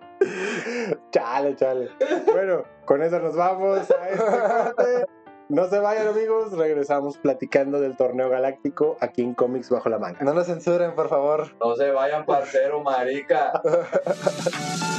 Chale, 1.10 1.56
chale. 1.56 1.88
Bueno, 2.30 2.64
con 2.84 3.02
eso 3.02 3.18
nos 3.20 3.34
vamos 3.36 3.90
a 3.90 4.08
este 4.10 4.18
corte. 4.18 5.06
No 5.48 5.66
se 5.68 5.78
vayan, 5.80 6.08
amigos. 6.08 6.52
Regresamos 6.52 7.16
platicando 7.18 7.80
del 7.80 7.96
torneo 7.96 8.28
galáctico 8.28 8.96
aquí 9.00 9.22
en 9.22 9.34
Comics 9.34 9.70
Bajo 9.70 9.88
la 9.88 9.98
Manga. 9.98 10.20
No 10.20 10.34
nos 10.34 10.46
censuren, 10.46 10.94
por 10.94 11.08
favor. 11.08 11.56
No 11.58 11.74
se 11.74 11.90
vayan, 11.90 12.24
parcero, 12.24 12.82
marica. 12.82 13.60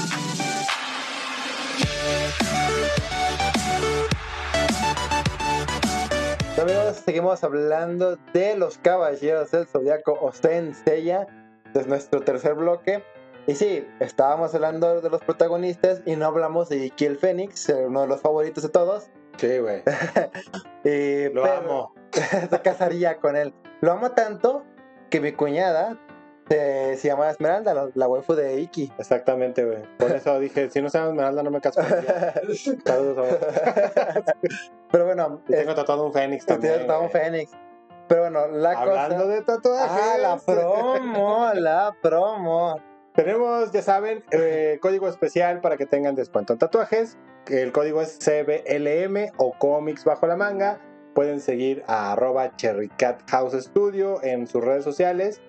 Seguimos 6.93 7.43
hablando 7.43 8.17
de 8.33 8.55
los 8.55 8.77
caballeros 8.77 9.51
del 9.51 9.67
zodiaco 9.67 10.17
o 10.19 10.31
Seiya. 10.31 11.27
Es 11.73 11.87
nuestro 11.87 12.21
tercer 12.21 12.55
bloque. 12.55 13.03
Y 13.47 13.55
sí, 13.55 13.87
estábamos 13.99 14.53
hablando 14.53 15.01
de 15.01 15.09
los 15.09 15.21
protagonistas 15.21 16.01
y 16.05 16.15
no 16.15 16.27
hablamos 16.27 16.69
de 16.69 16.85
Iki 16.85 17.05
el 17.05 17.17
Fénix, 17.17 17.69
uno 17.69 18.01
de 18.01 18.07
los 18.07 18.21
favoritos 18.21 18.63
de 18.63 18.69
todos. 18.69 19.09
Sí, 19.37 19.57
güey. 19.57 19.83
Lo 21.33 21.45
amo. 21.45 21.93
Se 22.11 22.61
casaría 22.61 23.17
con 23.17 23.35
él. 23.35 23.53
Lo 23.81 23.93
amo 23.93 24.11
tanto 24.11 24.63
que 25.09 25.19
mi 25.21 25.31
cuñada 25.31 25.97
se, 26.49 26.97
se 26.97 27.07
llama 27.07 27.29
Esmeralda, 27.29 27.73
la, 27.73 27.89
la 27.93 28.07
waifu 28.07 28.33
de 28.35 28.59
Iki. 28.59 28.91
Exactamente, 28.97 29.63
güey. 29.63 29.83
Por 29.97 30.11
eso 30.11 30.39
dije, 30.39 30.69
si 30.69 30.81
no 30.81 30.89
se 30.89 30.97
llama 30.97 31.11
Esmeralda, 31.11 31.43
no 31.43 31.51
me 31.51 31.61
caso 31.61 31.81
con 31.81 31.97
ella. 31.97 32.33
Saludos, 32.85 33.17
amor. 33.17 34.25
Pero 34.91 35.05
bueno, 35.05 35.41
tengo 35.47 35.73
tatuado 35.75 36.05
un 36.05 36.13
Fénix 36.13 36.45
también. 36.45 36.79
tiene 36.79 36.93
un 36.93 36.99
güey. 36.99 37.09
Fénix. 37.11 37.51
Pero 38.07 38.21
bueno, 38.23 38.47
la 38.47 38.71
Hablando 38.71 39.15
cosa. 39.15 39.27
de 39.27 39.41
tatuajes. 39.41 40.01
Ah, 40.03 40.17
la 40.17 40.37
promo, 40.37 41.53
la 41.53 41.95
promo. 42.01 42.75
Tenemos, 43.13 43.71
ya 43.71 43.81
saben, 43.81 44.23
eh, 44.31 44.79
código 44.81 45.07
especial 45.07 45.61
para 45.61 45.77
que 45.77 45.85
tengan 45.85 46.15
descuento 46.15 46.53
en 46.53 46.59
tatuajes. 46.59 47.17
El 47.47 47.71
código 47.71 48.01
es 48.01 48.19
CBLM 48.19 49.31
o 49.37 49.53
Comics 49.57 50.03
Bajo 50.05 50.27
la 50.27 50.35
Manga. 50.35 50.79
Pueden 51.15 51.41
seguir 51.41 51.83
a 51.87 52.13
arroba 52.13 52.55
Cherrycat 52.55 53.29
House 53.29 53.53
Studio 53.53 54.21
en 54.23 54.47
sus 54.47 54.63
redes 54.63 54.83
sociales. 54.83 55.41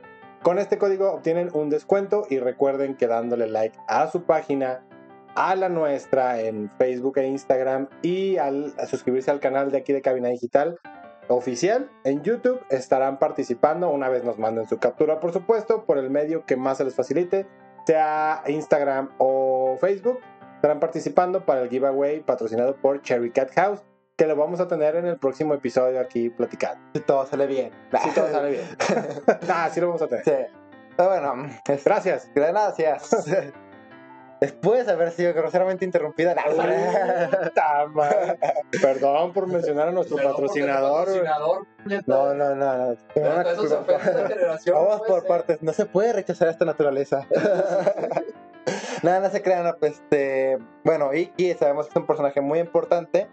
Con 0.43 0.59
este 0.59 0.77
código 0.79 1.13
obtienen 1.13 1.51
un 1.53 1.69
descuento 1.71 2.27
y 2.29 2.39
recuerden 2.39 2.97
que 2.97 3.07
dándole 3.07 3.47
like 3.47 3.79
a 3.87 4.11
su 4.11 4.25
página, 4.25 4.85
a 5.35 5.55
la 5.57 5.68
nuestra 5.68 6.40
en 6.40 6.71
Facebook 6.79 7.18
e 7.18 7.27
Instagram 7.27 7.88
y 8.03 8.37
al 8.37 8.75
a 8.79 8.87
suscribirse 8.87 9.31
al 9.31 9.40
canal 9.40 9.71
de 9.71 9.79
aquí 9.79 9.92
de 9.92 10.03
Cabina 10.03 10.29
Digital 10.29 10.79
oficial 11.29 11.90
en 12.05 12.23
YouTube 12.23 12.61
estarán 12.68 13.18
participando 13.18 13.88
una 13.90 14.09
vez 14.09 14.25
nos 14.25 14.38
manden 14.38 14.68
su 14.68 14.79
captura 14.79 15.21
por 15.21 15.33
supuesto 15.33 15.85
por 15.85 15.99
el 15.99 16.11
medio 16.11 16.45
que 16.45 16.57
más 16.57 16.79
se 16.79 16.85
les 16.85 16.95
facilite 16.95 17.47
sea 17.87 18.42
Instagram 18.47 19.11
o 19.18 19.77
Facebook 19.81 20.21
estarán 20.57 20.81
participando 20.81 21.45
para 21.45 21.62
el 21.62 21.71
giveaway 21.71 22.21
patrocinado 22.21 22.77
por 22.77 23.01
Cherry 23.03 23.31
Cat 23.31 23.53
House 23.55 23.83
que 24.16 24.27
lo 24.27 24.37
vamos 24.37 24.61
a 24.61 24.68
tener 24.68 24.97
en 24.97 25.07
el 25.07 25.18
próximo 25.18 25.55
episodio 25.55 26.01
aquí 26.01 26.29
platicando 26.29 26.81
Si 26.95 27.01
todo 27.01 27.25
sale 27.27 27.47
bien. 27.47 27.71
si 28.03 28.11
todo 28.11 28.31
sale 28.31 28.51
bien 28.51 28.64
ah, 29.49 29.71
sí 29.73 29.81
lo 29.81 29.87
vamos 29.88 30.03
a 30.03 30.09
tener 30.09 30.25
Sí. 30.25 30.33
Pero 30.95 31.09
bueno, 31.09 31.49
gracias 31.85 32.31
gracias. 32.35 33.53
Después 34.43 34.87
de 34.87 34.93
haber 34.93 35.13
sido 35.13 35.33
groseramente 35.35 35.85
interrumpida. 35.85 36.35
Madre. 37.95 38.39
perdón 38.83 39.33
por 39.33 39.47
mencionar 39.47 39.87
a 39.87 39.93
nuestro 39.93 40.17
Perdón, 40.17 40.33
patrocinador 40.33 41.07
patrocinador. 41.07 41.67
No, 42.09 42.35
no, 42.35 42.57
no. 42.57 42.89
no. 42.89 42.97
Vamos 44.75 45.03
por 45.07 45.21
ser. 45.21 45.29
partes. 45.29 45.63
No 45.63 45.73
se 45.73 45.87
puede 45.87 46.13
rechazar 46.13 46.49
esta 46.49 46.65
naturaleza. 46.65 47.25
Nada, 49.05 49.21
no 49.21 49.31
se 49.31 49.43
crean. 49.43 49.63
no, 49.63 49.77
Pues, 49.77 49.93
este, 49.93 50.59
bueno, 50.83 51.15
Iki 51.15 51.55
sabemos 51.55 51.87
que 51.87 51.91
es 51.91 51.97
un 51.99 52.07
personaje 52.09 52.41
muy 52.41 52.59
importante. 52.59 53.29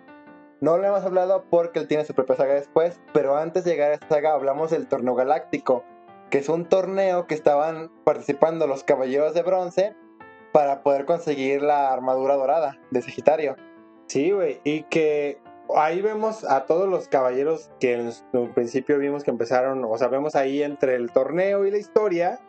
No 0.62 0.78
lo 0.78 0.86
hemos 0.86 1.04
hablado 1.04 1.46
porque 1.50 1.80
él 1.80 1.88
tiene 1.88 2.06
su 2.06 2.14
propia 2.14 2.36
saga 2.36 2.54
después. 2.54 3.02
Pero 3.16 3.36
antes 3.36 3.64
de 3.64 3.72
llegar 3.72 3.90
a 3.90 3.94
esta 3.96 4.10
saga, 4.10 4.34
hablamos 4.34 4.70
del 4.70 4.88
torneo 4.88 5.16
galáctico. 5.16 5.84
Que 6.30 6.38
es 6.38 6.50
un 6.50 6.70
torneo 6.70 7.26
que 7.26 7.34
estaban 7.34 7.90
participando 8.04 8.68
los 8.68 8.84
caballeros 8.84 9.34
de 9.34 9.42
bronce 9.42 9.96
para 10.52 10.82
poder 10.82 11.06
conseguir 11.06 11.62
la 11.62 11.92
armadura 11.92 12.36
dorada 12.36 12.78
de 12.92 13.02
Sagitario. 13.02 13.56
Sí, 14.08 14.32
güey, 14.32 14.60
y 14.64 14.84
que 14.84 15.40
ahí 15.76 16.02
vemos 16.02 16.44
a 16.44 16.66
todos 16.66 16.90
los 16.90 17.08
caballeros 17.08 17.70
que 17.80 17.94
en 17.94 18.12
un 18.34 18.54
principio 18.54 18.98
vimos 18.98 19.24
que 19.24 19.32
empezaron, 19.32 19.84
o 19.86 19.98
sea, 19.98 20.08
vemos 20.08 20.36
ahí 20.36 20.64
entre 20.64 20.96
el 20.96 21.12
torneo 21.12 21.66
y 21.66 21.72
la 21.72 21.78
historia, 21.78 22.40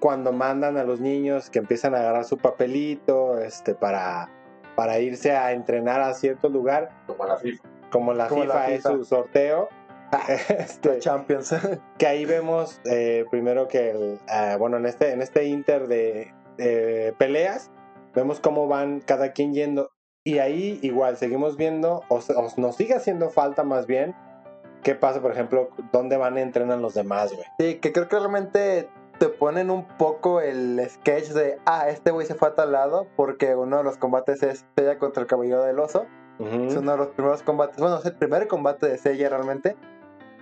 cuando 0.00 0.32
mandan 0.32 0.76
a 0.76 0.84
los 0.84 1.00
niños 1.00 1.50
que 1.50 1.58
empiezan 1.60 1.94
a 1.94 1.98
agarrar 1.98 2.24
su 2.24 2.38
papelito, 2.38 3.38
este, 3.38 3.74
para, 3.74 4.28
para 4.74 4.98
irse 4.98 5.32
a 5.32 5.52
entrenar 5.52 6.00
a 6.00 6.12
cierto 6.14 6.48
lugar, 6.48 6.90
Como 7.06 7.24
la 7.24 7.36
FIFA. 7.36 7.68
como 7.90 8.12
la, 8.14 8.28
Como 8.28 8.42
FIFA, 8.42 8.54
la 8.54 8.70
es 8.70 8.82
su 8.82 9.04
sorteo. 9.04 9.68
Este, 10.48 10.88
Los 10.88 10.98
Champions. 10.98 11.54
que 11.98 12.06
ahí 12.08 12.24
vemos 12.24 12.80
eh, 12.84 13.24
primero 13.30 13.68
que 13.68 13.90
el, 13.90 14.18
eh, 14.28 14.56
bueno 14.58 14.78
en 14.78 14.86
este 14.86 15.12
en 15.12 15.22
este 15.22 15.44
inter 15.44 15.86
de 15.86 16.34
eh, 16.60 17.12
peleas 17.18 17.70
vemos 18.14 18.40
cómo 18.40 18.68
van 18.68 19.00
cada 19.00 19.32
quien 19.32 19.54
yendo 19.54 19.90
y 20.24 20.38
ahí 20.38 20.78
igual 20.82 21.16
seguimos 21.16 21.56
viendo 21.56 22.02
o, 22.08 22.20
nos 22.56 22.76
sigue 22.76 22.94
haciendo 22.94 23.30
falta 23.30 23.64
más 23.64 23.86
bien 23.86 24.14
qué 24.82 24.94
pasa 24.94 25.20
por 25.20 25.32
ejemplo 25.32 25.70
dónde 25.92 26.16
van 26.16 26.38
y 26.38 26.40
entrenan 26.40 26.82
los 26.82 26.94
demás 26.94 27.32
güey 27.32 27.46
Sí, 27.58 27.76
que 27.76 27.92
creo 27.92 28.08
que 28.08 28.18
realmente 28.18 28.88
te 29.20 29.28
ponen 29.28 29.70
un 29.70 29.84
poco 29.84 30.40
el 30.40 30.80
sketch 30.88 31.28
de, 31.28 31.58
ah, 31.66 31.90
este 31.90 32.10
güey 32.10 32.26
se 32.26 32.34
fue 32.34 32.48
a 32.48 32.54
tal 32.54 32.72
lado 32.72 33.06
porque 33.16 33.54
uno 33.54 33.76
de 33.76 33.84
los 33.84 33.98
combates 33.98 34.42
es 34.42 34.64
Seiya 34.74 34.98
contra 34.98 35.20
el 35.20 35.26
Caballero 35.28 35.62
del 35.62 35.78
Oso. 35.78 36.06
Es 36.38 36.74
uno 36.74 36.92
de 36.92 36.96
los 36.96 37.08
primeros 37.08 37.42
combates, 37.42 37.76
bueno, 37.76 37.98
es 37.98 38.06
el 38.06 38.14
primer 38.14 38.48
combate 38.48 38.88
de 38.88 38.96
Seiya 38.96 39.28
realmente. 39.28 39.76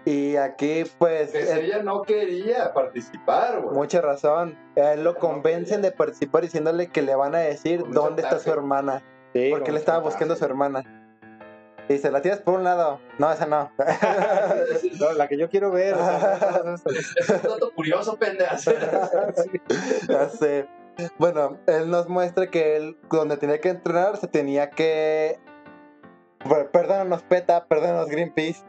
Y 0.08 0.36
aquí, 0.36 0.84
pues, 0.96 1.32
Que 1.32 1.42
eh, 1.42 1.66
ella 1.66 1.82
no 1.82 2.00
quería 2.00 2.72
participar, 2.72 3.60
güey. 3.60 3.76
mucha 3.76 4.00
razón. 4.00 4.56
A 4.74 4.94
él 4.94 5.04
lo 5.04 5.12
No 5.12 5.18
convencen 5.18 5.82
de 5.82 5.92
participar 5.92 6.40
diciéndole 6.40 6.86
que 6.86 7.02
le 7.02 7.14
van 7.14 7.34
a 7.34 7.40
decir 7.40 7.82
Con 7.82 7.92
dónde 7.92 8.22
está 8.22 8.38
su 8.38 8.50
hermana. 8.50 9.02
Sí, 9.34 9.50
Porque 9.50 9.70
él 9.70 9.76
estaba 9.76 9.98
buscando 9.98 10.32
a 10.32 10.38
su 10.38 10.46
hermana. 10.46 10.82
Y 11.90 11.92
dice, 11.92 12.10
la 12.10 12.22
tiras 12.22 12.40
por 12.40 12.54
un 12.54 12.64
lado. 12.64 13.00
No, 13.18 13.30
esa 13.30 13.44
no. 13.44 13.70
No, 14.98 15.12
la 15.12 15.28
que 15.28 15.36
yo 15.36 15.50
quiero 15.50 15.72
ver 15.72 15.94
Es 15.94 17.28
un 17.28 17.42
dato 17.42 17.70
curioso, 17.74 18.16
pendejo. 18.18 18.54
ya 20.08 20.28
sé. 20.30 20.66
Bueno, 21.18 21.58
él 21.66 21.90
nos 21.90 22.08
muestra 22.08 22.46
que 22.46 22.76
él, 22.76 22.96
donde 23.10 23.36
tenía 23.36 23.60
que 23.60 23.68
entrenar, 23.68 24.16
se 24.16 24.26
tenía 24.26 24.70
que. 24.70 25.38
Perdónanos, 26.72 27.22
PETA, 27.24 27.66
perdónanos, 27.66 28.08
Greenpeace. 28.08 28.64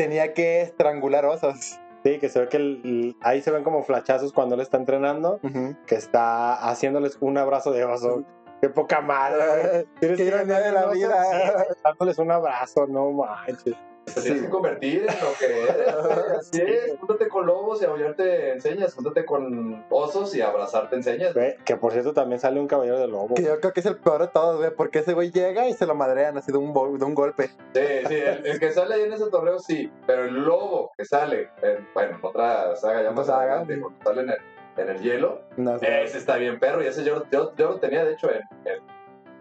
Tenía 0.00 0.32
que 0.32 0.62
estrangular 0.62 1.26
osos. 1.26 1.78
Sí, 2.04 2.18
que 2.18 2.30
se 2.30 2.40
ve 2.40 2.48
que 2.48 2.56
el- 2.56 3.16
ahí 3.20 3.42
se 3.42 3.50
ven 3.50 3.62
como 3.62 3.82
flachazos 3.82 4.32
cuando 4.32 4.54
él 4.54 4.62
está 4.62 4.78
entrenando, 4.78 5.38
que 5.86 5.94
está 5.94 6.54
haciéndoles 6.70 7.18
un 7.20 7.36
abrazo 7.36 7.70
de 7.70 7.84
oso. 7.84 8.24
Qué 8.62 8.70
poca 8.70 9.02
madre. 9.02 9.86
Qué 10.00 10.24
ironía 10.24 10.60
de 10.60 10.72
la 10.72 10.86
vida. 10.86 11.66
Dándoles 11.84 12.18
un 12.18 12.30
abrazo, 12.30 12.86
no 12.86 13.10
manches. 13.12 13.74
Te 14.14 14.20
tienes 14.22 14.42
que 14.42 14.48
convertir 14.48 15.00
en 15.00 15.06
lo 15.06 15.32
que 15.38 15.62
eres. 15.62 15.94
Así 16.40 16.60
es. 16.62 16.98
Júntate 16.98 17.28
con 17.28 17.46
lobos 17.46 17.80
y 17.82 17.84
aullarte 17.84 18.52
enseñas. 18.52 18.94
Júntate 18.94 19.24
con 19.24 19.84
osos 19.90 20.34
y 20.34 20.40
abrazarte 20.40 20.96
enseñas. 20.96 21.34
Que 21.64 21.76
por 21.76 21.92
cierto 21.92 22.12
también 22.12 22.40
sale 22.40 22.60
un 22.60 22.66
caballero 22.68 22.98
de 22.98 23.08
lobo. 23.08 23.34
Que 23.34 23.42
yo 23.42 23.60
creo 23.60 23.72
que 23.72 23.80
es 23.80 23.86
el 23.86 23.96
peor 23.96 24.22
de 24.22 24.28
todos, 24.28 24.58
güey, 24.58 24.70
porque 24.74 25.00
ese 25.00 25.14
güey 25.14 25.30
llega 25.30 25.68
y 25.68 25.72
se 25.74 25.86
lo 25.86 25.94
madrean 25.94 26.36
así 26.38 26.52
de 26.52 26.58
un, 26.58 26.72
de 26.98 27.04
un 27.04 27.14
golpe. 27.14 27.48
Sí, 27.74 27.82
sí, 28.08 28.14
el, 28.14 28.46
el 28.46 28.60
que 28.60 28.72
sale 28.72 28.94
ahí 28.94 29.02
en 29.02 29.12
ese 29.12 29.28
torneo 29.30 29.58
sí, 29.58 29.90
pero 30.06 30.24
el 30.24 30.34
lobo 30.34 30.92
que 30.96 31.04
sale, 31.04 31.50
en, 31.62 31.88
bueno, 31.94 32.16
en 32.16 32.24
otra 32.24 32.76
saga 32.76 33.02
ya 33.02 33.10
más 33.10 33.26
saga. 33.26 33.60
adelante, 33.60 33.80
cuando 33.80 34.04
sale 34.04 34.20
en 34.22 34.30
el, 34.30 34.38
en 34.76 34.88
el 34.96 35.02
hielo, 35.02 35.40
No 35.56 35.76
ese 35.76 36.18
está 36.18 36.36
bien 36.36 36.58
perro 36.58 36.82
y 36.82 36.86
ese 36.86 37.04
yo, 37.04 37.24
yo, 37.30 37.54
yo 37.56 37.68
lo 37.70 37.80
tenía 37.80 38.04
de 38.04 38.12
hecho 38.14 38.30
en, 38.30 38.40
en 38.64 38.80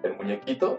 el 0.03 0.15
muñequito, 0.17 0.77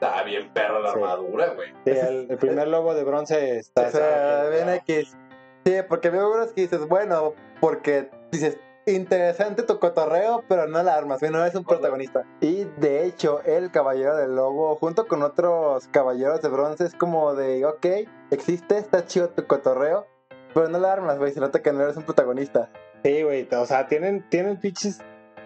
está 0.00 0.22
bien 0.22 0.52
perro 0.52 0.80
la 0.80 0.90
Sí. 0.92 0.96
armadura, 0.98 1.48
güey. 1.54 1.68
Sí, 1.84 1.90
el, 1.90 2.26
el 2.30 2.38
primer 2.38 2.68
lobo 2.68 2.94
de 2.94 3.04
bronce 3.04 3.58
está. 3.58 3.88
O 3.88 3.90
sea, 3.90 4.48
bien. 4.50 4.68
X. 4.70 5.16
Sí, 5.64 5.74
porque 5.88 6.08
veo 6.10 6.32
unos 6.32 6.52
que 6.52 6.62
dices, 6.62 6.88
bueno, 6.88 7.34
porque 7.60 8.10
dices, 8.32 8.58
interesante 8.86 9.62
tu 9.62 9.78
cotorreo, 9.78 10.42
pero 10.48 10.66
no 10.66 10.82
la 10.82 10.94
armas, 10.94 11.20
güey, 11.20 11.30
no 11.30 11.44
es 11.44 11.54
un 11.54 11.64
protagonista. 11.64 12.24
Y 12.40 12.64
de 12.78 13.04
hecho, 13.04 13.42
el 13.44 13.70
caballero 13.70 14.16
del 14.16 14.34
lobo, 14.34 14.74
junto 14.76 15.06
con 15.06 15.22
otros 15.22 15.86
caballeros 15.88 16.40
de 16.40 16.48
bronce, 16.48 16.86
es 16.86 16.94
como 16.94 17.34
de, 17.34 17.64
ok, 17.66 17.86
existe, 18.30 18.78
está 18.78 19.04
chido 19.04 19.28
tu 19.28 19.46
cotorreo, 19.46 20.06
pero 20.54 20.68
no 20.68 20.78
la 20.78 20.92
armas, 20.92 21.18
güey, 21.18 21.32
se 21.32 21.40
nota 21.40 21.60
que 21.62 21.72
no 21.72 21.82
eres 21.82 21.96
un 21.98 22.04
protagonista. 22.04 22.70
Sí, 23.04 23.22
güey. 23.22 23.48
O 23.52 23.66
sea, 23.66 23.86
tienen, 23.86 24.28
tienen 24.28 24.58
pinches 24.58 25.00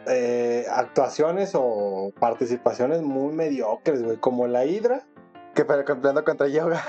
eh, 0.06 0.66
actuaciones 0.70 1.52
o 1.54 2.10
participaciones 2.20 3.02
muy 3.02 3.32
mediocres, 3.34 4.02
güey. 4.02 4.16
Como 4.18 4.46
la 4.46 4.64
Hidra. 4.64 5.06
Que 5.54 5.64
pero 5.64 5.84
peleando 5.84 6.24
contra 6.24 6.48
Yoga. 6.48 6.82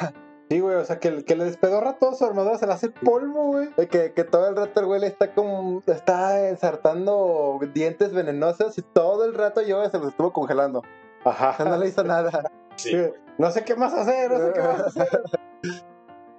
Sí, 0.50 0.60
güey. 0.60 0.76
O 0.76 0.86
sea, 0.86 1.00
que, 1.00 1.24
que 1.26 1.36
le 1.36 1.46
despedorra 1.46 1.94
toda 1.98 2.14
su 2.14 2.24
armadura, 2.24 2.58
se 2.60 2.68
la 2.68 2.76
hace 2.76 2.90
polvo, 2.90 3.48
güey. 3.48 3.70
Que, 3.90 4.14
que 4.14 4.24
todo 4.24 4.48
el 4.48 4.56
rato 4.56 4.80
el 4.80 4.86
güey 4.86 5.02
le 5.02 5.08
está 5.08 5.34
como, 5.34 5.82
está 5.88 6.48
ensartando 6.50 7.60
dientes 7.74 8.14
venenosos 8.14 8.78
y 8.78 8.82
todo 8.84 9.26
el 9.26 9.34
rato 9.34 9.62
Yoga 9.64 9.90
se 9.90 9.98
los 9.98 10.10
estuvo 10.10 10.32
congelando. 10.34 10.84
O 11.24 11.34
sea, 11.34 11.50
Ajá. 11.50 11.66
no 11.66 11.78
le 11.78 11.88
hizo 11.88 12.04
nada. 12.04 12.52
Sí, 12.76 12.96
No 13.40 13.50
sé 13.50 13.64
qué 13.64 13.76
más 13.76 13.94
hacer, 13.94 14.30
no 14.32 14.38
sé 14.38 14.54
qué 14.54 14.62
más 14.62 14.80
hacer. 14.82 15.08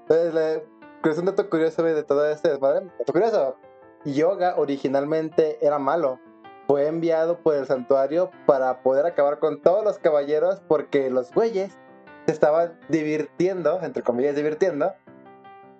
Pues, 0.07 0.35
le- 0.35 0.65
es 1.05 1.19
un 1.19 1.25
dato 1.27 1.49
curioso 1.49 1.83
güey, 1.83 1.95
de 1.95 2.03
todo 2.03 2.27
este 2.31 2.49
desmadre. 2.51 2.87
Dato 2.99 3.13
curioso. 3.13 3.57
Yoga 4.05 4.55
originalmente 4.57 5.59
era 5.65 5.79
malo. 5.79 6.21
Fue 6.67 6.87
enviado 6.89 7.39
por 7.39 7.55
el 7.55 7.67
santuario 7.67 8.31
para 8.47 8.83
poder 8.83 9.07
acabar 9.07 9.39
con 9.39 9.61
todos 9.63 9.85
los 9.85 9.99
caballeros 9.99 10.61
porque 10.67 11.11
los 11.11 11.33
güeyes 11.33 11.79
se 12.27 12.33
estaban 12.33 12.79
divirtiendo, 12.89 13.81
entre 13.83 14.03
comillas 14.03 14.35
divirtiendo, 14.35 14.93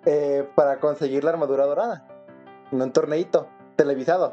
eh, 0.05 0.47
para 0.55 0.79
conseguir 0.79 1.23
la 1.25 1.31
armadura 1.31 1.65
dorada. 1.65 2.07
En 2.71 2.81
un 2.81 2.91
torneito 2.93 3.47
televisado. 3.75 4.31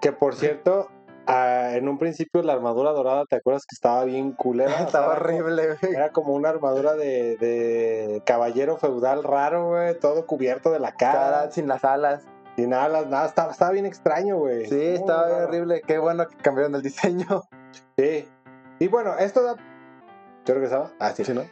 Que 0.00 0.12
por 0.12 0.34
cierto, 0.34 0.88
ah, 1.26 1.72
en 1.74 1.88
un 1.88 1.98
principio 1.98 2.42
la 2.42 2.54
armadura 2.54 2.92
dorada, 2.92 3.24
¿te 3.28 3.36
acuerdas 3.36 3.66
que 3.66 3.74
estaba 3.74 4.04
bien 4.04 4.32
culera? 4.32 4.72
Estaba 4.80 5.12
era 5.12 5.14
como- 5.16 5.26
horrible, 5.38 5.66
güey. 5.80 5.94
Era 5.94 6.10
como 6.10 6.32
una 6.32 6.48
armadura 6.48 6.94
de, 6.94 7.36
de 7.36 8.22
caballero 8.24 8.78
feudal 8.78 9.22
raro, 9.22 9.68
güey. 9.68 9.98
Todo 9.98 10.26
cubierto 10.26 10.70
de 10.70 10.80
la 10.80 10.92
cara. 10.92 11.12
Cara 11.20 11.50
sin 11.50 11.68
las 11.68 11.84
alas. 11.84 12.24
Sin 12.56 12.74
alas, 12.74 13.06
nada. 13.06 13.26
Estaba, 13.26 13.52
estaba 13.52 13.70
bien 13.72 13.86
extraño, 13.86 14.36
güey. 14.36 14.66
Sí, 14.66 14.80
estaba 14.80 15.26
bien 15.26 15.42
horrible. 15.42 15.82
Qué 15.86 15.98
bueno 15.98 16.26
que 16.28 16.36
cambiaron 16.36 16.74
el 16.74 16.82
diseño. 16.82 17.42
Sí. 17.96 18.28
Y 18.78 18.88
bueno, 18.88 19.16
esto 19.18 19.42
da. 19.42 19.56
¿Te 20.44 20.54
regresaba? 20.54 20.90
Ah, 20.98 21.12
sí. 21.12 21.24
Sí, 21.24 21.32
¿no? 21.32 21.42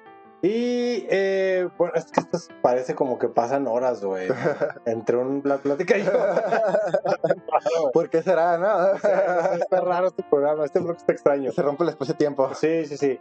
Y 0.43 1.07
eh, 1.11 1.69
bueno, 1.77 1.93
es 1.95 2.07
que 2.07 2.21
esto 2.21 2.39
parece 2.63 2.95
como 2.95 3.19
que 3.19 3.29
pasan 3.29 3.67
horas, 3.67 4.03
güey. 4.03 4.29
Entre 4.87 5.17
un, 5.17 5.43
la 5.45 5.59
plática 5.59 5.99
y 5.99 6.05
yo. 6.05 6.13
¿Por 7.93 8.09
qué 8.09 8.23
será, 8.23 8.57
no? 8.57 8.95
está 8.95 9.81
raro 9.83 10.09
este 10.09 10.23
programa. 10.23 10.65
Este 10.65 10.81
blog 10.81 10.97
está 10.97 11.13
extraño. 11.13 11.53
Se 11.53 11.61
rompe 11.61 11.85
el 11.85 11.91
espacio-tiempo. 11.91 12.55
Sí, 12.55 12.87
sí, 12.87 12.97
sí. 12.97 13.21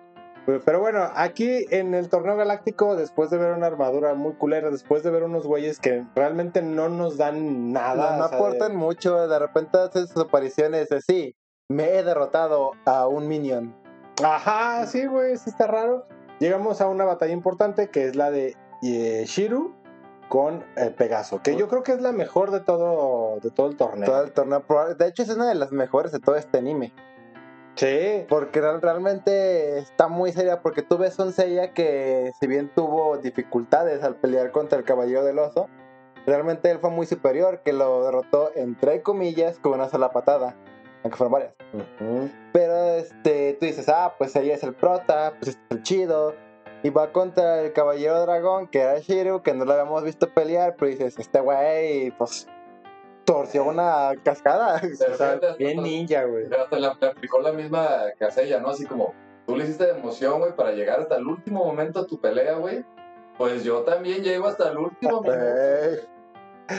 Pero 0.66 0.80
bueno, 0.80 1.10
aquí 1.16 1.66
en 1.70 1.94
el 1.94 2.10
torneo 2.10 2.36
galáctico, 2.36 2.96
después 2.96 3.30
de 3.30 3.38
ver 3.38 3.54
una 3.54 3.68
armadura 3.68 4.14
muy 4.14 4.34
culera, 4.34 4.72
después 4.72 5.04
de 5.04 5.12
ver 5.12 5.24
unos 5.24 5.46
güeyes 5.46 5.80
que 5.80 6.06
realmente 6.16 6.62
no 6.62 6.90
nos 6.90 7.18
dan 7.18 7.72
nada. 7.72 8.12
No, 8.12 8.18
no 8.18 8.24
aportan 8.24 8.76
mucho, 8.76 9.28
de 9.28 9.40
repente 9.40 9.78
hacen 9.78 10.08
sus 10.08 10.24
apariciones 10.24 10.90
de 10.90 11.02
sí, 11.02 11.36
me 11.70 11.98
he 11.98 12.04
derrotado 12.04 12.72
a 12.86 13.08
un 13.08 13.28
minion. 13.28 13.76
Ajá, 14.24 14.86
sí, 14.86 15.06
güey, 15.06 15.38
sí 15.38 15.50
está 15.50 15.68
raro. 15.68 16.08
Llegamos 16.40 16.82
a 16.82 16.88
una 16.88 17.06
batalla 17.06 17.34
importante 17.34 17.90
que 17.90 18.06
es 18.06 18.16
la 18.16 18.32
de 18.32 18.56
eh, 18.82 19.24
Shiru 19.26 19.76
con 20.30 20.64
eh, 20.78 20.94
Pegaso, 20.96 21.42
que 21.42 21.56
yo 21.56 21.68
creo 21.68 21.84
que 21.84 21.92
es 21.92 22.02
la 22.02 22.12
mejor 22.12 22.52
de 22.52 22.60
todo, 22.60 23.40
de 23.42 23.50
todo 23.52 23.68
el 23.68 23.76
torneo. 23.76 24.06
Todo 24.06 24.24
el 24.24 24.32
torneo. 24.32 24.64
De 24.98 25.08
hecho, 25.08 25.24
es 25.24 25.30
una 25.30 25.50
de 25.50 25.56
las 25.56 25.72
mejores 25.72 26.12
de 26.12 26.20
todo 26.20 26.36
este 26.36 26.60
anime. 26.60 26.94
Sí, 27.80 28.26
Porque 28.28 28.60
real- 28.60 28.82
realmente 28.82 29.78
está 29.80 30.10
muy 30.10 30.34
seria. 30.34 30.62
Porque 30.62 30.82
tú 30.82 30.98
ves 30.98 31.18
un 31.18 31.32
Seiya 31.32 31.74
que, 31.74 32.32
si 32.39 32.46
bien 32.48 32.70
tuvo 32.76 33.18
dificultades 33.18 34.04
al 34.04 34.15
pelear 34.15 34.52
contra 34.52 34.78
el 34.78 34.84
Caballero 34.84 35.24
del 35.24 35.39
Oso, 35.39 35.70
realmente 36.26 36.70
él 36.70 36.80
fue 36.80 36.89
muy 36.89 37.06
superior. 37.06 37.62
Que 37.63 37.72
lo 37.72 38.04
derrotó, 38.04 38.52
entre 38.56 39.02
comillas, 39.02 39.60
con 39.60 39.74
una 39.76 39.88
sola 39.88 40.12
patada. 40.12 40.58
Aunque 41.04 41.15
fueron 41.18 41.32
varias. 41.32 41.54
Pero 42.52 42.96
este, 42.96 43.54
tú 43.58 43.65
dices, 43.65 43.88
ah, 43.88 44.13
pues 44.18 44.36
ella 44.36 44.56
es 44.56 44.63
el 44.63 44.74
prota, 44.74 45.34
pues 45.39 45.52
es 45.56 45.60
el 45.70 45.82
chido. 45.84 46.36
Y 46.84 46.89
va 46.89 47.13
contra 47.13 47.62
el 47.62 47.72
caballero 47.72 48.20
dragón, 48.22 48.68
que 48.68 48.80
era 48.82 49.00
Shiru, 49.00 49.42
que 49.42 49.54
no 49.54 49.63
lo 49.63 49.72
habíamos 49.74 50.04
visto 50.04 50.30
pelear, 50.34 50.76
pero 50.78 50.92
dices, 50.92 51.18
este 51.18 51.39
güey, 51.42 52.12
pues, 52.12 52.48
torció 53.30 53.63
una 53.65 54.13
cascada. 54.24 54.82
O 55.12 55.15
sea, 55.15 55.39
bien 55.58 55.84
ninja, 55.84 56.24
güey. 56.24 56.46
Hasta 56.46 56.80
le 56.80 56.88
aplicó 56.88 57.39
la 57.39 57.52
misma 57.52 58.06
que 58.18 58.26
hace 58.26 58.44
ella, 58.44 58.60
¿no? 58.60 58.70
Así 58.70 58.86
como, 58.86 59.13
tú 59.46 59.56
le 59.56 59.65
hiciste 59.65 59.86
de 59.86 60.00
emoción, 60.00 60.39
güey, 60.39 60.56
para 60.56 60.72
llegar 60.72 61.00
hasta 61.00 61.18
el 61.18 61.28
último 61.28 61.63
momento 61.63 62.00
a 62.00 62.08
tu 62.08 62.20
pelea, 62.20 62.56
güey. 62.56 62.84
Pues 63.38 63.63
yo 63.63 63.82
también 63.82 64.24
llego 64.24 64.48
hasta 64.48 64.70
el 64.70 64.78
último. 64.78 65.24
Ey. 65.26 66.00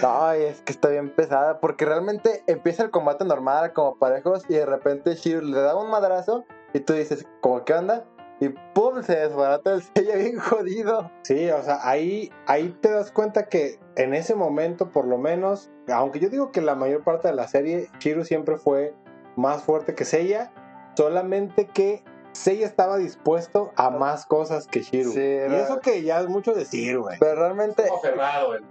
Ay, 0.02 0.42
es 0.44 0.60
que 0.62 0.72
está 0.72 0.88
bien 0.88 1.10
pesada, 1.10 1.58
porque 1.58 1.84
realmente 1.84 2.44
empieza 2.46 2.84
el 2.84 2.90
combate 2.90 3.24
normal, 3.24 3.72
como 3.72 3.98
parejos, 3.98 4.44
y 4.48 4.54
de 4.54 4.66
repente 4.66 5.14
Shiru 5.14 5.44
le 5.44 5.60
da 5.60 5.74
un 5.74 5.90
madrazo, 5.90 6.44
y 6.72 6.80
tú 6.80 6.92
dices, 6.92 7.26
¿cómo 7.40 7.64
qué 7.64 7.74
onda? 7.74 8.04
Y 8.40 8.50
pum, 8.74 9.02
se 9.02 9.16
desbarata 9.16 9.74
el 9.74 9.82
sello 9.82 10.14
bien 10.16 10.38
jodido. 10.38 11.10
Sí, 11.22 11.50
o 11.50 11.62
sea, 11.62 11.78
ahí, 11.82 12.30
ahí 12.46 12.68
te 12.80 12.90
das 12.90 13.10
cuenta 13.10 13.48
que 13.48 13.79
en 14.02 14.14
ese 14.14 14.34
momento, 14.34 14.90
por 14.90 15.06
lo 15.06 15.18
menos, 15.18 15.70
aunque 15.92 16.20
yo 16.20 16.30
digo 16.30 16.52
que 16.52 16.60
la 16.60 16.74
mayor 16.74 17.04
parte 17.04 17.28
de 17.28 17.34
la 17.34 17.48
serie, 17.48 17.88
Shiru 17.98 18.24
siempre 18.24 18.56
fue 18.56 18.94
más 19.36 19.62
fuerte 19.62 19.94
que 19.94 20.04
Seiya, 20.04 20.52
solamente 20.96 21.66
que 21.66 22.02
Seiya 22.32 22.66
estaba 22.66 22.96
dispuesto 22.96 23.72
a 23.76 23.90
más 23.90 24.24
cosas 24.26 24.66
que 24.66 24.80
Shiru. 24.80 25.12
Sí, 25.12 25.20
y 25.20 25.54
eso 25.54 25.80
que 25.80 26.02
ya 26.02 26.20
es 26.20 26.28
mucho 26.28 26.54
decir, 26.54 26.98
güey. 26.98 27.18
Pero 27.20 27.34
realmente, 27.36 27.84
Como 27.88 27.98
aferrado, 27.98 28.54
el- 28.54 28.64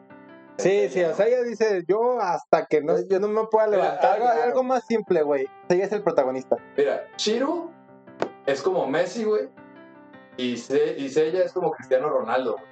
Sí, 0.58 0.90
sí, 0.90 1.02
o 1.04 1.14
sea, 1.16 1.28
ella 1.28 1.42
dice, 1.44 1.84
yo 1.88 2.20
hasta 2.20 2.66
que 2.66 2.82
no, 2.82 2.96
yo 3.08 3.20
no 3.22 3.30
me 3.30 3.46
pueda 3.48 3.68
Mira, 3.68 3.82
levantar. 3.84 4.16
algo, 4.16 4.26
ya". 4.26 4.44
algo 4.44 4.64
más 4.64 4.84
simple, 4.86 5.22
güey. 5.24 5.48
Seiya 5.70 5.86
es 5.86 5.92
el 5.94 6.02
protagonista. 6.04 6.58
Mira, 6.76 7.06
Shiru 7.18 7.72
es 8.46 8.62
como 8.62 8.86
Messi, 8.88 9.24
güey. 9.24 9.48
Y, 10.36 10.58
Se, 10.58 10.98
y 10.98 11.08
Seiya 11.10 11.44
es 11.44 11.54
como 11.54 11.72
Cristiano 11.72 12.10
Ronaldo, 12.10 12.54
güey. 12.58 12.69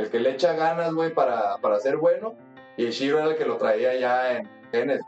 El 0.00 0.10
que 0.10 0.18
le 0.18 0.30
echa 0.30 0.54
ganas, 0.54 0.94
güey, 0.94 1.12
para, 1.12 1.58
para 1.58 1.78
ser 1.78 1.98
bueno. 1.98 2.34
Y 2.76 2.88
Shiru 2.88 3.18
era 3.18 3.28
el 3.28 3.36
que 3.36 3.44
lo 3.44 3.58
traía 3.58 3.94
ya 3.98 4.32
en 4.32 4.48
genes. 4.72 5.02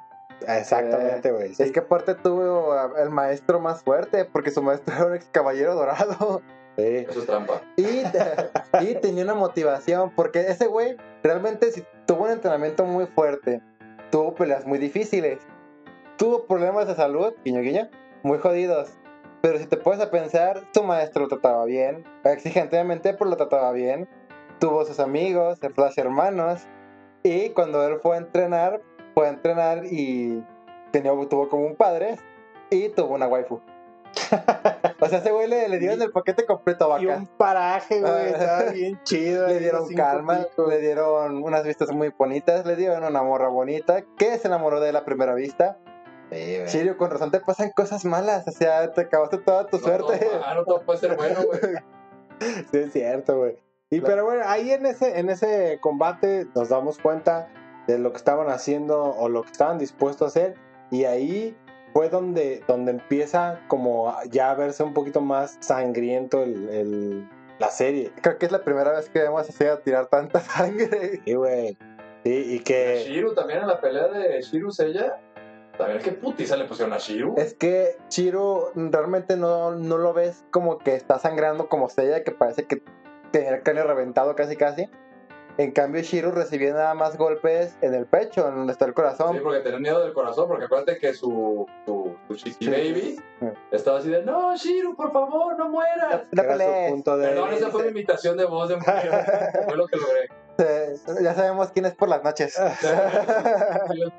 Exactamente, 0.47 1.33
güey. 1.33 1.55
sí. 1.55 1.63
Es 1.63 1.73
que 1.73 1.81
aparte 1.81 2.15
tuvo 2.15 2.75
el 2.97 3.11
maestro 3.11 3.59
más 3.59 3.83
fuerte, 3.83 4.27
porque 4.27 4.51
su 4.51 4.63
maestro 4.63 4.95
era 4.97 5.07
un 5.07 5.15
ex 5.15 5.27
caballero 5.31 5.75
dorado. 5.75 6.43
Sí. 6.77 7.07
Eso 7.09 7.21
es 7.21 7.27
trampa. 7.27 7.63
Y, 7.77 8.03
y 8.81 8.95
tenía 8.97 9.25
una 9.25 9.35
motivación, 9.35 10.11
porque 10.15 10.41
ese 10.41 10.67
güey 10.67 10.97
realmente 11.23 11.71
sí 11.71 11.85
tuvo 12.07 12.25
un 12.25 12.31
entrenamiento 12.31 12.85
muy 12.85 13.07
fuerte. 13.07 13.63
Tuvo 14.11 14.35
peleas 14.35 14.67
muy 14.67 14.79
difíciles. 14.79 15.39
Tuvo 16.19 16.45
problemas 16.45 16.87
de 16.87 16.95
salud, 16.95 17.33
guiño 17.45 17.61
guiño, 17.61 17.89
muy 18.23 18.39
jodidos. 18.39 18.91
Pero 19.43 19.59
si 19.59 19.67
te 19.67 19.77
puedes 19.77 20.01
a 20.01 20.11
pensar, 20.11 20.63
su 20.73 20.85
maestro 20.85 21.23
lo 21.23 21.29
trataba 21.29 21.65
bien, 21.65 22.05
exigentemente, 22.25 23.13
pero 23.15 23.29
lo 23.29 23.37
trataba 23.37 23.73
bien. 23.73 24.09
Tuvo 24.63 24.85
sus 24.85 25.01
amigos, 25.01 25.59
las 25.77 25.99
hermanos. 25.99 26.61
Y 27.25 27.51
cuando 27.51 27.85
él 27.85 27.99
fue 28.01 28.15
a 28.15 28.19
entrenar, 28.19 28.81
fue 29.13 29.27
a 29.27 29.31
entrenar 29.31 29.87
y 29.87 30.41
tenía, 30.93 31.11
tuvo 31.29 31.49
como 31.49 31.67
un 31.67 31.75
padre 31.75 32.17
y 32.71 32.89
tuvo 32.91 33.15
una 33.17 33.27
waifu. 33.27 33.61
O 35.01 35.09
sea, 35.09 35.19
ese 35.19 35.33
güey 35.33 35.49
le, 35.49 35.69
le 35.69 35.81
dieron 35.81 36.01
el 36.01 36.13
paquete 36.13 36.47
completo 36.47 36.95
a 36.95 37.01
Y 37.01 37.07
Vaca. 37.07 37.19
un 37.19 37.27
paraje, 37.27 38.01
güey, 38.01 38.27
estaba 38.29 38.71
bien 38.71 39.01
chido. 39.05 39.49
Le 39.49 39.59
dieron 39.59 39.93
calma, 39.95 40.47
le 40.69 40.79
dieron 40.79 41.43
unas 41.43 41.65
vistas 41.65 41.91
muy 41.91 42.11
bonitas, 42.17 42.65
le 42.65 42.77
dieron 42.77 43.03
una 43.03 43.21
morra 43.25 43.49
bonita, 43.49 44.03
que 44.17 44.39
se 44.39 44.47
enamoró 44.47 44.79
de 44.79 44.93
la 44.93 45.05
primera 45.05 45.35
vista. 45.35 45.77
Sí. 46.31 46.59
Sirio, 46.69 46.97
con 46.97 47.11
razón 47.11 47.33
te 47.33 47.41
pasan 47.41 47.71
cosas 47.71 48.05
malas, 48.05 48.47
o 48.47 48.53
sea, 48.53 48.93
te 48.93 49.01
acabaste 49.01 49.39
toda 49.39 49.67
tu 49.67 49.79
No 49.79 49.83
suerte. 49.83 50.29
ah, 50.45 50.55
no 50.55 50.65
todo 50.67 50.83
puede 50.83 51.01
ser 51.01 51.17
bueno, 51.17 51.41
güey. 51.45 51.61
Sí, 52.71 52.79
es 52.79 52.93
cierto, 52.93 53.39
güey. 53.39 53.59
Y 53.93 54.01
Claro. 54.01 54.07
pero 54.15 54.25
bueno, 54.25 54.43
ahí 54.47 54.71
en 54.73 54.87
ese, 54.87 55.19
en 55.19 55.29
ese 55.29 55.79
combate 55.81 56.47
nos 56.55 56.71
damos 56.71 56.99
cuenta 56.99 57.49
de 57.87 57.99
lo 57.99 58.11
que 58.11 58.17
estaban 58.17 58.49
haciendo 58.49 59.03
o 59.05 59.29
lo 59.29 59.43
que 59.43 59.51
estaban 59.53 59.79
dispuestos 59.79 60.23
a 60.23 60.29
hacer. 60.41 60.55
Y 60.91 61.05
ahí 61.05 61.57
fue 61.93 62.09
donde, 62.09 62.65
donde 62.67 62.93
empieza 62.93 63.61
como 63.69 64.09
a- 64.09 64.25
ya 64.25 64.51
a 64.51 64.55
verse 64.55 64.83
un 64.83 64.95
poquito 64.95 65.21
más 65.21 65.59
sangriento 65.61 66.43
el, 66.43 66.69
el- 66.71 67.29
la 67.59 67.69
serie. 67.69 68.11
Creo 68.23 68.39
que 68.39 68.47
es 68.47 68.53
la 68.53 68.65
primera 68.65 68.93
vez 68.93 69.09
que 69.11 69.21
vemos 69.21 69.49
así 69.49 69.65
a 69.65 69.79
tirar 69.81 70.07
tanta 70.07 70.41
sangre. 70.41 71.21
Sí, 71.25 71.35
güey. 71.35 71.77
Sí, 72.25 72.45
y 72.55 72.59
que... 72.61 73.05
Shiru 73.07 73.35
también 73.35 73.61
en 73.61 73.67
la 73.67 73.79
pelea 73.81 74.09
de 74.09 74.41
Shiru 74.41 74.71
Sella. 74.73 75.21
También 75.77 76.01
qué 76.03 76.13
putiza 76.13 76.57
le 76.57 76.65
pusieron 76.65 76.93
a 76.95 76.99
Shiru. 76.99 77.35
Es 77.37 77.53
que 77.55 77.97
Shiro 78.09 78.71
realmente 78.75 79.37
no, 79.37 79.73
no 79.73 79.99
lo 79.99 80.13
ves 80.13 80.45
como 80.51 80.79
que 80.79 80.95
está 80.95 81.19
sangrando 81.19 81.69
como 81.69 81.89
Seiya, 81.89 82.23
que 82.25 82.31
parece 82.31 82.65
que 82.65 82.83
tiene 83.33 83.49
el 83.49 83.63
cráneo 83.63 83.85
reventado 83.87 84.37
casi 84.37 84.57
casi. 84.57 84.89
En 85.59 85.71
cambio, 85.73 86.01
Shiro 86.01 86.31
recibió 86.31 86.73
nada 86.73 86.95
más 86.95 87.19
golpes 87.19 87.77
en 87.83 87.93
el 87.93 88.07
pecho, 88.07 88.49
en 88.49 88.55
donde 88.55 88.73
está 88.73 88.87
el 88.87 88.95
corazón. 88.95 89.35
Sí, 89.35 89.41
porque 89.43 89.61
tenía 89.61 89.79
miedo 89.81 90.03
del 90.03 90.15
corazón, 90.15 90.49
porque 90.49 90.65
acuérdate 90.65 90.97
que 90.97 91.13
su, 91.13 91.67
su, 91.85 92.17
su 92.27 92.35
Chiqui 92.37 92.65
Sí. 92.65 92.71
Baby 92.71 93.17
Sí. 93.39 93.47
estaba 93.71 93.99
así 93.99 94.09
de, 94.09 94.23
no, 94.23 94.57
Shiru, 94.57 94.97
por 94.97 95.13
favor, 95.13 95.59
no 95.59 95.69
mueras. 95.69 96.23
No 96.31 96.43
era 96.43 96.53
su 96.55 96.59
pelees. 96.59 96.91
punto 96.93 97.19
de... 97.19 97.29
Perdón, 97.29 97.53
esa 97.53 97.71
fue 97.71 97.83
mi 97.85 97.89
imitación 97.91 98.39
de 98.39 98.47
voz 98.47 98.71
de 98.71 98.77
mujer. 98.77 99.11
fue 99.67 99.77
lo 99.77 99.87
que 99.89 99.97
logré. 99.99 100.29
Eh, 100.59 100.95
ya 101.23 101.35
sabemos 101.35 101.71
quién 101.73 101.85
es 101.85 101.95
por 101.97 102.09
las 102.09 102.23
noches. 102.25 102.59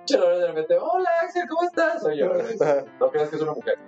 Y 0.08 0.14
de 0.18 0.48
repente, 0.48 0.78
hola 0.80 1.10
Axel, 1.24 1.48
¿cómo 1.48 1.64
estás? 1.64 2.02
Soy 2.02 2.18
yo. 2.18 2.32
No 3.00 3.10
creas 3.10 3.30
que 3.30 3.38
es 3.38 3.42
una 3.42 3.54
mujer. 3.54 3.80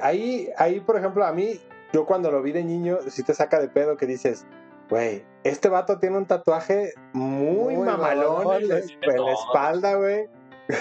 Ahí, 0.00 0.50
ahí, 0.56 0.80
por 0.80 0.96
ejemplo, 0.96 1.24
a 1.26 1.32
mí, 1.32 1.60
yo 1.94 2.06
cuando 2.06 2.32
lo 2.32 2.42
vi 2.42 2.50
de 2.50 2.64
niño, 2.64 2.98
sí 3.08 3.22
te 3.22 3.34
saca 3.34 3.60
de 3.60 3.68
pedo 3.68 3.96
que 3.96 4.06
dices, 4.06 4.44
güey, 4.90 5.24
este 5.44 5.68
vato 5.68 6.00
tiene 6.00 6.16
un 6.16 6.26
tatuaje 6.26 6.92
muy, 7.12 7.76
Muy 7.76 7.86
mamalón 7.86 8.62
en, 8.62 8.68
la- 8.68 8.78
en 8.78 9.28
espalda, 9.28 9.94
güey. 9.94 10.28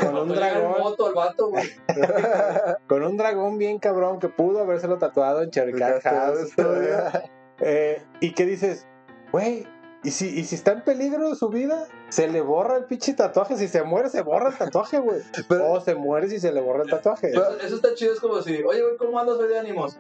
Con 0.01 0.17
un 0.17 0.29
dragón, 0.29 0.79
moto 0.79 1.09
el 1.09 1.13
vato, 1.13 1.49
güey. 1.49 1.69
con 2.87 3.03
un 3.03 3.15
dragón 3.17 3.59
bien 3.59 3.77
cabrón 3.77 4.19
que 4.19 4.27
pudo 4.27 4.61
habérselo 4.61 4.97
tatuado 4.97 5.43
en 5.43 5.51
Cherry 5.51 5.79
House. 6.01 6.53
Eh, 7.59 8.01
y 8.19 8.33
que 8.33 8.45
dices, 8.45 8.87
güey, 9.31 9.67
¿y 10.03 10.09
si, 10.09 10.27
¿y 10.27 10.43
si 10.43 10.55
está 10.55 10.71
en 10.71 10.81
peligro 10.81 11.33
su 11.35 11.49
vida? 11.49 11.85
Se 12.09 12.27
le 12.27 12.41
borra 12.41 12.77
el 12.77 12.85
pinche 12.85 13.13
tatuaje. 13.13 13.55
Si 13.55 13.67
se 13.67 13.83
muere, 13.83 14.09
se 14.09 14.21
borra 14.21 14.49
el 14.49 14.57
tatuaje, 14.57 14.97
güey. 14.99 15.21
O 15.63 15.79
se 15.79 15.93
muere 15.95 16.27
si 16.27 16.39
se 16.39 16.51
le 16.51 16.59
borra 16.59 16.83
el 16.83 16.89
tatuaje. 16.89 17.29
Eso, 17.29 17.57
eso 17.59 17.75
está 17.75 17.93
chido, 17.93 18.13
es 18.13 18.19
como 18.19 18.41
si, 18.41 18.55
oye, 18.63 18.81
güey, 18.81 18.97
¿cómo 18.97 19.19
andas 19.19 19.37
hoy 19.37 19.47
de 19.49 19.59
ánimos? 19.59 19.97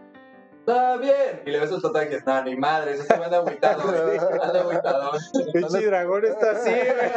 Está 0.65 0.95
bien. 0.95 1.41
Y 1.45 1.51
le 1.51 1.59
ves 1.59 1.71
el 1.71 1.81
tatuaje 1.81 2.05
y 2.05 2.09
dices, 2.11 2.25
no, 2.25 2.41
ni 2.45 2.55
madre, 2.55 2.93
eso 2.93 3.03
se 3.03 3.17
me 3.17 3.25
anda 3.25 3.39
agüitado, 3.39 3.83
güey. 3.83 4.17
Anda 4.41 4.61
agüitado. 4.61 5.11
pinche 5.51 5.85
dragón 5.87 6.23
está 6.23 6.51
así, 6.51 6.71
güey. 6.71 7.11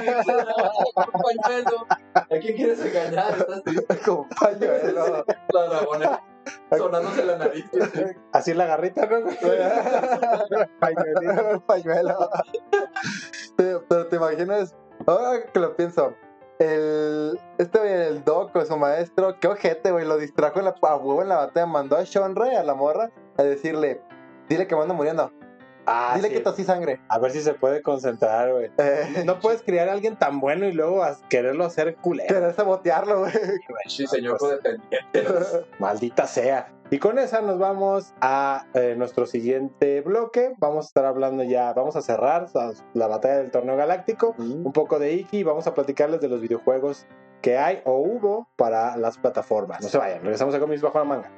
Pañuelo. 1.23 1.87
¿A 2.15 2.27
quién 2.41 2.57
quieres 2.57 2.85
engañar? 2.85 3.39
Estás 3.39 3.63
triste. 3.63 3.99
Como 4.05 4.29
pañuelo. 4.31 5.25
La 5.53 5.69
dragona 5.69 6.21
sonándose 6.77 7.25
la 7.25 7.39
nariz. 7.39 7.65
así. 8.33 8.53
La 8.53 8.67
garrita, 8.67 9.07
¿no? 9.07 9.19
El 9.29 9.29
pañuelo. 11.61 12.29
Pero, 13.57 13.85
te 14.09 14.17
imaginas, 14.17 14.75
ahora 15.07 15.47
que 15.47 15.61
lo 15.61 15.77
pienso, 15.77 16.17
el, 16.59 17.39
este 17.59 18.09
el 18.09 18.25
Doc 18.25 18.57
o 18.57 18.65
su 18.65 18.77
maestro, 18.77 19.39
qué 19.39 19.47
ojete, 19.47 19.93
güey, 19.93 20.05
lo 20.05 20.17
distrajo 20.17 20.59
en 20.59 20.65
la, 20.65 20.75
a 20.83 20.97
huevo 20.97 21.23
en 21.23 21.29
la 21.29 21.37
batalla, 21.37 21.67
mandó 21.67 21.97
a 21.97 22.03
Shonre, 22.03 22.57
a 22.57 22.65
la 22.65 22.75
morra, 22.75 23.13
a 23.39 23.43
decirle, 23.43 24.01
dile 24.49 24.67
que 24.67 24.75
me 24.77 24.83
ando 24.83 24.95
muriendo, 24.95 25.33
Ah, 25.89 26.15
dile 26.17 26.29
sí. 26.29 26.35
que 26.35 26.41
tosí 26.41 26.65
sangre. 26.65 27.01
A 27.09 27.19
ver 27.21 27.31
si 27.31 27.41
se 27.43 27.55
puede 27.55 27.81
concentrar, 27.81 28.51
güey. 28.53 28.71
Eh, 28.79 29.23
No 29.25 29.39
puedes 29.39 29.63
criar 29.63 29.89
a 29.89 29.93
alguien 29.93 30.17
tan 30.17 30.41
bueno 30.41 30.67
y 30.67 30.73
luego 30.73 31.05
a- 31.05 31.17
quererlo 31.29 31.65
hacer 31.65 31.95
culero. 31.97 32.27
querer 32.35 32.53
sabotearlo, 32.55 33.21
güey. 33.21 33.33
Sí, 33.87 34.05
señor 34.09 34.37
codependiente. 34.39 34.99
Maldita 35.79 36.27
sea. 36.27 36.73
Y 36.91 36.99
con 36.99 37.19
esa 37.21 37.41
nos 37.41 37.59
vamos 37.61 38.15
a 38.21 38.67
eh, 38.75 38.95
nuestro 38.99 39.27
siguiente 39.27 40.01
bloque. 40.01 40.55
Vamos 40.59 40.87
a 40.87 40.89
estar 40.89 41.05
hablando 41.05 41.45
ya, 41.45 41.73
vamos 41.73 41.95
a 41.95 42.03
cerrar 42.03 42.47
la, 42.55 42.73
la 42.95 43.07
batalla 43.07 43.37
del 43.37 43.53
torneo 43.53 43.77
galáctico. 43.77 44.35
Un 44.39 44.73
poco 44.73 44.99
de 44.99 45.13
Iki 45.13 45.39
y 45.39 45.43
vamos 45.45 45.69
a 45.69 45.75
platicarles 45.75 46.21
de 46.21 46.29
los 46.29 46.41
videojuegos 46.41 47.07
que 47.43 47.59
hay 47.59 47.81
o 47.85 47.93
hubo 47.99 48.49
para 48.57 48.97
las 48.97 49.19
plataformas. 49.19 49.81
No 49.83 49.89
se 49.89 49.99
vayan, 49.99 50.21
regresamos 50.23 50.53
a 50.55 50.59
Comics 50.59 50.83
Bajo 50.83 50.99
la 50.99 51.05
Manga. 51.05 51.31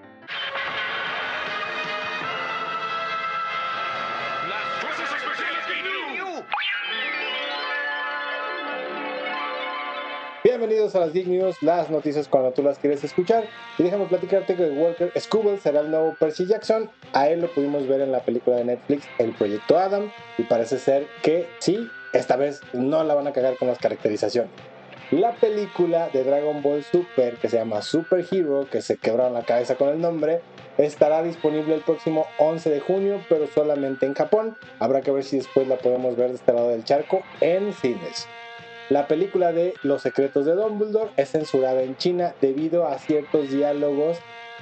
Bienvenidos 10.59 10.97
a 10.97 10.99
las 10.99 11.13
Geek 11.13 11.29
News, 11.29 11.63
las 11.63 11.89
noticias 11.89 12.27
cuando 12.27 12.51
tú 12.51 12.65
las 12.65 12.81
quieres 12.81 13.05
escuchar. 13.05 13.45
Y 13.79 13.85
déjame 13.85 14.07
platicarte 14.07 14.57
que 14.57 14.69
Walker 14.71 15.13
Scubble 15.17 15.57
será 15.59 15.83
el 15.83 15.91
nuevo 15.93 16.17
Percy 16.19 16.47
Jackson. 16.47 16.91
A 17.13 17.29
él 17.29 17.43
lo 17.43 17.55
pudimos 17.55 17.87
ver 17.87 18.01
en 18.01 18.11
la 18.11 18.25
película 18.25 18.57
de 18.57 18.65
Netflix 18.65 19.07
El 19.19 19.33
Proyecto 19.35 19.79
Adam. 19.79 20.11
Y 20.37 20.43
parece 20.43 20.81
ser 20.81 21.07
que 21.23 21.47
sí, 21.61 21.89
esta 22.13 22.35
vez 22.35 22.61
no 22.73 23.05
la 23.05 23.15
van 23.15 23.29
a 23.29 23.33
cagar 23.33 23.57
con 23.57 23.69
las 23.69 23.79
caracterizaciones. 23.79 24.51
La 25.13 25.31
película 25.37 26.09
de 26.09 26.25
Dragon 26.25 26.61
Ball 26.61 26.83
Super, 26.83 27.37
que 27.37 27.49
se 27.49 27.59
llama 27.59 27.81
Super 27.81 28.27
Hero, 28.29 28.67
que 28.69 28.83
se 28.83 28.97
quebraron 28.97 29.35
la 29.35 29.45
cabeza 29.45 29.77
con 29.77 29.91
el 29.91 30.01
nombre, 30.01 30.41
estará 30.77 31.23
disponible 31.23 31.77
el 31.77 31.83
próximo 31.83 32.27
11 32.39 32.69
de 32.69 32.81
junio, 32.81 33.25
pero 33.29 33.47
solamente 33.47 34.07
en 34.07 34.15
Japón. 34.15 34.57
Habrá 34.81 35.03
que 35.03 35.13
ver 35.13 35.23
si 35.23 35.37
después 35.37 35.69
la 35.69 35.77
podemos 35.77 36.17
ver 36.17 36.31
de 36.31 36.35
este 36.35 36.53
lado 36.53 36.71
del 36.71 36.83
charco 36.83 37.23
en 37.41 37.73
cines. 37.75 38.27
La 38.89 39.07
película 39.07 39.53
de 39.53 39.75
Los 39.83 40.01
secretos 40.01 40.47
de 40.47 40.55
Dumbledore 40.55 41.11
es 41.19 41.33
censurada 41.33 41.83
en 41.83 41.99
China 41.99 42.35
debido 42.41 42.87
a 42.87 42.99
ciertos 42.99 43.51
diálogos 43.51 44.19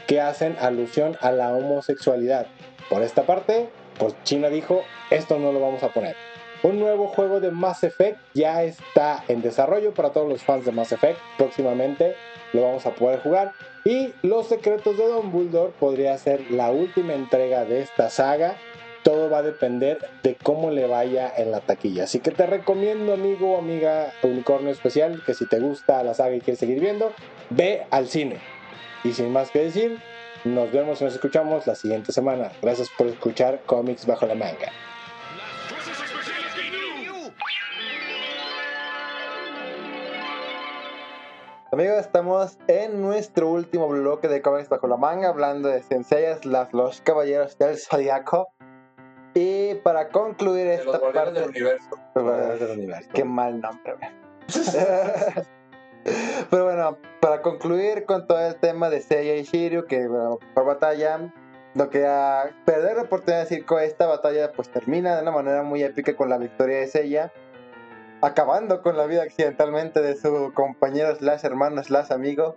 que 0.09 0.21
hacen 0.21 0.57
alusión 0.61 1.17
a 1.21 1.31
la 1.31 1.53
homosexualidad. 1.53 2.47
Por 2.91 3.03
esta 3.03 3.23
parte, 3.23 3.69
pues 3.99 4.17
China 4.25 4.49
dijo, 4.49 4.83
esto 5.11 5.39
no 5.39 5.53
lo 5.53 5.61
vamos 5.61 5.85
a 5.85 5.91
poner. 5.91 6.17
Un 6.65 6.81
nuevo 6.81 7.07
juego 7.07 7.39
de 7.39 7.53
Mass 7.53 7.85
Effect 7.85 8.19
ya 8.35 8.65
está 8.65 9.23
en 9.29 9.43
desarrollo 9.43 9.95
para 9.95 10.11
todos 10.11 10.29
los 10.29 10.43
fans 10.43 10.65
de 10.65 10.73
Mass 10.73 10.91
Effect. 10.91 11.21
Próximamente 11.39 12.17
lo 12.53 12.63
vamos 12.63 12.85
a 12.85 12.95
poder 12.95 13.21
jugar. 13.21 13.53
Y 13.85 14.13
Los 14.23 14.49
secretos 14.49 14.97
de 14.97 15.07
Dumbledore 15.07 15.73
podría 15.79 16.19
ser 16.19 16.51
la 16.51 16.73
última 16.73 17.15
entrega 17.15 17.65
de 17.65 17.83
esta 17.83 18.11
saga 18.11 18.57
todo 19.07 19.31
va 19.31 19.39
a 19.39 19.43
depender 19.43 19.99
de 20.25 20.35
cómo 20.35 20.73
le 20.73 20.89
vaya 20.89 21.33
en 21.37 21.53
la 21.53 21.61
taquilla. 21.61 22.03
Así 22.03 22.19
que 22.19 22.33
te 22.33 22.45
recomiendo, 22.45 23.13
amigo 23.13 23.53
o 23.53 23.59
amiga 23.59 24.13
unicornio 24.25 24.73
especial, 24.73 25.23
que 25.25 25.33
si 25.33 25.47
te 25.47 25.61
gusta 25.61 26.03
la 26.03 26.13
saga 26.13 26.35
y 26.35 26.41
quieres 26.41 26.59
seguir 26.59 26.81
viendo, 26.81 27.13
ve 27.51 27.87
al 27.93 28.09
cine. 28.09 28.41
Y 29.05 29.13
sin 29.13 29.33
más 29.33 29.53
que 29.53 29.61
decir, 29.61 30.01
nos 30.43 30.73
vemos 30.73 31.01
y 31.01 31.05
nos 31.05 31.15
escuchamos 31.15 31.69
la 31.69 31.77
siguiente 31.77 32.11
semana. 32.11 32.51
Gracias 32.61 32.91
por 32.99 33.07
escuchar 33.07 33.61
Comics 33.65 34.07
Bajo 34.07 34.27
la 34.27 34.35
Manga. 34.35 34.73
Amigos, 41.71 41.99
estamos 41.99 42.59
en 42.67 43.01
nuestro 43.03 43.51
último 43.51 43.87
bloque 43.87 44.27
de 44.27 44.43
cómics 44.43 44.69
bajo 44.69 44.89
la 44.89 44.97
manga, 44.97 45.29
hablando 45.29 45.69
de 45.69 45.83
Senseias, 45.83 46.45
los 46.45 47.01
caballeros 47.03 47.57
del 47.59 47.77
Zodiaco. 47.77 48.49
Para 49.83 50.09
concluir 50.09 50.67
esta 50.67 50.93
los 50.93 51.01
guardianes 51.01 51.35
del 51.35 51.45
parte... 51.45 51.59
universo. 51.59 52.65
Del 52.65 52.79
universo. 52.79 53.11
Qué 53.13 53.25
mal 53.25 53.61
nombre. 53.61 53.95
Pero 56.51 56.65
bueno, 56.65 56.99
para 57.21 57.43
concluir 57.43 58.05
con 58.05 58.27
todo 58.27 58.41
el 58.41 58.57
tema 58.57 58.91
de 58.91 59.01
Seiya 59.01 59.37
y 59.37 59.43
Shiryu, 59.43 59.87
que 59.87 60.07
bueno, 60.07 60.39
por 60.55 60.65
batalla, 60.65 61.33
lo 61.75 61.91
que 61.91 62.07
a 62.07 62.51
perder 62.65 62.97
la 62.97 63.03
oportunidad 63.03 63.39
de 63.39 63.45
decir 63.45 63.67
que 63.67 63.85
esta 63.85 64.07
batalla 64.07 64.53
pues 64.53 64.69
termina 64.71 65.17
de 65.17 65.23
una 65.23 65.33
manera 65.33 65.63
muy 65.63 65.83
épica 65.83 66.15
con 66.15 66.31
la 66.31 66.39
victoria 66.39 66.79
de 66.79 66.87
Seiya, 66.87 67.33
acabando 68.23 68.83
con 68.83 68.97
la 68.97 69.07
vida 69.07 69.23
accidentalmente 69.23 70.01
de 70.01 70.15
su 70.17 70.53
compañero 70.55 71.15
slash 71.17 71.45
hermano 71.45 71.83
slash 71.83 72.13
amigo. 72.13 72.57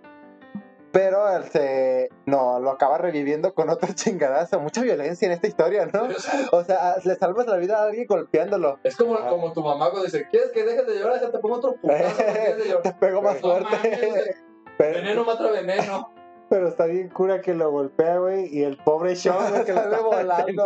Pero 0.92 1.30
él 1.36 1.44
se 1.44 2.08
no 2.26 2.58
lo 2.58 2.70
acaba 2.70 2.98
reviviendo 2.98 3.54
con 3.54 3.70
otro 3.70 3.88
chingadazo. 3.94 4.58
Mucha 4.60 4.82
violencia 4.82 5.26
en 5.26 5.32
esta 5.32 5.46
historia, 5.46 5.86
¿no? 5.86 6.08
O 6.52 6.64
sea, 6.64 6.96
le 7.04 7.14
salvas 7.14 7.46
la 7.46 7.56
vida 7.56 7.78
a 7.78 7.84
alguien 7.84 8.06
golpeándolo. 8.08 8.78
Es 8.82 8.96
como, 8.96 9.16
como 9.28 9.52
tu 9.52 9.62
mamá 9.62 9.90
cuando 9.90 10.06
dice, 10.06 10.26
¿quieres 10.30 10.50
que 10.50 10.64
dejes 10.64 10.86
de 10.86 10.98
llorar? 10.98 11.20
Déjate 11.20 11.38
pongo 11.38 11.56
otro 11.56 11.74
putazo. 11.80 12.02
¿no 12.08 12.16
quieres 12.16 12.56
de 12.58 12.64
llorar?" 12.68 12.82
Te 12.82 12.92
pego 12.94 13.22
más 13.22 13.38
fuerte. 13.40 13.76
Pero- 14.78 14.94
Veneno 14.98 15.24
mata 15.24 15.50
veneno. 15.50 16.12
Pero 16.48 16.66
está 16.66 16.86
bien 16.86 17.08
cura 17.10 17.40
que 17.40 17.54
lo 17.54 17.70
golpea, 17.70 18.18
güey, 18.18 18.48
y 18.52 18.64
el 18.64 18.76
pobre 18.78 19.14
Sean, 19.14 19.36
güey, 19.52 19.64
que 19.64 19.72
lo 19.72 19.82
está 19.82 20.00
volando. 20.00 20.64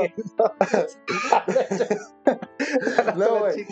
No, 3.16 3.38
güey. 3.40 3.66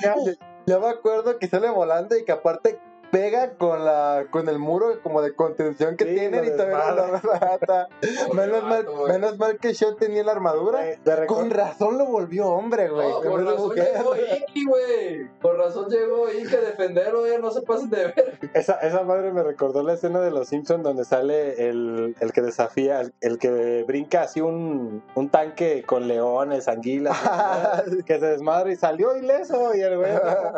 Yo 0.66 0.80
me 0.80 0.88
acuerdo 0.88 1.38
que 1.38 1.48
sale 1.48 1.70
volando 1.70 2.16
y 2.16 2.24
que 2.24 2.32
aparte 2.32 2.78
pega 3.12 3.50
con 3.58 3.84
la 3.84 4.24
con 4.30 4.48
el 4.48 4.58
muro 4.58 5.00
como 5.02 5.20
de 5.22 5.34
contención 5.34 5.96
que 5.98 6.06
Sí, 6.06 6.14
tienen 6.14 6.46
y 6.46 6.50
todavía 6.50 6.90
lo 6.92 7.12
mata. 7.12 7.88
Menos, 8.34 8.64
mal, 8.64 8.86
menos 9.06 9.38
mal 9.38 9.58
que 9.58 9.74
Sean 9.74 9.96
tenía 9.96 10.24
la 10.24 10.32
armadura. 10.32 10.80
Record- 11.04 11.26
Con 11.26 11.50
razón 11.50 11.98
lo 11.98 12.06
volvió 12.06 12.48
hombre, 12.48 12.88
güey. 12.88 13.08
No, 13.08 13.20
por 13.20 13.44
razón 13.44 13.74
llegó 13.74 14.14
Iki, 14.16 14.64
güey. 14.64 15.28
Por 15.40 15.58
razón 15.58 15.88
llegó 15.90 16.32
Iki 16.32 16.56
a 16.56 16.60
defenderlo, 16.60 17.20
güey. 17.20 17.38
No 17.40 17.50
se 17.50 17.60
pasen 17.62 17.90
de 17.90 18.04
ver. 18.06 18.38
Esa, 18.54 18.74
esa 18.80 19.02
madre 19.04 19.30
me 19.30 19.42
recordó 19.42 19.82
la 19.82 19.92
escena 19.92 20.20
de 20.20 20.30
Los 20.30 20.48
Simpsons 20.48 20.82
donde 20.82 21.04
sale 21.04 21.68
el, 21.68 22.16
el 22.18 22.32
que 22.32 22.40
desafía, 22.40 23.00
el, 23.02 23.12
el 23.20 23.38
que 23.38 23.84
brinca 23.86 24.22
así 24.22 24.40
un, 24.40 25.02
un 25.14 25.28
tanque 25.28 25.82
con 25.86 26.08
leones, 26.08 26.66
anguilas, 26.66 27.18
que 28.06 28.18
se 28.18 28.26
desmadra 28.26 28.72
y 28.72 28.76
salió 28.76 29.14
ileso 29.16 29.74
y 29.74 29.80
el 29.82 29.98
güey 29.98 30.12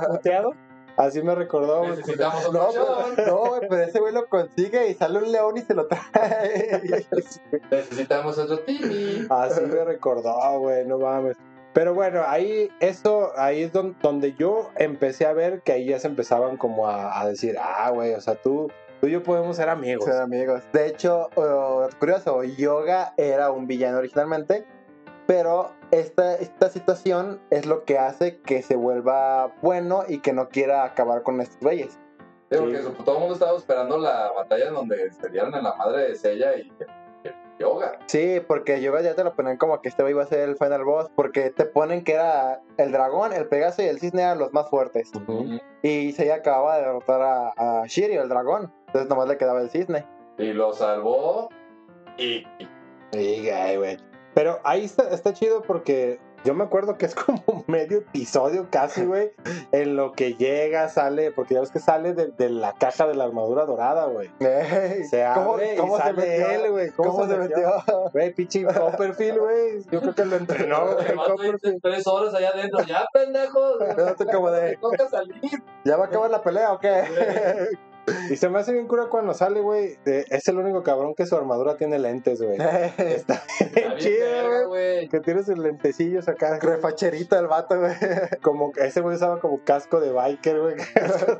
puteado. 0.07 0.53
Así 0.97 1.23
me 1.23 1.35
recordó. 1.35 1.79
güey. 1.81 1.91
Necesitamos 1.97 2.53
No, 2.53 2.69
pero, 3.17 3.27
no, 3.27 3.37
güey, 3.51 3.61
pero 3.69 3.83
ese 3.83 3.99
güey 4.01 4.13
lo 4.15 4.27
consigue 4.29 4.89
y 4.89 4.95
sale 4.95 5.19
un 5.19 5.33
león 5.33 5.57
y 5.57 5.61
se 5.63 5.75
lo 5.75 5.87
trae. 5.87 7.05
Necesitamos 7.71 8.39
otro 8.39 8.61
Timmy. 8.61 9.27
Así 9.31 9.61
me 9.63 9.85
recordó, 9.85 10.59
güey, 10.61 10.85
no 10.87 10.99
mames. 10.99 11.37
Pero 11.73 11.93
bueno, 11.93 12.23
ahí 12.27 12.71
eso, 12.79 13.33
ahí 13.37 13.65
es 13.65 13.73
don- 13.73 13.97
donde 14.01 14.35
yo 14.35 14.71
empecé 14.77 15.27
a 15.27 15.33
ver 15.33 15.63
que 15.63 15.73
ahí 15.73 15.87
ya 15.87 15.99
se 15.99 16.07
empezaban 16.07 16.57
como 16.57 16.87
a, 16.89 17.21
a 17.21 17.27
decir, 17.29 17.57
ah, 17.61 17.91
güey, 17.91 18.15
o 18.15 18.21
sea, 18.21 18.37
tú, 18.37 18.71
tú 19.01 19.09
y 19.09 19.11
yo 19.11 19.25
podemos 19.25 19.57
ser 19.57 19.69
amigos. 19.69 20.05
Ser 20.05 20.21
amigos. 20.21 20.63
De 20.73 20.87
hecho, 20.87 21.31
uh, 21.35 21.89
curioso, 21.99 22.45
Yoga 22.45 23.13
era 23.17 23.51
un 23.51 23.67
villano 23.67 23.99
originalmente, 23.99 24.65
pero 25.27 25.73
esta, 26.01 26.35
esta 26.37 26.69
situación 26.69 27.41
es 27.51 27.67
lo 27.67 27.85
que 27.85 27.99
hace 27.99 28.39
que 28.41 28.63
se 28.63 28.77
vuelva 28.77 29.53
bueno 29.63 30.03
y 30.09 30.19
que 30.21 30.33
no 30.33 30.49
quiera 30.49 30.85
acabar 30.85 31.23
con 31.23 31.41
estos 31.41 31.61
güeyes. 31.61 31.99
Sí, 32.51 32.59
porque 32.59 32.79
eso, 32.79 32.91
todo 33.05 33.15
el 33.17 33.21
mundo 33.21 33.35
estaba 33.35 33.57
esperando 33.57 33.99
la 33.99 34.31
batalla 34.33 34.69
en 34.69 34.75
donde 34.75 35.11
se 35.13 35.29
dieron 35.31 35.55
en 35.55 35.65
la 35.65 35.75
madre 35.75 36.09
de 36.09 36.15
Sella 36.15 36.57
y 36.57 36.71
y 37.25 37.63
Yoga. 37.63 37.99
Sí, 38.07 38.41
porque 38.47 38.81
Yoga 38.81 39.01
ya 39.01 39.15
te 39.15 39.25
lo 39.25 39.35
ponen 39.35 39.57
como 39.57 39.81
que 39.81 39.89
este 39.89 40.03
güey 40.03 40.13
iba 40.13 40.23
a 40.23 40.27
ser 40.27 40.41
el 40.41 40.57
final 40.57 40.85
boss, 40.85 41.11
porque 41.15 41.51
te 41.51 41.65
ponen 41.65 42.05
que 42.05 42.15
era 42.15 42.61
el 42.77 42.93
dragón, 42.93 43.33
el 43.33 43.47
Pegaso 43.47 43.83
y 43.83 43.87
el 43.87 44.01
cisne 44.01 44.23
eran 44.23 44.39
los 44.39 44.53
más 44.53 44.69
fuertes. 44.69 45.11
Y 45.83 46.13
se 46.13 46.33
acababa 46.33 46.77
de 46.77 46.83
derrotar 46.83 47.23
a, 47.23 47.83
a 47.83 47.87
Shiryu, 47.87 48.21
el 48.21 48.29
dragón. 48.29 48.73
Entonces 48.87 49.09
nomás 49.09 49.29
le 49.29 49.39
quedaba 49.39 49.61
el 49.61 49.71
cisne. 49.71 50.05
Y 50.39 50.53
lo 50.53 50.73
salvó. 50.73 51.49
Sí, 52.19 52.45
güey, 53.13 53.77
güey. 53.77 54.14
Pero 54.35 54.61
ahí 54.65 54.85
está, 54.85 55.09
está 55.11 55.33
chido 55.33 55.63
porque 55.63 56.19
yo 56.45 56.53
me 56.55 56.65
acuerdo 56.65 56.99
que 56.99 57.07
es 57.07 57.15
como 57.15 57.65
medio 57.69 57.99
episodio 57.99 58.67
casi, 58.71 59.05
güey, 59.05 59.33
en 59.73 59.97
lo 59.97 60.13
que 60.13 60.35
llega, 60.35 60.89
sale, 60.89 61.31
porque 61.31 61.55
ya 61.55 61.61
ves 61.61 61.71
que 61.71 61.79
sale 61.79 62.13
de, 62.15 62.27
de 62.37 62.51
la 62.51 62.73
caja 62.75 63.07
de 63.07 63.15
la 63.15 63.25
armadura 63.25 63.65
dorada, 63.65 64.07
güey. 64.07 64.31
Ey, 64.41 65.05
Se 65.05 65.25
¿Cómo, 65.35 65.55
abre 65.55 65.75
y 65.75 65.79
cómo 65.79 65.97
se 65.97 66.03
sale 66.03 66.17
metió? 66.27 66.51
él, 66.51 66.71
güey. 66.73 66.91
¿Cómo, 66.91 67.27
se 67.27 67.37
metió? 67.37 67.69
Güey, 68.13 68.35
pinche 68.35 68.65
Copperfield, 68.65 69.39
güey. 69.39 69.83
Yo 69.91 70.01
creo 70.01 70.15
que 70.15 70.25
lo 70.25 70.37
entrenó, 70.37 70.95
güey. 70.95 71.15
Copperfield. 71.15 71.81
tres 71.83 72.07
horas 72.07 72.35
allá 72.35 72.51
adentro. 72.53 72.83
Ya, 72.85 73.07
pendejos. 73.13 73.79
Quédate 73.97 74.27
como 74.27 74.51
de- 74.51 74.71
Te 74.73 74.77
toca 74.77 75.09
salir. 75.09 75.41
¿Ya 75.85 75.97
va 75.97 76.05
a 76.05 76.07
acabar 76.09 76.31
la 76.31 76.43
pelea 76.43 76.73
o 76.73 76.79
qué? 76.79 77.05
Y 78.31 78.37
se 78.37 78.49
me 78.49 78.59
hace 78.59 78.73
bien 78.73 78.87
cura 78.87 79.07
cuando 79.07 79.35
sale, 79.35 79.61
güey. 79.61 79.97
Es 80.05 80.47
el 80.49 80.59
único 80.59 80.83
cabrón 80.83 81.15
que 81.15 81.27
su 81.27 81.37
armadura 81.37 81.77
tiene 81.77 81.99
lentes, 81.99 82.41
güey. 82.43 82.57
Está 82.99 83.43
Está 83.59 83.65
bien 83.75 83.97
chido, 83.99 84.69
güey. 84.69 85.09
Que 85.09 85.21
tiene 85.21 85.43
sus 85.43 85.59
lentecillos 85.59 86.29
acá. 86.29 86.59
Refacherito 86.61 87.39
el 87.39 87.47
vato, 87.47 87.79
güey. 87.79 87.93
Como 88.43 88.73
que 88.73 88.87
ese 88.87 89.01
güey 89.01 89.17
usaba 89.17 89.41
como 89.41 89.61
casco 89.65 90.01
de 90.01 90.13
biker, 90.13 90.61
güey. 90.61 90.77
Sí. 90.79 90.87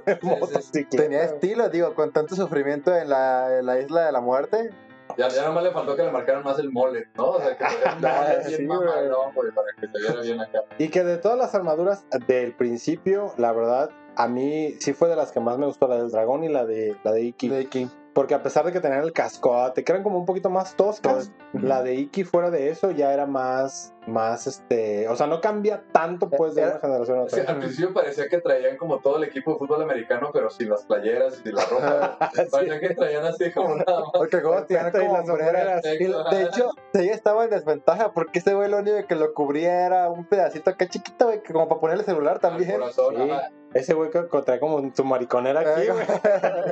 motocicleta. 0.23 1.03
Tenía 1.03 1.25
estilo, 1.25 1.69
digo, 1.69 1.95
con 1.95 2.13
tanto 2.13 2.35
sufrimiento 2.37 2.95
en 2.97 3.11
la, 3.11 3.59
en 3.59 3.67
la 3.67 3.81
isla 3.81 4.07
de 4.07 4.13
la 4.13 4.21
muerte. 4.21 4.71
Ya, 5.19 5.29
ya 5.29 5.45
nomás 5.45 5.63
le 5.65 5.71
faltó 5.71 5.95
que 5.95 6.03
le 6.03 6.11
marcaran 6.11 6.43
más 6.43 6.59
el 6.59 6.73
mole, 6.73 7.07
¿no? 7.15 7.33
O 7.33 7.41
sea, 7.41 7.57
que 7.57 7.65
bien 7.65 8.43
Sí, 8.45 8.67
güey. 8.67 8.79
mamalón, 8.79 9.35
güey, 9.35 9.53
para 9.53 9.69
que 9.79 9.87
se 9.87 9.99
viera 9.99 10.21
bien 10.23 10.41
acá. 10.41 10.61
Y 10.79 10.89
que 10.89 11.05
de 11.05 11.19
todas 11.19 11.39
las 11.39 11.55
armaduras 11.55 12.05
del 12.27 12.55
principio, 12.55 13.33
la 13.37 13.53
verdad, 13.53 13.91
a 14.17 14.29
mí 14.29 14.75
sí 14.81 14.93
fue 14.93 15.09
de 15.09 15.17
las 15.17 15.33
que 15.33 15.41
más 15.41 15.59
me 15.59 15.67
gustó, 15.67 15.89
la 15.89 15.97
del 15.99 16.11
dragón 16.11 16.45
y 16.45 16.49
la 16.49 16.65
de 16.67 16.97
la 17.05 17.13
de 17.13 17.23
Iki. 17.23 17.49
De 17.49 17.61
Iki. 17.63 17.91
Porque 18.15 18.35
a 18.35 18.45
pesar 18.45 18.65
de 18.65 18.71
que 18.71 18.79
tenían 18.79 19.03
el 19.03 19.13
cascote, 19.13 19.83
que 19.83 19.91
eran 19.91 20.05
como 20.05 20.19
un 20.21 20.25
poquito 20.25 20.49
más 20.49 20.77
toscas, 20.77 21.33
la 21.53 21.83
de 21.83 21.97
Iki 21.97 22.23
fuera 22.23 22.49
de 22.49 22.71
eso 22.71 22.93
ya 22.93 23.13
era 23.13 23.27
más, 23.27 23.93
más 24.07 24.47
este, 24.47 25.09
o 25.09 25.17
sea, 25.17 25.27
no 25.27 25.41
cambia 25.41 25.83
tanto 25.91 26.31
pues 26.31 26.55
de 26.55 26.63
Era- 26.63 26.71
una 26.75 26.81
generación 26.81 27.19
a 27.19 27.29
Sí, 27.29 27.41
otra. 27.41 27.55
al 27.55 27.59
principio 27.59 27.93
parecía 27.93 28.29
que 28.29 28.39
traían 28.41 28.77
como 28.77 29.01
todo 29.01 29.17
el 29.17 29.25
equipo 29.25 29.55
de 29.55 29.59
fútbol 29.59 29.83
americano, 29.83 30.31
pero 30.33 30.49
sin 30.49 30.69
las 30.71 30.85
playeras 30.85 31.41
y 31.41 31.43
sin 31.43 31.55
la 31.57 31.65
ropa. 31.65 32.19
Parecía 32.53 32.79
que 32.79 32.95
traían 32.95 33.25
así 33.25 33.51
como 33.51 33.75
nada 33.75 33.99
más. 34.03 34.11
Porque 34.15 34.43
como 34.43 34.63
tenían 34.63 34.93
como 34.93 35.13
las 35.17 35.27
sombreras. 35.27 35.83
de 35.83 36.43
hecho, 36.45 36.71
ella 36.93 37.15
estaba 37.15 37.43
en 37.47 37.51
desventaja 37.51 38.13
porque 38.13 38.39
ese 38.39 38.55
güey 38.55 38.71
lo 38.71 38.79
único 38.79 38.97
que 39.09 39.17
lo 39.17 39.35
cubría 39.35 39.87
era 39.87 40.09
un 40.09 40.25
pedacito 40.25 40.71
acá 40.71 40.87
chiquito, 40.89 41.27
güey, 41.27 41.43
que 41.43 41.53
como 41.53 41.67
para 41.69 41.81
ponerle 41.81 42.05
celular 42.05 42.35
Al 42.37 42.41
también. 42.41 42.79
corazón, 42.79 43.17
Sí. 43.17 43.31
Ese 43.75 43.93
güey 43.95 44.11
que 44.11 44.21
trae 44.47 44.61
como 44.61 44.81
su 44.95 45.05
mariconera 45.05 45.61
aquí, 45.61 45.89
güey. 45.89 46.07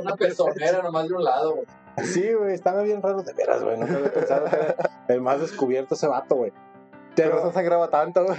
Una 0.03 0.15
pezonera 0.17 0.83
nomás 0.83 1.09
de 1.09 1.15
un 1.15 1.25
lado, 1.25 1.55
güey. 1.57 1.67
Sí, 2.07 2.33
güey, 2.33 2.55
estaba 2.55 2.83
bien 2.83 3.03
raro 3.03 3.23
de 3.23 3.33
veras, 3.35 3.63
güey. 3.63 3.77
No 3.77 3.85
había 3.87 4.13
pensado 4.13 4.45
que 4.47 4.57
era 4.57 4.77
el 5.09 5.21
más 5.21 5.41
descubierto 5.41 5.95
ese 5.95 6.07
vato, 6.07 6.37
güey. 6.37 6.53
Pero 7.15 7.33
Pero 7.33 7.45
no 7.45 7.53
sangraba 7.53 7.89
tanto, 7.91 8.25
güey. 8.25 8.37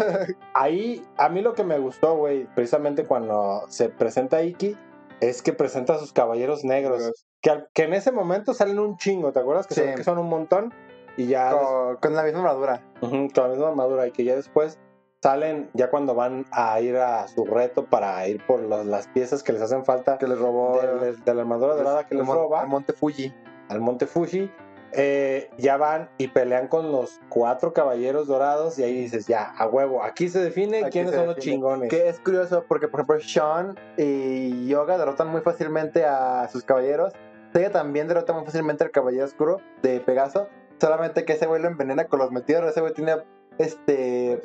ahí, 0.56 1.06
a 1.18 1.30
mí 1.30 1.42
lo 1.42 1.54
que 1.54 1.64
me 1.64 1.78
gustó, 1.78 2.16
güey, 2.16 2.46
precisamente 2.56 3.06
cuando 3.06 3.64
se 3.68 3.90
presenta 3.90 4.42
Iki, 4.42 4.76
es 5.20 5.42
que 5.42 5.54
presenta 5.54 5.94
a 5.94 6.00
sus 6.00 6.12
caballeros 6.14 6.64
negros. 6.64 7.12
Que, 7.42 7.50
al- 7.52 7.70
que 7.74 7.84
en 7.84 7.94
ese 7.94 8.12
momento 8.12 8.54
salen 8.54 8.80
un 8.80 8.98
chingo, 8.98 9.32
¿te 9.34 9.40
acuerdas? 9.42 9.68
Que, 9.68 9.76
Sí. 9.76 9.82
son, 9.82 9.96
que 9.96 10.04
son 10.04 10.18
un 10.18 10.30
montón. 10.30 10.74
Y 11.18 11.28
ya 11.28 11.54
des- 11.54 11.62
Con, 11.68 11.96
con 11.98 12.16
la 12.16 12.24
misma 12.24 12.40
armadura. 12.40 12.82
Con 13.00 13.30
la 13.36 13.48
misma 13.50 13.68
armadura. 13.68 14.08
Y 14.08 14.12
que 14.12 14.24
ya 14.24 14.36
después 14.36 14.80
salen, 15.24 15.70
ya 15.74 15.90
cuando 15.90 16.14
van 16.16 16.46
a 16.52 16.80
ir 16.82 16.98
a 16.98 17.28
su 17.30 17.46
reto 17.46 17.86
para 17.86 18.28
ir 18.28 18.46
por 18.46 18.60
los- 18.60 18.86
las 18.86 19.08
piezas 19.08 19.42
que 19.42 19.54
les 19.54 19.62
hacen 19.62 19.86
falta 19.86 20.18
Que 20.18 20.28
les 20.28 20.38
robó 20.38 20.82
de, 20.82 21.14
de 21.16 21.34
la 21.34 21.42
armadura 21.44 21.76
dorada 21.76 22.06
que 22.06 22.16
les 22.16 22.28
roba 22.28 22.62
el 22.64 22.68
Monte 22.68 22.92
Fuji. 22.92 23.34
al 23.70 23.80
Monte 23.80 24.06
Fuji. 24.06 24.52
eh, 24.96 25.50
ya 25.58 25.78
van 25.78 26.10
y 26.20 26.28
pelean 26.28 26.68
con 26.68 26.92
los 26.92 27.20
cuatro 27.30 27.74
caballeros 27.74 28.28
dorados 28.28 28.78
y 28.78 28.84
ahí 28.84 28.94
dices, 28.96 29.26
ya, 29.26 29.52
a 29.58 29.66
huevo, 29.68 30.04
aquí 30.04 30.28
se 30.30 30.40
define 30.44 30.80
Aquí 30.84 30.92
quiénes 30.92 31.12
se 31.14 31.18
son 31.18 31.28
los 31.28 31.38
chingones. 31.38 31.90
Que 31.90 32.10
es 32.10 32.20
curioso 32.20 32.66
porque, 32.68 32.88
por 32.90 33.00
ejemplo, 33.00 33.20
Sean 33.22 33.76
y 33.98 34.68
Yoga 34.68 34.98
derrotan 35.00 35.30
muy 35.30 35.42
fácilmente 35.42 36.06
a 36.06 36.48
sus 36.52 36.64
caballeros. 36.64 37.14
Seiya 37.54 37.72
también 37.72 38.08
derrota 38.08 38.34
muy 38.34 38.44
fácilmente 38.46 38.84
al 38.84 38.92
caballero 38.92 39.26
oscuro 39.26 39.62
de 39.82 40.00
Pegaso. 40.00 40.48
Solamente 40.80 41.24
que 41.26 41.34
ese 41.34 41.46
güey 41.48 41.62
lo 41.62 41.70
envenena 41.70 42.06
con 42.06 42.20
los 42.20 42.32
meteoros. 42.32 42.70
Ese 42.72 42.82
güey 42.82 42.94
tiene 42.94 43.16
este 43.58 44.40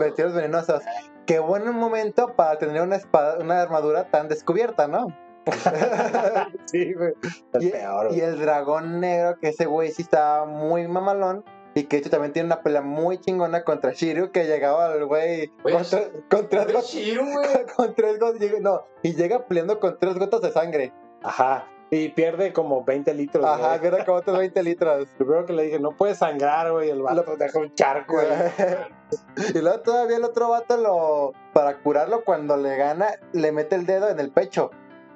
Meteoros 0.00 0.34
venenosos. 0.34 0.82
Qué 1.26 1.38
buen 1.38 1.68
momento 1.74 2.34
para 2.36 2.58
tener 2.58 2.82
una 2.82 2.96
espada, 2.96 3.38
una 3.38 3.62
armadura 3.62 4.10
tan 4.10 4.28
descubierta, 4.28 4.88
¿no? 4.88 5.06
sí, 6.66 6.92
güey. 6.94 7.12
Y, 7.60 7.70
peor. 7.70 8.12
y 8.14 8.20
el 8.20 8.38
dragón 8.40 9.00
negro, 9.00 9.38
que 9.40 9.48
ese 9.48 9.66
güey 9.66 9.90
sí 9.92 10.02
está 10.02 10.44
muy 10.46 10.86
mamalón. 10.88 11.44
Y 11.76 11.84
que 11.84 11.96
de 11.96 12.00
hecho 12.02 12.10
también 12.10 12.32
tiene 12.32 12.46
una 12.46 12.62
pelea 12.62 12.82
muy 12.82 13.18
chingona 13.18 13.64
contra 13.64 13.90
Shiryu, 13.92 14.30
que 14.30 14.44
llegaba 14.44 14.86
al 14.86 15.06
güey 15.06 15.48
con, 15.62 15.72
tre- 15.82 16.10
con 16.30 16.48
tres 16.48 16.66
gotas. 16.72 16.94
Güey. 16.94 17.66
Con 17.76 17.94
tres 17.96 18.18
gotas. 18.20 18.60
No, 18.60 18.82
y 19.02 19.14
llega 19.14 19.44
peleando 19.46 19.80
con 19.80 19.98
tres 19.98 20.16
gotas 20.16 20.40
de 20.42 20.52
sangre. 20.52 20.92
Ajá. 21.24 21.66
Y 21.90 22.08
pierde 22.10 22.52
como 22.52 22.84
20 22.84 23.14
litros. 23.14 23.44
Ajá, 23.44 23.68
güey. 23.68 23.80
pierde 23.80 24.04
como 24.04 24.18
otros 24.18 24.38
20 24.38 24.62
litros. 24.62 25.08
Primero 25.18 25.46
que 25.46 25.52
le 25.52 25.64
dije, 25.64 25.78
no 25.78 25.92
puedes 25.92 26.18
sangrar, 26.18 26.72
güey. 26.72 26.90
El 26.90 27.02
vato 27.02 27.36
deja 27.36 27.58
un 27.58 27.74
charco, 27.74 28.14
güey. 28.14 28.26
y 29.54 29.58
luego 29.58 29.80
todavía 29.80 30.16
el 30.16 30.24
otro 30.24 30.48
vato 30.48 30.76
lo. 30.76 31.32
Para 31.52 31.78
curarlo, 31.78 32.24
cuando 32.24 32.56
le 32.56 32.76
gana, 32.76 33.08
le 33.32 33.52
mete 33.52 33.76
el 33.76 33.86
dedo 33.86 34.08
en 34.08 34.18
el 34.18 34.30
pecho. 34.30 34.70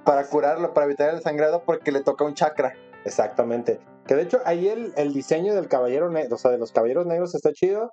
Para 0.05 0.25
curarlo, 0.25 0.73
para 0.73 0.87
evitar 0.87 1.13
el 1.15 1.21
sangrado, 1.21 1.63
porque 1.65 1.93
le 1.93 2.03
toca 2.03 2.25
un 2.25 2.35
chakra. 2.35 2.75
Exactamente. 3.05 3.81
Que 4.07 4.15
de 4.15 4.23
hecho 4.23 4.41
ahí 4.45 4.69
el, 4.69 4.93
el 4.97 5.13
diseño 5.13 5.55
del 5.55 5.69
caballero 5.69 6.11
negro, 6.11 6.37
o 6.37 6.39
sea, 6.39 6.51
de 6.51 6.59
los 6.59 6.73
caballeros 6.73 7.07
negros 7.07 7.35
está 7.35 7.53
chido. 7.53 7.93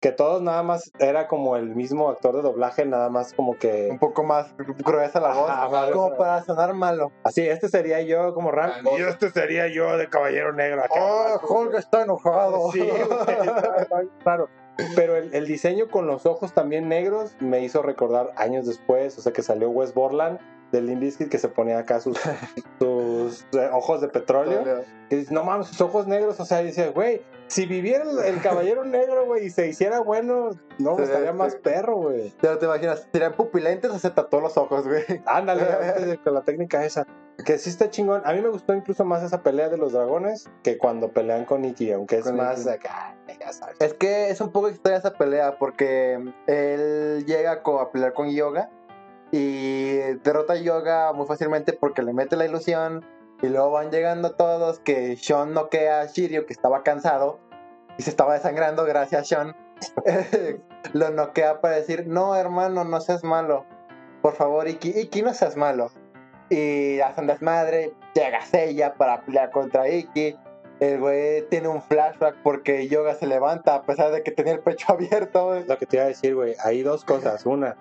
Que 0.00 0.12
todos 0.12 0.40
nada 0.40 0.62
más 0.62 0.90
era 0.98 1.28
como 1.28 1.56
el 1.56 1.74
mismo 1.74 2.08
actor 2.08 2.34
de 2.34 2.40
doblaje, 2.42 2.86
nada 2.86 3.10
más 3.10 3.34
como 3.34 3.52
Un 3.52 3.58
que. 3.58 3.98
poco 4.00 4.24
más 4.24 4.54
gruesa 4.56 5.20
la 5.20 5.34
voz. 5.34 5.50
Ajá, 5.50 5.90
como 5.92 6.16
para 6.16 6.42
sonar 6.42 6.72
malo. 6.72 7.12
Así, 7.22 7.46
este 7.46 7.68
sería 7.68 8.00
yo 8.00 8.32
como 8.32 8.50
Ram. 8.50 8.70
Y 8.96 9.02
este 9.02 9.30
sería 9.30 9.68
yo 9.68 9.98
de 9.98 10.08
caballero 10.08 10.54
negro. 10.54 10.82
acá. 10.84 10.94
¡Oh, 10.98 11.38
Hulk 11.46 11.74
está 11.74 12.02
enojado! 12.02 12.72
Sí, 12.72 12.80
claro. 14.22 14.48
Pero 14.96 15.16
el, 15.16 15.34
el 15.34 15.46
diseño 15.46 15.90
con 15.90 16.06
los 16.06 16.24
ojos 16.24 16.54
también 16.54 16.88
negros 16.88 17.36
me 17.38 17.60
hizo 17.62 17.82
recordar 17.82 18.32
años 18.36 18.66
después, 18.66 19.18
o 19.18 19.20
sea 19.20 19.32
que 19.32 19.42
salió 19.42 19.68
West 19.68 19.94
Borland 19.94 20.38
del 20.72 20.86
Limp 20.86 21.00
Bizkit 21.00 21.28
que 21.28 21.38
se 21.38 21.48
ponía 21.48 21.78
acá 21.78 22.00
sus, 22.00 22.18
sus 22.78 23.42
eh, 23.52 23.68
ojos 23.72 24.00
de 24.00 24.08
petróleo. 24.08 24.64
Que 25.08 25.16
dices, 25.16 25.32
no 25.32 25.44
mames, 25.44 25.66
sus 25.66 25.80
ojos 25.80 26.06
negros. 26.06 26.38
O 26.40 26.44
sea, 26.44 26.62
dice, 26.62 26.90
güey, 26.90 27.22
si 27.50 27.66
viviera 27.66 28.04
el, 28.04 28.18
el 28.20 28.40
caballero 28.40 28.84
negro, 28.84 29.26
güey, 29.26 29.46
y 29.46 29.50
se 29.50 29.66
hiciera 29.66 30.00
bueno, 30.00 30.50
no, 30.78 30.98
estaría 30.98 31.32
más 31.32 31.56
perro, 31.56 31.96
güey. 31.96 32.32
Ya 32.42 32.56
te 32.58 32.66
imaginas, 32.66 33.08
serían 33.12 33.32
pupilentes 33.32 33.90
o 33.90 33.98
se 33.98 34.10
tatuó 34.10 34.40
los 34.40 34.56
ojos, 34.56 34.86
güey. 34.86 35.02
Ándale, 35.26 36.18
con 36.24 36.34
la 36.34 36.42
técnica 36.42 36.84
esa. 36.84 37.06
Que 37.44 37.58
sí 37.58 37.70
está 37.70 37.90
chingón. 37.90 38.22
A 38.24 38.32
mí 38.34 38.40
me 38.40 38.50
gustó 38.50 38.72
incluso 38.72 39.04
más 39.04 39.24
esa 39.24 39.42
pelea 39.42 39.68
de 39.68 39.78
los 39.78 39.92
dragones 39.92 40.48
que 40.62 40.78
cuando 40.78 41.10
pelean 41.12 41.44
con 41.44 41.64
Iki, 41.64 41.90
aunque 41.92 42.18
es 42.18 42.24
Con 42.24 42.36
más 42.36 42.60
Ikki. 42.60 42.70
acá, 42.70 43.16
ya 43.40 43.52
sabes. 43.52 43.76
Es 43.80 43.94
que 43.94 44.30
es 44.30 44.40
un 44.40 44.52
poco 44.52 44.68
extraña 44.68 44.98
esa 44.98 45.14
pelea 45.14 45.58
porque 45.58 46.22
él 46.46 47.24
llega 47.26 47.62
a 47.64 47.90
pelear 47.90 48.12
con 48.12 48.30
Yoga 48.30 48.70
y 49.32 49.96
derrota 50.22 50.52
a 50.52 50.56
Yoga 50.56 51.12
muy 51.12 51.26
fácilmente 51.26 51.72
porque 51.72 52.02
le 52.02 52.12
mete 52.12 52.36
la 52.36 52.46
ilusión 52.46 53.04
y 53.42 53.48
luego 53.48 53.70
van 53.72 53.90
llegando 53.90 54.34
todos 54.36 54.80
que 54.80 55.16
Sean 55.16 55.54
noquea 55.54 56.00
a 56.02 56.06
Shiryu 56.06 56.46
que 56.46 56.52
estaba 56.52 56.82
cansado 56.82 57.38
y 57.98 58.02
se 58.02 58.10
estaba 58.10 58.34
desangrando 58.34 58.84
gracias 58.84 59.22
a 59.22 59.24
Sean. 59.24 59.56
Lo 60.92 61.10
noquea 61.10 61.60
para 61.60 61.76
decir, 61.76 62.06
no 62.06 62.34
hermano, 62.36 62.84
no 62.84 63.00
seas 63.00 63.24
malo. 63.24 63.64
Por 64.22 64.34
favor, 64.34 64.68
Iki, 64.68 64.90
Iki, 65.00 65.22
no 65.22 65.34
seas 65.34 65.56
malo. 65.56 65.90
Y 66.50 67.00
hacen 67.00 67.26
desmadre, 67.26 67.92
llega 68.14 68.40
Seiya 68.44 68.94
para 68.94 69.22
pelear 69.22 69.50
contra 69.50 69.88
Iki. 69.88 70.36
El 70.80 70.98
güey 70.98 71.42
tiene 71.48 71.68
un 71.68 71.82
flashback 71.82 72.36
porque 72.42 72.88
Yoga 72.88 73.14
se 73.14 73.26
levanta 73.26 73.74
a 73.74 73.82
pesar 73.82 74.10
de 74.12 74.22
que 74.22 74.30
tenía 74.30 74.54
el 74.54 74.60
pecho 74.60 74.86
abierto. 74.92 75.46
güey. 75.48 75.64
Lo 75.66 75.78
que 75.78 75.86
te 75.86 75.96
iba 75.96 76.04
a 76.04 76.08
decir, 76.08 76.34
güey, 76.34 76.54
hay 76.64 76.82
dos 76.82 77.04
cosas. 77.04 77.46
Una, 77.46 77.76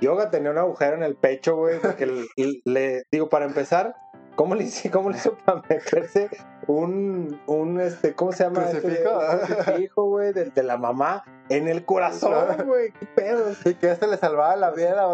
Yoga 0.00 0.30
tenía 0.30 0.50
un 0.50 0.58
agujero 0.58 0.96
en 0.96 1.02
el 1.02 1.16
pecho, 1.16 1.56
güey, 1.56 1.78
porque 1.80 2.06
le, 2.36 2.60
le- 2.64 3.02
digo, 3.10 3.28
para 3.28 3.44
empezar, 3.44 3.94
¿cómo 4.36 4.54
le, 4.54 4.68
¿cómo 4.92 5.10
le 5.10 5.16
hizo 5.16 5.36
para 5.44 5.62
meterse 5.68 6.30
un, 6.68 7.40
un 7.46 7.80
este, 7.80 8.14
¿cómo 8.14 8.32
se 8.32 8.44
llama? 8.44 8.66
crucifijo, 8.66 10.04
güey, 10.04 10.32
de, 10.32 10.50
de 10.50 10.62
la 10.62 10.76
mamá 10.76 11.24
en 11.48 11.68
el 11.68 11.84
corazón, 11.84 12.64
güey, 12.64 12.92
qué 12.92 13.06
pedo. 13.06 13.52
Y 13.64 13.74
que 13.74 13.90
este 13.90 14.06
le 14.06 14.16
salvaba 14.16 14.54
la 14.56 14.70
vida. 14.70 15.04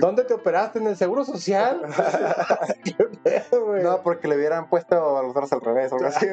¿Dónde 0.00 0.22
te 0.22 0.34
operaste? 0.34 0.78
¿En 0.78 0.86
el 0.86 0.96
Seguro 0.96 1.24
Social? 1.24 1.82
¿Qué 2.84 3.04
pedo, 3.22 3.66
güey? 3.66 3.82
No, 3.82 4.02
porque 4.02 4.28
le 4.28 4.36
hubieran 4.36 4.68
puesto 4.68 5.18
a 5.18 5.22
los 5.22 5.30
otros 5.30 5.52
al 5.52 5.60
revés 5.60 5.92
algo 5.92 6.06
así. 6.06 6.26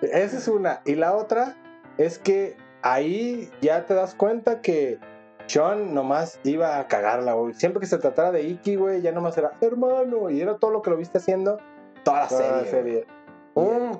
Esa 0.00 0.36
es 0.36 0.48
una. 0.48 0.80
Y 0.84 0.94
la 0.94 1.14
otra 1.14 1.56
es 1.98 2.18
que 2.18 2.56
ahí 2.82 3.50
ya 3.60 3.84
te 3.84 3.94
das 3.94 4.14
cuenta 4.14 4.60
que 4.60 4.98
Sean 5.46 5.94
nomás 5.94 6.40
iba 6.44 6.78
a 6.78 6.86
cagarla, 6.88 7.34
güey. 7.34 7.54
Siempre 7.54 7.80
que 7.80 7.86
se 7.86 7.98
tratara 7.98 8.32
de 8.32 8.42
Iki, 8.42 8.76
güey, 8.76 9.02
ya 9.02 9.12
nomás 9.12 9.36
era 9.38 9.52
hermano. 9.60 10.30
Y 10.30 10.40
era 10.40 10.56
todo 10.58 10.70
lo 10.70 10.82
que 10.82 10.90
lo 10.90 10.96
viste 10.96 11.18
haciendo 11.18 11.58
toda 12.04 12.20
la 12.22 12.28
Toda 12.28 12.40
serie. 12.40 12.62
la 12.62 12.70
serie. 12.70 13.06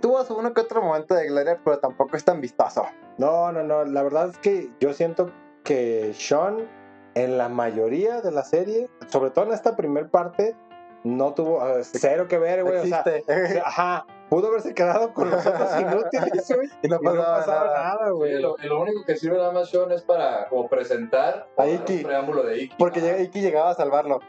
Tuvo 0.00 0.22
su 0.24 0.34
uno 0.36 0.52
que 0.52 0.60
otro 0.60 0.82
momento 0.82 1.14
de 1.14 1.26
gloria, 1.28 1.58
pero 1.64 1.78
tampoco 1.78 2.16
es 2.16 2.24
tan 2.24 2.40
vistoso. 2.40 2.84
No, 3.16 3.50
no, 3.52 3.62
no. 3.62 3.84
La 3.84 4.02
verdad 4.02 4.28
es 4.28 4.38
que 4.38 4.70
yo 4.80 4.92
siento 4.92 5.30
que 5.64 6.12
Sean, 6.14 6.68
en 7.14 7.38
la 7.38 7.48
mayoría 7.48 8.20
de 8.20 8.30
la 8.32 8.44
serie, 8.44 8.90
sobre 9.08 9.30
todo 9.30 9.46
en 9.46 9.52
esta 9.52 9.74
primer 9.74 10.10
parte, 10.10 10.54
no 11.04 11.32
tuvo 11.32 11.66
eh, 11.66 11.84
cero 11.84 12.26
que 12.28 12.38
ver, 12.38 12.64
güey. 12.64 12.78
O 12.80 12.84
sea, 12.84 13.04
ajá. 13.64 14.06
Pudo 14.28 14.48
haberse 14.48 14.74
quedado 14.74 15.12
con 15.14 15.30
los 15.30 15.46
otros 15.46 15.68
inútiles, 15.80 16.52
güey. 16.54 16.68
y 16.82 16.88
no 16.88 16.98
Y 17.00 17.04
no 17.04 17.12
pasaba, 17.16 17.64
nada. 17.66 17.94
nada, 17.94 18.10
güey. 18.10 18.40
Lo, 18.40 18.56
lo 18.56 18.80
único 18.80 19.04
que 19.06 19.16
sirve 19.16 19.36
nada 19.38 19.52
más 19.52 19.70
Sean 19.70 19.92
es 19.92 20.02
para 20.02 20.48
como 20.48 20.68
presentar 20.68 21.46
A 21.56 21.62
un 21.64 21.70
Iki. 21.70 21.98
preámbulo 22.04 22.42
de 22.42 22.58
Iki. 22.64 22.76
Porque 22.78 23.00
llega- 23.00 23.20
Iki 23.20 23.40
llegaba 23.40 23.70
a 23.70 23.74
salvarlo. 23.74 24.20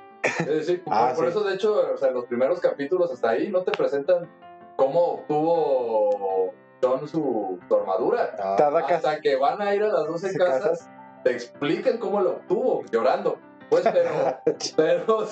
Sí, 0.64 0.78
por, 0.86 0.94
Ah, 0.94 1.14
por 1.16 1.26
sí. 1.26 1.30
eso, 1.32 1.44
de 1.44 1.56
hecho, 1.56 1.94
o 1.94 1.98
sea, 1.98 2.12
los 2.12 2.26
primeros 2.26 2.60
capítulos 2.60 3.12
hasta 3.12 3.30
ahí 3.30 3.50
no 3.50 3.64
te 3.64 3.72
presentan 3.72 4.30
cómo 4.76 5.00
obtuvo 5.14 6.54
Sean 6.82 7.08
su, 7.08 7.60
su 7.68 7.76
armadura. 7.76 8.36
Casa. 8.36 8.68
Hasta 8.78 9.20
que 9.22 9.36
van 9.36 9.62
a 9.62 9.74
ir 9.74 9.82
a 9.84 9.88
las 9.88 10.06
12 10.06 10.30
Sí, 10.30 10.38
casas, 10.38 10.62
casas. 10.62 10.90
te 11.24 11.32
explican 11.32 11.98
cómo 11.98 12.22
lo 12.22 12.32
obtuvo, 12.34 12.84
llorando. 12.92 13.40
Pues, 13.70 13.84
pero, 13.92 14.12
pero, 14.78 15.28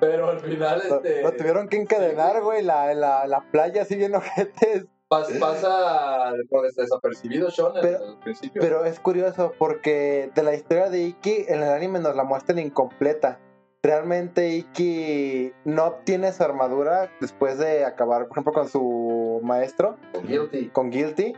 pero 0.00 0.30
al 0.30 0.40
final, 0.40 0.80
este, 0.82 1.22
lo 1.22 1.32
tuvieron 1.32 1.68
que 1.68 1.76
encadenar, 1.76 2.42
güey, 2.42 2.62
la, 2.62 2.92
la, 2.94 3.26
la 3.26 3.40
playa 3.52 3.82
así 3.82 3.96
bien 3.96 4.14
ojetes. 4.14 4.86
pas- 5.08 5.38
pasa 5.38 6.32
por 6.48 6.70
desapercibido 6.72 7.50
Sean 7.50 7.72
Pero- 7.80 7.98
al 7.98 8.18
principio. 8.20 8.60
Pero 8.62 8.84
es 8.84 8.98
curioso 9.00 9.52
porque 9.58 10.30
de 10.34 10.42
la 10.42 10.54
historia 10.54 10.88
de 10.88 11.02
Iki 11.02 11.46
en 11.48 11.62
el 11.62 11.68
anime 11.70 11.98
nos 12.00 12.16
la 12.16 12.24
muestran 12.24 12.58
incompleta. 12.58 13.38
Realmente 13.82 14.50
Iki 14.50 15.52
no 15.64 15.86
obtiene 15.86 16.32
su 16.32 16.42
armadura 16.42 17.10
después 17.20 17.58
de 17.58 17.84
acabar, 17.86 18.26
por 18.28 18.32
ejemplo, 18.36 18.52
con 18.52 18.68
su 18.68 19.40
maestro, 19.42 19.96
Guilty. 20.22 20.68
con 20.68 20.90
Guilty. 20.90 21.32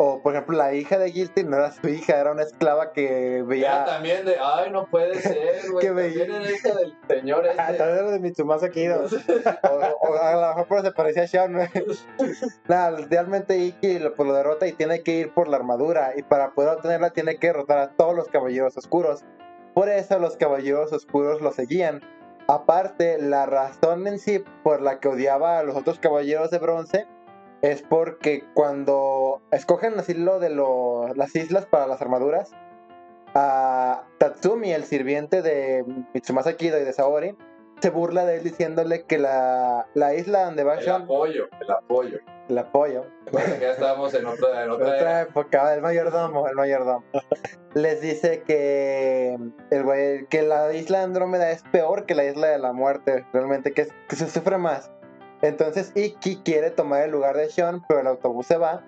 O, 0.00 0.22
por 0.22 0.32
ejemplo, 0.32 0.56
la 0.56 0.72
hija 0.74 0.96
de 0.96 1.10
Guilty 1.10 1.42
no 1.42 1.56
era 1.56 1.72
su 1.72 1.88
hija, 1.88 2.20
era 2.20 2.30
una 2.30 2.42
esclava 2.44 2.92
que 2.92 3.38
Ya 3.40 3.44
veía... 3.44 3.84
también 3.84 4.24
de, 4.24 4.36
ay, 4.40 4.70
no 4.70 4.86
puede 4.86 5.14
ser, 5.20 5.70
güey. 5.72 5.80
Que 5.80 5.88
También 5.88 5.94
veía- 6.14 6.24
era 6.36 6.50
hija 6.52 6.74
del 6.74 6.94
señor 7.08 7.44
Ah, 7.58 7.66
este. 7.72 7.78
también 7.78 7.98
era 7.98 8.10
de 8.12 8.20
Mitsumasa 8.20 8.68
Kido. 8.70 9.00
O, 9.02 10.06
o 10.08 10.14
a 10.14 10.32
lo 10.34 10.48
mejor 10.48 10.66
pero 10.68 10.82
se 10.82 10.92
parecía 10.92 11.24
a 11.24 11.26
Sean. 11.26 11.52
güey. 11.52 11.68
Nada, 12.68 12.96
realmente 13.10 13.58
Iki 13.58 13.98
lo, 13.98 14.14
pues, 14.14 14.28
lo 14.28 14.34
derrota 14.34 14.66
y 14.68 14.72
tiene 14.72 15.02
que 15.02 15.12
ir 15.16 15.34
por 15.34 15.48
la 15.48 15.56
armadura. 15.56 16.12
Y 16.16 16.22
para 16.22 16.50
poder 16.52 16.70
obtenerla 16.76 17.10
tiene 17.10 17.36
que 17.38 17.48
derrotar 17.48 17.78
a 17.78 17.90
todos 17.90 18.14
los 18.14 18.28
caballeros 18.28 18.76
oscuros. 18.76 19.24
Por 19.74 19.88
eso 19.88 20.18
los 20.20 20.36
caballeros 20.36 20.92
oscuros 20.92 21.40
lo 21.40 21.50
seguían. 21.52 22.02
Aparte, 22.46 23.18
la 23.20 23.46
razón 23.46 24.06
en 24.06 24.18
sí 24.18 24.42
por 24.62 24.80
la 24.80 25.00
que 25.00 25.08
odiaba 25.08 25.58
a 25.58 25.62
los 25.64 25.76
otros 25.76 25.98
caballeros 25.98 26.50
de 26.50 26.58
bronce 26.58 27.06
es 27.62 27.82
porque 27.82 28.44
cuando 28.54 29.40
escogen 29.50 29.98
así 29.98 30.14
lo 30.14 30.38
de 30.38 30.50
lo- 30.50 31.12
las 31.14 31.34
islas 31.36 31.66
para 31.66 31.86
las 31.86 32.00
armaduras, 32.00 32.52
a 33.34 34.04
Tatsumi, 34.18 34.72
el 34.72 34.84
sirviente 34.84 35.42
de 35.42 35.84
Mitsumasa 36.14 36.56
Kido 36.56 36.78
y 36.80 36.84
de 36.84 36.92
Saori, 36.92 37.36
se 37.80 37.90
burla 37.90 38.24
de 38.24 38.36
él 38.38 38.42
diciéndole 38.44 39.04
que 39.04 39.18
la, 39.18 39.86
la 39.94 40.14
isla 40.14 40.44
donde 40.46 40.64
va 40.64 40.74
El 40.74 40.82
Sean, 40.84 41.02
apoyo, 41.02 41.46
el 41.60 41.70
apoyo. 41.70 42.18
el 42.48 42.58
apoyo, 42.58 43.04
ya 43.60 43.70
estábamos 43.72 44.12
en 44.14 44.26
otra, 44.26 44.64
en 44.64 44.70
otra 44.70 44.86
otra 44.88 45.20
época, 45.22 45.74
el 45.74 45.82
mayordomo, 45.82 46.48
el 46.48 46.56
mayordomo, 46.56 47.04
les 47.74 48.00
dice 48.00 48.42
que 48.42 49.38
el 49.70 49.82
güey, 49.84 50.26
que 50.26 50.42
la 50.42 50.72
isla 50.72 50.98
de 50.98 51.04
Andrómeda 51.04 51.50
es 51.52 51.62
peor 51.70 52.04
que 52.06 52.16
la 52.16 52.24
isla 52.24 52.48
de 52.48 52.58
la 52.58 52.72
muerte, 52.72 53.24
realmente, 53.32 53.72
que, 53.72 53.86
que 54.08 54.16
se 54.16 54.28
sufre 54.28 54.58
más. 54.58 54.90
Entonces 55.42 55.92
Iki 55.94 56.42
quiere 56.44 56.70
tomar 56.70 57.02
el 57.02 57.10
lugar 57.10 57.36
de 57.36 57.48
Sean, 57.50 57.84
pero 57.88 58.00
el 58.00 58.06
autobús 58.06 58.46
se 58.46 58.56
va 58.56 58.82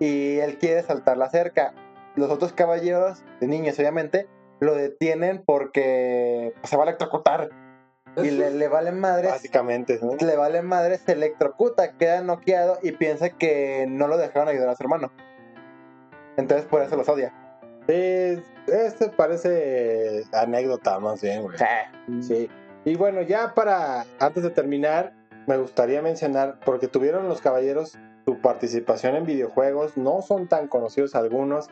y 0.00 0.38
él 0.38 0.58
quiere 0.58 0.82
saltar 0.82 1.16
la 1.16 1.30
cerca. 1.30 1.72
Los 2.16 2.30
otros 2.30 2.52
caballeros, 2.52 3.22
de 3.40 3.46
niños 3.46 3.78
obviamente, 3.78 4.28
lo 4.60 4.74
detienen 4.74 5.42
porque 5.44 6.52
pues, 6.60 6.70
se 6.70 6.76
va 6.76 6.84
a 6.84 6.86
electrocutar 6.86 7.50
y 8.16 8.30
le, 8.30 8.50
le 8.52 8.68
valen 8.68 9.00
madres 9.00 9.32
Básicamente, 9.32 9.98
¿no? 10.00 10.14
le 10.14 10.36
vale 10.36 10.62
madre, 10.62 10.98
se 10.98 11.12
electrocuta, 11.12 11.92
queda 11.92 12.22
noqueado 12.22 12.78
y 12.82 12.92
piensa 12.92 13.30
que 13.30 13.86
no 13.88 14.06
lo 14.06 14.16
dejaron 14.16 14.48
ayudar 14.48 14.68
a 14.68 14.76
su 14.76 14.84
hermano. 14.84 15.10
Entonces 16.36 16.66
por 16.66 16.82
eso 16.82 16.96
los 16.96 17.08
odia. 17.08 17.32
Sí, 17.88 18.42
este 18.68 19.08
parece 19.16 20.24
anécdota 20.32 20.98
más 21.00 21.20
bien, 21.20 21.42
güey. 21.42 21.58
Sí. 22.22 22.48
Y 22.84 22.96
bueno, 22.96 23.22
ya 23.22 23.54
para, 23.54 24.04
antes 24.20 24.42
de 24.42 24.50
terminar, 24.50 25.12
me 25.46 25.56
gustaría 25.58 26.02
mencionar, 26.02 26.58
porque 26.64 26.88
tuvieron 26.88 27.28
los 27.28 27.40
caballeros 27.40 27.98
su 28.24 28.38
participación 28.40 29.16
en 29.16 29.26
videojuegos, 29.26 29.96
no 29.96 30.22
son 30.22 30.48
tan 30.48 30.68
conocidos 30.68 31.14
algunos, 31.14 31.68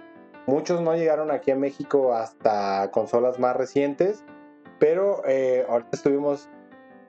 muchos 0.46 0.82
no 0.82 0.94
llegaron 0.94 1.30
aquí 1.30 1.50
a 1.50 1.56
México 1.56 2.14
hasta 2.14 2.90
consolas 2.90 3.38
más 3.38 3.56
recientes, 3.56 4.24
pero 4.78 5.22
eh, 5.26 5.64
ahorita 5.68 5.90
estuvimos 5.92 6.48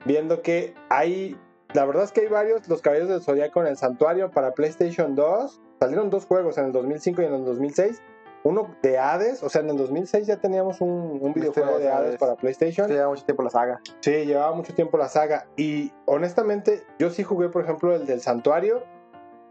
viendo 0.04 0.42
que 0.42 0.74
hay, 0.88 1.36
la 1.74 1.84
verdad 1.84 2.04
es 2.04 2.12
que 2.12 2.22
hay 2.22 2.28
varios, 2.28 2.68
los 2.68 2.80
caballeros 2.80 3.10
del 3.10 3.22
Zodiaco 3.22 3.60
en 3.60 3.66
el 3.66 3.76
Santuario 3.76 4.30
para 4.30 4.54
PlayStation 4.54 5.14
2, 5.14 5.60
salieron 5.80 6.08
dos 6.08 6.24
juegos 6.24 6.56
en 6.58 6.66
el 6.66 6.72
2005 6.72 7.22
y 7.22 7.24
en 7.26 7.34
el 7.34 7.44
2006. 7.44 8.02
Uno 8.44 8.74
de 8.82 8.98
Hades, 8.98 9.42
o 9.42 9.48
sea, 9.48 9.62
en 9.62 9.70
el 9.70 9.76
2006 9.78 10.26
ya 10.26 10.36
teníamos 10.36 10.80
un, 10.82 11.18
un 11.20 11.32
videojuego 11.32 11.78
de 11.78 11.88
Hades 11.90 12.08
Hades. 12.08 12.20
para 12.20 12.36
PlayStation. 12.36 12.88
Lleva 12.88 13.08
mucho 13.08 13.24
tiempo 13.24 13.42
la 13.42 13.50
saga. 13.50 13.80
Sí, 14.00 14.10
llevaba 14.26 14.54
mucho 14.54 14.74
tiempo 14.74 14.98
la 14.98 15.08
saga. 15.08 15.46
Y 15.56 15.92
honestamente, 16.04 16.82
yo 16.98 17.08
sí 17.10 17.22
jugué, 17.22 17.48
por 17.48 17.64
ejemplo, 17.64 17.94
el 17.94 18.04
del 18.06 18.20
Santuario. 18.20 18.82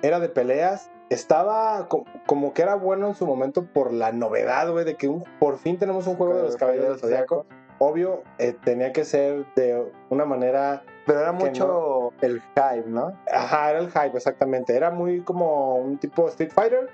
Era 0.03 0.19
de 0.19 0.29
peleas. 0.29 0.91
Estaba 1.09 1.87
co- 1.89 2.05
como 2.27 2.53
que 2.53 2.61
era 2.61 2.75
bueno 2.75 3.07
en 3.07 3.15
su 3.15 3.25
momento 3.25 3.65
por 3.65 3.91
la 3.93 4.11
novedad, 4.11 4.71
güey, 4.71 4.85
de 4.85 4.95
que 4.95 5.07
un- 5.07 5.23
por 5.39 5.57
fin 5.57 5.77
tenemos 5.79 6.05
un 6.07 6.15
juego 6.15 6.35
de 6.35 6.43
los 6.43 6.55
Caballeros 6.57 6.89
del 6.89 6.99
Zodiaco. 6.99 7.45
Obvio, 7.79 8.21
eh, 8.37 8.55
tenía 8.63 8.93
que 8.93 9.03
ser 9.05 9.45
de 9.55 9.91
una 10.09 10.25
manera. 10.25 10.83
Pero 11.05 11.19
era 11.19 11.31
mucho 11.33 12.13
el 12.21 12.41
hype, 12.55 12.87
¿no? 12.87 13.11
Ajá, 13.31 13.71
era 13.71 13.79
el 13.79 13.89
hype, 13.91 14.15
exactamente. 14.15 14.75
Era 14.75 14.91
muy 14.91 15.21
como 15.21 15.75
un 15.75 15.97
tipo 15.97 16.27
Street 16.29 16.51
Fighter. 16.53 16.89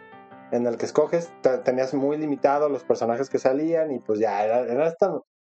En 0.52 0.66
el 0.66 0.78
que 0.78 0.86
escoges, 0.86 1.32
te- 1.42 1.58
tenías 1.60 1.94
muy 1.94 2.18
limitado 2.18 2.70
los 2.70 2.84
personajes 2.84 3.30
que 3.30 3.38
salían 3.40 3.92
y 3.92 4.00
pues 4.00 4.20
ya, 4.20 4.44
era, 4.44 4.60
era 4.62 4.88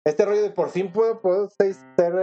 este 0.05 0.24
rollo 0.24 0.42
de 0.42 0.51
por 0.51 0.68
fin 0.68 0.92
puedo, 0.92 1.20
puedo 1.20 1.49
ser 1.51 1.74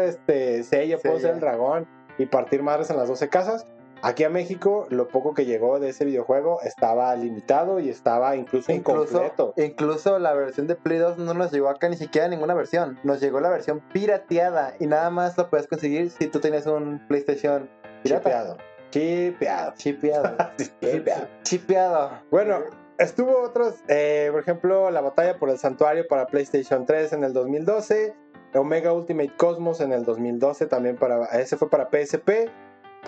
este 0.04 0.64
Seiya, 0.64 0.98
puedo 0.98 1.16
Seiya. 1.16 1.28
ser 1.28 1.36
el 1.36 1.40
dragón 1.42 1.88
y 2.18 2.26
partir 2.28 2.62
madres 2.64 2.90
en 2.90 2.98
las 2.98 3.08
12 3.10 3.30
casas. 3.30 3.68
Aquí 4.04 4.24
a 4.24 4.30
México, 4.30 4.88
lo 4.90 5.08
poco 5.10 5.36
que 5.36 5.46
llegó 5.46 5.80
de 5.80 5.90
ese 5.90 6.06
videojuego 6.06 6.60
estaba 6.64 7.16
limitado 7.16 7.80
y 7.80 7.90
estaba 7.90 8.36
incluso, 8.36 8.72
Incluso, 8.72 9.04
incompleto. 9.24 9.54
incluso 9.58 10.18
la 10.18 10.34
versión 10.34 10.66
de 10.66 10.76
Play 10.76 10.98
2 10.98 11.20
no 11.20 11.36
nos 11.36 11.52
llegó 11.52 11.70
acá 11.70 11.88
ni 11.88 11.98
siquiera 11.98 12.28
ninguna 12.28 12.56
versión. 12.56 12.98
Nos 13.04 13.20
llegó 13.22 13.40
la 13.42 13.50
versión 13.50 13.80
pirateada 13.94 14.74
y 14.80 14.88
nada 14.88 15.12
más 15.12 15.38
lo 15.38 15.50
puedes 15.52 15.68
conseguir 15.68 16.10
si 16.10 16.26
tú 16.28 16.40
tenías 16.40 16.66
un 16.66 17.00
PlayStation 17.08 17.70
pirata. 18.02 18.22
Chipeado. 18.30 18.58
Chipeado. 18.92 19.74
Chipeado. 19.78 20.36
Chipeado. 20.58 21.28
Chipeado. 21.44 22.12
Bueno, 22.30 22.60
estuvo 22.98 23.42
otros, 23.42 23.76
eh, 23.88 24.30
por 24.32 24.42
ejemplo, 24.42 24.92
la 24.92 25.02
batalla 25.02 25.38
por 25.40 25.50
el 25.50 25.58
santuario 25.58 26.08
para 26.08 26.28
PlayStation 26.28 26.86
3 26.86 27.14
en 27.14 27.24
el 27.24 27.34
2012, 27.34 28.14
Omega 28.54 28.94
Ultimate 28.94 29.34
Cosmos 29.38 29.80
en 29.82 29.94
el 29.94 30.04
2012 30.04 30.66
también 30.68 30.98
para, 30.98 31.26
ese 31.40 31.58
fue 31.58 31.70
para 31.70 31.90
PSP, 31.90 32.50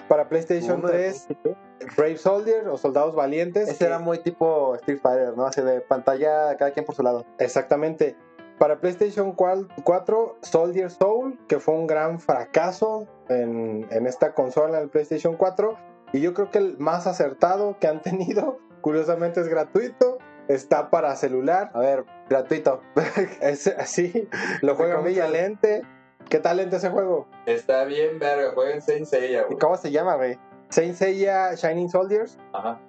para 0.08 0.28
PlayStation 0.30 0.80
Uno 0.80 0.88
de 0.88 1.12
3, 1.12 1.28
Brave 1.98 2.18
Soldier 2.18 2.68
o 2.68 2.78
Soldados 2.78 3.14
Valientes. 3.14 3.68
Ese 3.70 3.78
que- 3.80 3.86
era 3.86 4.00
muy 4.00 4.20
tipo 4.20 4.74
Street 4.76 5.00
Fighter, 5.02 5.36
¿no? 5.38 5.46
Así 5.46 5.62
de 5.62 5.82
pantalla 5.82 6.56
cada 6.58 6.72
quien 6.72 6.86
por 6.86 6.96
su 6.96 7.04
lado. 7.04 7.26
Exactamente. 7.38 8.16
Para 8.64 8.80
PlayStation 8.80 9.34
4, 9.34 10.38
Soldier 10.42 10.90
Soul, 10.90 11.38
que 11.50 11.60
fue 11.60 11.74
un 11.74 11.86
gran 11.86 12.22
fracaso 12.22 13.10
en, 13.28 13.86
en 13.92 14.08
esta 14.08 14.34
consola, 14.34 14.80
el 14.80 14.88
PlayStation 14.88 15.36
4. 15.36 15.76
Y 16.14 16.22
yo 16.22 16.34
creo 16.34 16.50
que 16.50 16.60
el 16.60 16.78
más 16.78 17.06
acertado 17.06 17.78
que 17.78 17.88
han 17.88 18.02
tenido, 18.04 18.60
curiosamente 18.80 19.42
es 19.42 19.50
gratuito, 19.50 20.18
está 20.48 20.90
para 20.90 21.14
celular. 21.18 21.72
A 21.74 21.82
ver, 21.82 22.06
gratuito. 22.30 22.80
Es 23.42 23.68
así, 23.68 24.30
lo 24.62 24.76
juega 24.76 24.94
muy 25.02 25.14
comillas. 25.16 25.30
lente. 25.30 25.82
¿Qué 26.30 26.40
tal 26.40 26.56
lente 26.56 26.78
ese 26.78 26.90
juego? 26.90 27.28
Está 27.46 27.84
bien, 27.84 28.18
verga. 28.18 28.54
Jueguen 28.54 28.82
Saint 28.82 29.08
Seiya, 29.08 29.42
¿Y 29.42 29.44
güey. 29.44 29.58
cómo 29.60 29.76
se 29.76 29.92
llama, 29.92 30.16
güey? 30.16 30.40
Saint 30.70 30.96
Seiya 30.96 31.54
Shining 31.56 31.90
Soldiers. 31.90 32.38
Ajá. 32.54 32.80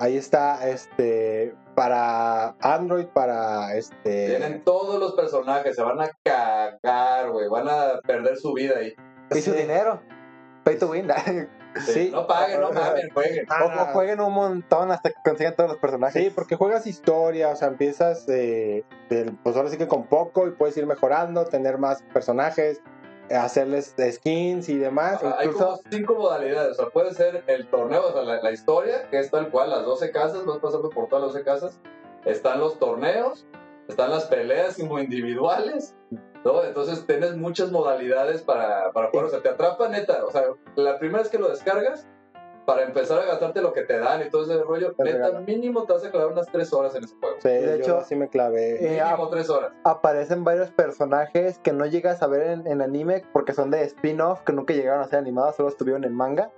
Ahí 0.00 0.16
está, 0.16 0.68
este, 0.68 1.54
para 1.74 2.54
Android, 2.60 3.06
para 3.06 3.74
este. 3.76 4.26
Tienen 4.28 4.62
todos 4.64 4.98
los 5.00 5.12
personajes. 5.14 5.74
Se 5.74 5.82
van 5.82 6.00
a 6.00 6.08
cagar, 6.24 7.30
güey. 7.30 7.48
Van 7.48 7.68
a 7.68 8.00
perder 8.06 8.36
su 8.36 8.52
vida 8.52 8.74
ahí. 8.78 8.94
Y 9.30 9.40
su 9.40 9.50
Sí. 9.52 9.56
dinero. 9.58 10.00
Pay 10.64 10.76
to 10.78 10.88
win. 10.88 11.08
Sí. 11.86 12.10
No 12.12 12.26
paguen, 12.26 12.60
no 12.60 12.72
mamen, 12.72 13.08
jueguen. 13.14 13.46
O, 13.50 13.64
o 13.82 13.86
jueguen 13.92 14.20
un 14.20 14.32
montón 14.32 14.90
hasta 14.90 15.10
que 15.10 15.16
consigan 15.24 15.54
todos 15.56 15.70
los 15.70 15.78
personajes. 15.78 16.22
Sí, 16.22 16.30
porque 16.30 16.56
juegas 16.56 16.86
historia, 16.86 17.50
o 17.50 17.56
sea, 17.56 17.68
empiezas 17.68 18.28
eh, 18.28 18.84
del- 19.08 19.36
pues 19.42 19.56
ahora 19.56 19.68
sí 19.68 19.76
que 19.78 19.86
con 19.88 20.06
poco 20.06 20.46
y 20.46 20.50
puedes 20.52 20.76
ir 20.76 20.86
mejorando, 20.86 21.44
tener 21.44 21.78
más 21.78 22.02
personajes, 22.12 22.80
hacerles 23.30 23.94
skins 24.10 24.68
y 24.68 24.78
demás. 24.78 25.22
Ajá, 25.22 25.36
Hay 25.38 25.46
Incluso, 25.46 25.66
como 25.66 25.82
cinco 25.90 26.14
modalidades. 26.14 26.72
O 26.72 26.82
sea, 26.82 26.90
puede 26.90 27.14
ser 27.14 27.44
el 27.46 27.66
torneo, 27.68 28.08
o 28.08 28.12
sea, 28.12 28.22
la, 28.22 28.42
la 28.42 28.52
historia, 28.52 29.08
que 29.10 29.18
es 29.18 29.30
tal 29.30 29.50
cual, 29.50 29.70
las 29.70 29.84
12 29.84 30.10
casas, 30.10 30.44
vas 30.44 30.58
pasando 30.58 30.90
por 30.90 31.08
todas 31.08 31.24
las 31.24 31.32
12 31.34 31.44
casas. 31.44 31.80
Están 32.24 32.60
los 32.60 32.78
torneos, 32.78 33.46
están 33.88 34.10
las 34.10 34.26
peleas 34.26 34.76
como 34.76 34.98
individuales, 34.98 35.94
¿no? 36.44 36.62
Entonces 36.62 37.06
tienes 37.06 37.36
muchas 37.36 37.70
modalidades 37.70 38.42
para, 38.42 38.92
para 38.92 39.10
jugar. 39.10 39.26
O 39.26 39.30
sea, 39.30 39.40
te 39.40 39.48
atrapa 39.48 39.88
neta. 39.88 40.24
O 40.24 40.30
sea, 40.30 40.44
la 40.76 40.98
primera 40.98 41.22
vez 41.22 41.30
que 41.30 41.38
lo 41.38 41.48
descargas, 41.48 42.06
para 42.68 42.82
empezar 42.82 43.18
a 43.18 43.24
gastarte 43.24 43.62
lo 43.62 43.72
que 43.72 43.80
te 43.84 43.98
dan 43.98 44.20
y 44.20 44.28
todo 44.28 44.42
ese 44.42 44.62
rollo, 44.62 44.94
neta, 44.98 45.40
mínimo 45.40 45.84
te 45.84 45.94
vas 45.94 46.04
a 46.04 46.10
clavar 46.10 46.32
unas 46.32 46.46
3 46.52 46.70
horas 46.74 46.94
en 46.96 47.04
ese 47.04 47.16
juego. 47.16 47.36
sí, 47.40 47.48
de 47.48 47.76
hecho, 47.76 48.02
sí 48.04 48.14
me 48.14 48.28
clavé. 48.28 48.84
eh, 48.84 49.02
Mínimo 49.02 49.30
3 49.30 49.48
horas. 49.48 49.72
Aparecen 49.84 50.44
varios 50.44 50.70
personajes 50.70 51.58
que 51.60 51.72
no 51.72 51.86
llegas 51.86 52.20
a 52.22 52.26
ver 52.26 52.42
en, 52.42 52.66
en 52.66 52.82
anime 52.82 53.24
porque 53.32 53.54
son 53.54 53.70
de 53.70 53.84
spin-off, 53.84 54.42
que 54.42 54.52
nunca 54.52 54.74
llegaron 54.74 55.00
a 55.00 55.08
ser 55.08 55.18
animados, 55.18 55.56
solo 55.56 55.70
estuvieron 55.70 56.04
en 56.04 56.12
manga. 56.12 56.50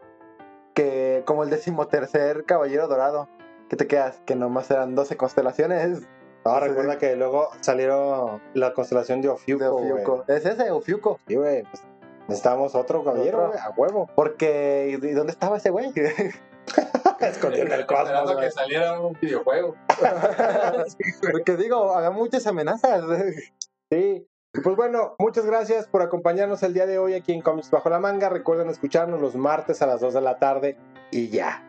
Que 0.75 1.23
como 1.27 1.45
el 1.45 1.51
decimotercer 1.51 2.45
Caballero 2.45 2.89
Dorado, 2.89 3.29
que 3.69 3.77
te 3.77 3.87
quedas, 3.87 4.21
que 4.27 4.35
nomás 4.35 4.69
eran 4.73 4.97
12 4.97 5.17
constelaciones 5.17 6.01
No, 6.45 6.55
sí, 6.59 6.61
recuerda 6.69 6.99
que 6.99 7.15
luego 7.15 7.51
salieron 7.61 8.43
la 8.55 8.73
constelación 8.73 9.21
de 9.23 9.29
Ofiuco, 9.29 9.63
de. 9.63 9.93
Ofiuco. 9.93 10.25
¿Es 10.27 10.45
ese, 10.45 10.73
Ofiuco? 10.73 11.21
Sí, 11.29 11.37
güey, 11.37 11.63
pues, 11.63 11.85
necesitamos 12.31 12.75
otro 12.75 13.05
caballero, 13.05 13.49
güey, 13.49 13.59
a 13.59 13.71
huevo. 13.77 14.09
Porque, 14.15 14.99
¿y 15.03 15.11
dónde 15.13 15.33
estaba 15.33 15.59
ese 15.59 15.71
güey? 15.71 15.93
Escondido 17.21 17.67
en 17.67 17.73
el 17.73 17.87
cosmos, 17.87 18.37
que 18.37 18.51
saliera 18.51 18.99
un 19.01 19.17
videojuego. 19.21 19.77
Porque 21.33 21.57
digo, 21.57 21.95
había 21.95 22.11
muchas 22.11 22.47
amenazas. 22.47 23.05
Sí. 23.93 24.25
Pues 24.63 24.77
bueno, 24.77 25.17
muchas 25.19 25.45
gracias 25.47 25.89
por 25.89 26.01
acompañarnos 26.03 26.63
el 26.63 26.75
día 26.75 26.87
de 26.87 26.99
hoy 26.99 27.15
aquí 27.15 27.33
en 27.33 27.41
Comics 27.41 27.73
Bajo 27.73 27.91
la 27.91 27.99
Manga. 27.99 28.29
Recuerden 28.29 28.69
escucharnos 28.71 29.21
los 29.21 29.35
martes 29.35 29.83
a 29.83 29.87
las 29.87 30.01
2 30.01 30.15
de 30.15 30.21
la 30.21 30.39
tarde 30.39 30.77
y 31.11 31.29
ya. 31.29 31.67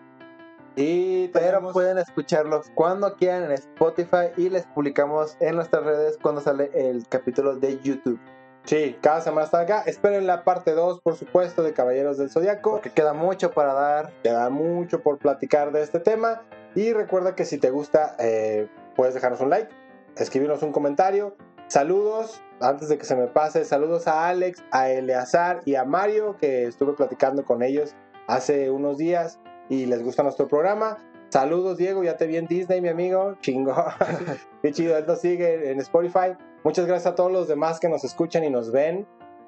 Y 0.75 1.29
Pero 1.29 1.45
tenemos- 1.47 1.73
pueden 1.73 1.97
escucharlos 1.97 2.71
cuando 2.75 3.15
quieran 3.15 3.45
en 3.45 3.51
Spotify 3.53 4.27
y 4.37 4.49
les 4.49 4.67
publicamos 4.67 5.35
en 5.39 5.55
nuestras 5.55 5.83
redes 5.83 6.19
cuando 6.21 6.41
sale 6.41 6.69
el 6.75 7.07
capítulo 7.07 7.55
de 7.55 7.79
YouTube. 7.79 8.19
Sí, 8.65 8.95
cada 9.01 9.21
semana 9.21 9.45
está 9.45 9.59
acá. 9.61 9.83
Esperen 9.85 10.27
la 10.27 10.43
parte 10.43 10.71
2, 10.71 11.01
por 11.01 11.15
supuesto, 11.15 11.63
de 11.63 11.73
Caballeros 11.73 12.17
del 12.17 12.29
Zodiaco. 12.29 12.71
Porque 12.71 12.91
queda 12.91 13.13
mucho 13.13 13.51
para 13.51 13.73
dar. 13.73 14.11
Queda 14.23 14.49
mucho 14.49 15.01
por 15.01 15.17
platicar 15.17 15.71
de 15.71 15.81
este 15.81 15.99
tema. 15.99 16.43
Y 16.75 16.93
recuerda 16.93 17.35
que 17.35 17.45
si 17.45 17.57
te 17.57 17.69
gusta, 17.69 18.15
eh, 18.19 18.67
puedes 18.95 19.13
dejarnos 19.13 19.41
un 19.41 19.49
like, 19.49 19.69
escribirnos 20.15 20.63
un 20.63 20.71
comentario. 20.71 21.35
Saludos, 21.67 22.41
antes 22.59 22.89
de 22.89 22.97
que 22.97 23.05
se 23.05 23.15
me 23.15 23.27
pase, 23.27 23.65
saludos 23.65 24.07
a 24.07 24.27
Alex, 24.27 24.63
a 24.71 24.89
Eleazar 24.89 25.61
y 25.65 25.75
a 25.75 25.85
Mario, 25.85 26.37
que 26.37 26.65
estuve 26.65 26.93
platicando 26.93 27.43
con 27.43 27.63
ellos 27.63 27.95
hace 28.27 28.69
unos 28.69 28.97
días 28.97 29.39
y 29.69 29.85
les 29.85 30.03
gusta 30.03 30.23
nuestro 30.23 30.47
programa. 30.47 30.97
Saludos, 31.31 31.77
Diego, 31.77 32.03
ya 32.03 32.17
te 32.17 32.27
vi 32.27 32.35
en 32.35 32.45
Disney, 32.45 32.81
mi 32.81 32.89
amigo. 32.89 33.37
Chingo. 33.39 33.73
Qué 34.61 34.73
chido, 34.73 34.97
él 34.97 35.05
nos 35.07 35.21
sigue 35.21 35.71
en 35.71 35.79
Spotify. 35.79 36.35
Muchas 36.65 36.85
gracias 36.85 37.13
a 37.13 37.15
todos 37.15 37.31
los 37.31 37.47
demás 37.47 37.79
que 37.79 37.87
nos 37.87 38.03
escuchan 38.03 38.43
y 38.43 38.49
nos 38.49 38.73
ven. 38.73 39.07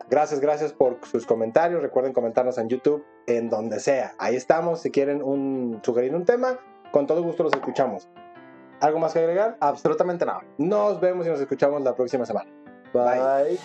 Gracias, 0.09 0.39
gracias 0.39 0.71
por 0.71 0.97
sus 1.05 1.25
comentarios. 1.25 1.81
Recuerden 1.81 2.13
comentarnos 2.13 2.57
en 2.57 2.69
YouTube, 2.69 3.03
en 3.27 3.49
donde 3.49 3.81
sea. 3.81 4.13
Ahí 4.17 4.37
estamos. 4.37 4.79
Si 4.79 4.91
quieren 4.91 5.21
sugerir 5.83 6.15
un 6.15 6.23
tema, 6.23 6.57
con 6.91 7.05
todo 7.05 7.21
gusto 7.21 7.43
los 7.43 7.51
escuchamos. 7.51 8.07
¿Algo 8.79 8.99
más 8.99 9.11
que 9.11 9.19
agregar? 9.19 9.57
Absolutamente 9.59 10.25
nada. 10.25 10.39
Nos 10.57 11.01
vemos 11.01 11.27
y 11.27 11.29
nos 11.31 11.41
escuchamos 11.41 11.81
la 11.81 11.93
próxima 11.95 12.25
semana. 12.25 12.49
Bye. 12.93 13.59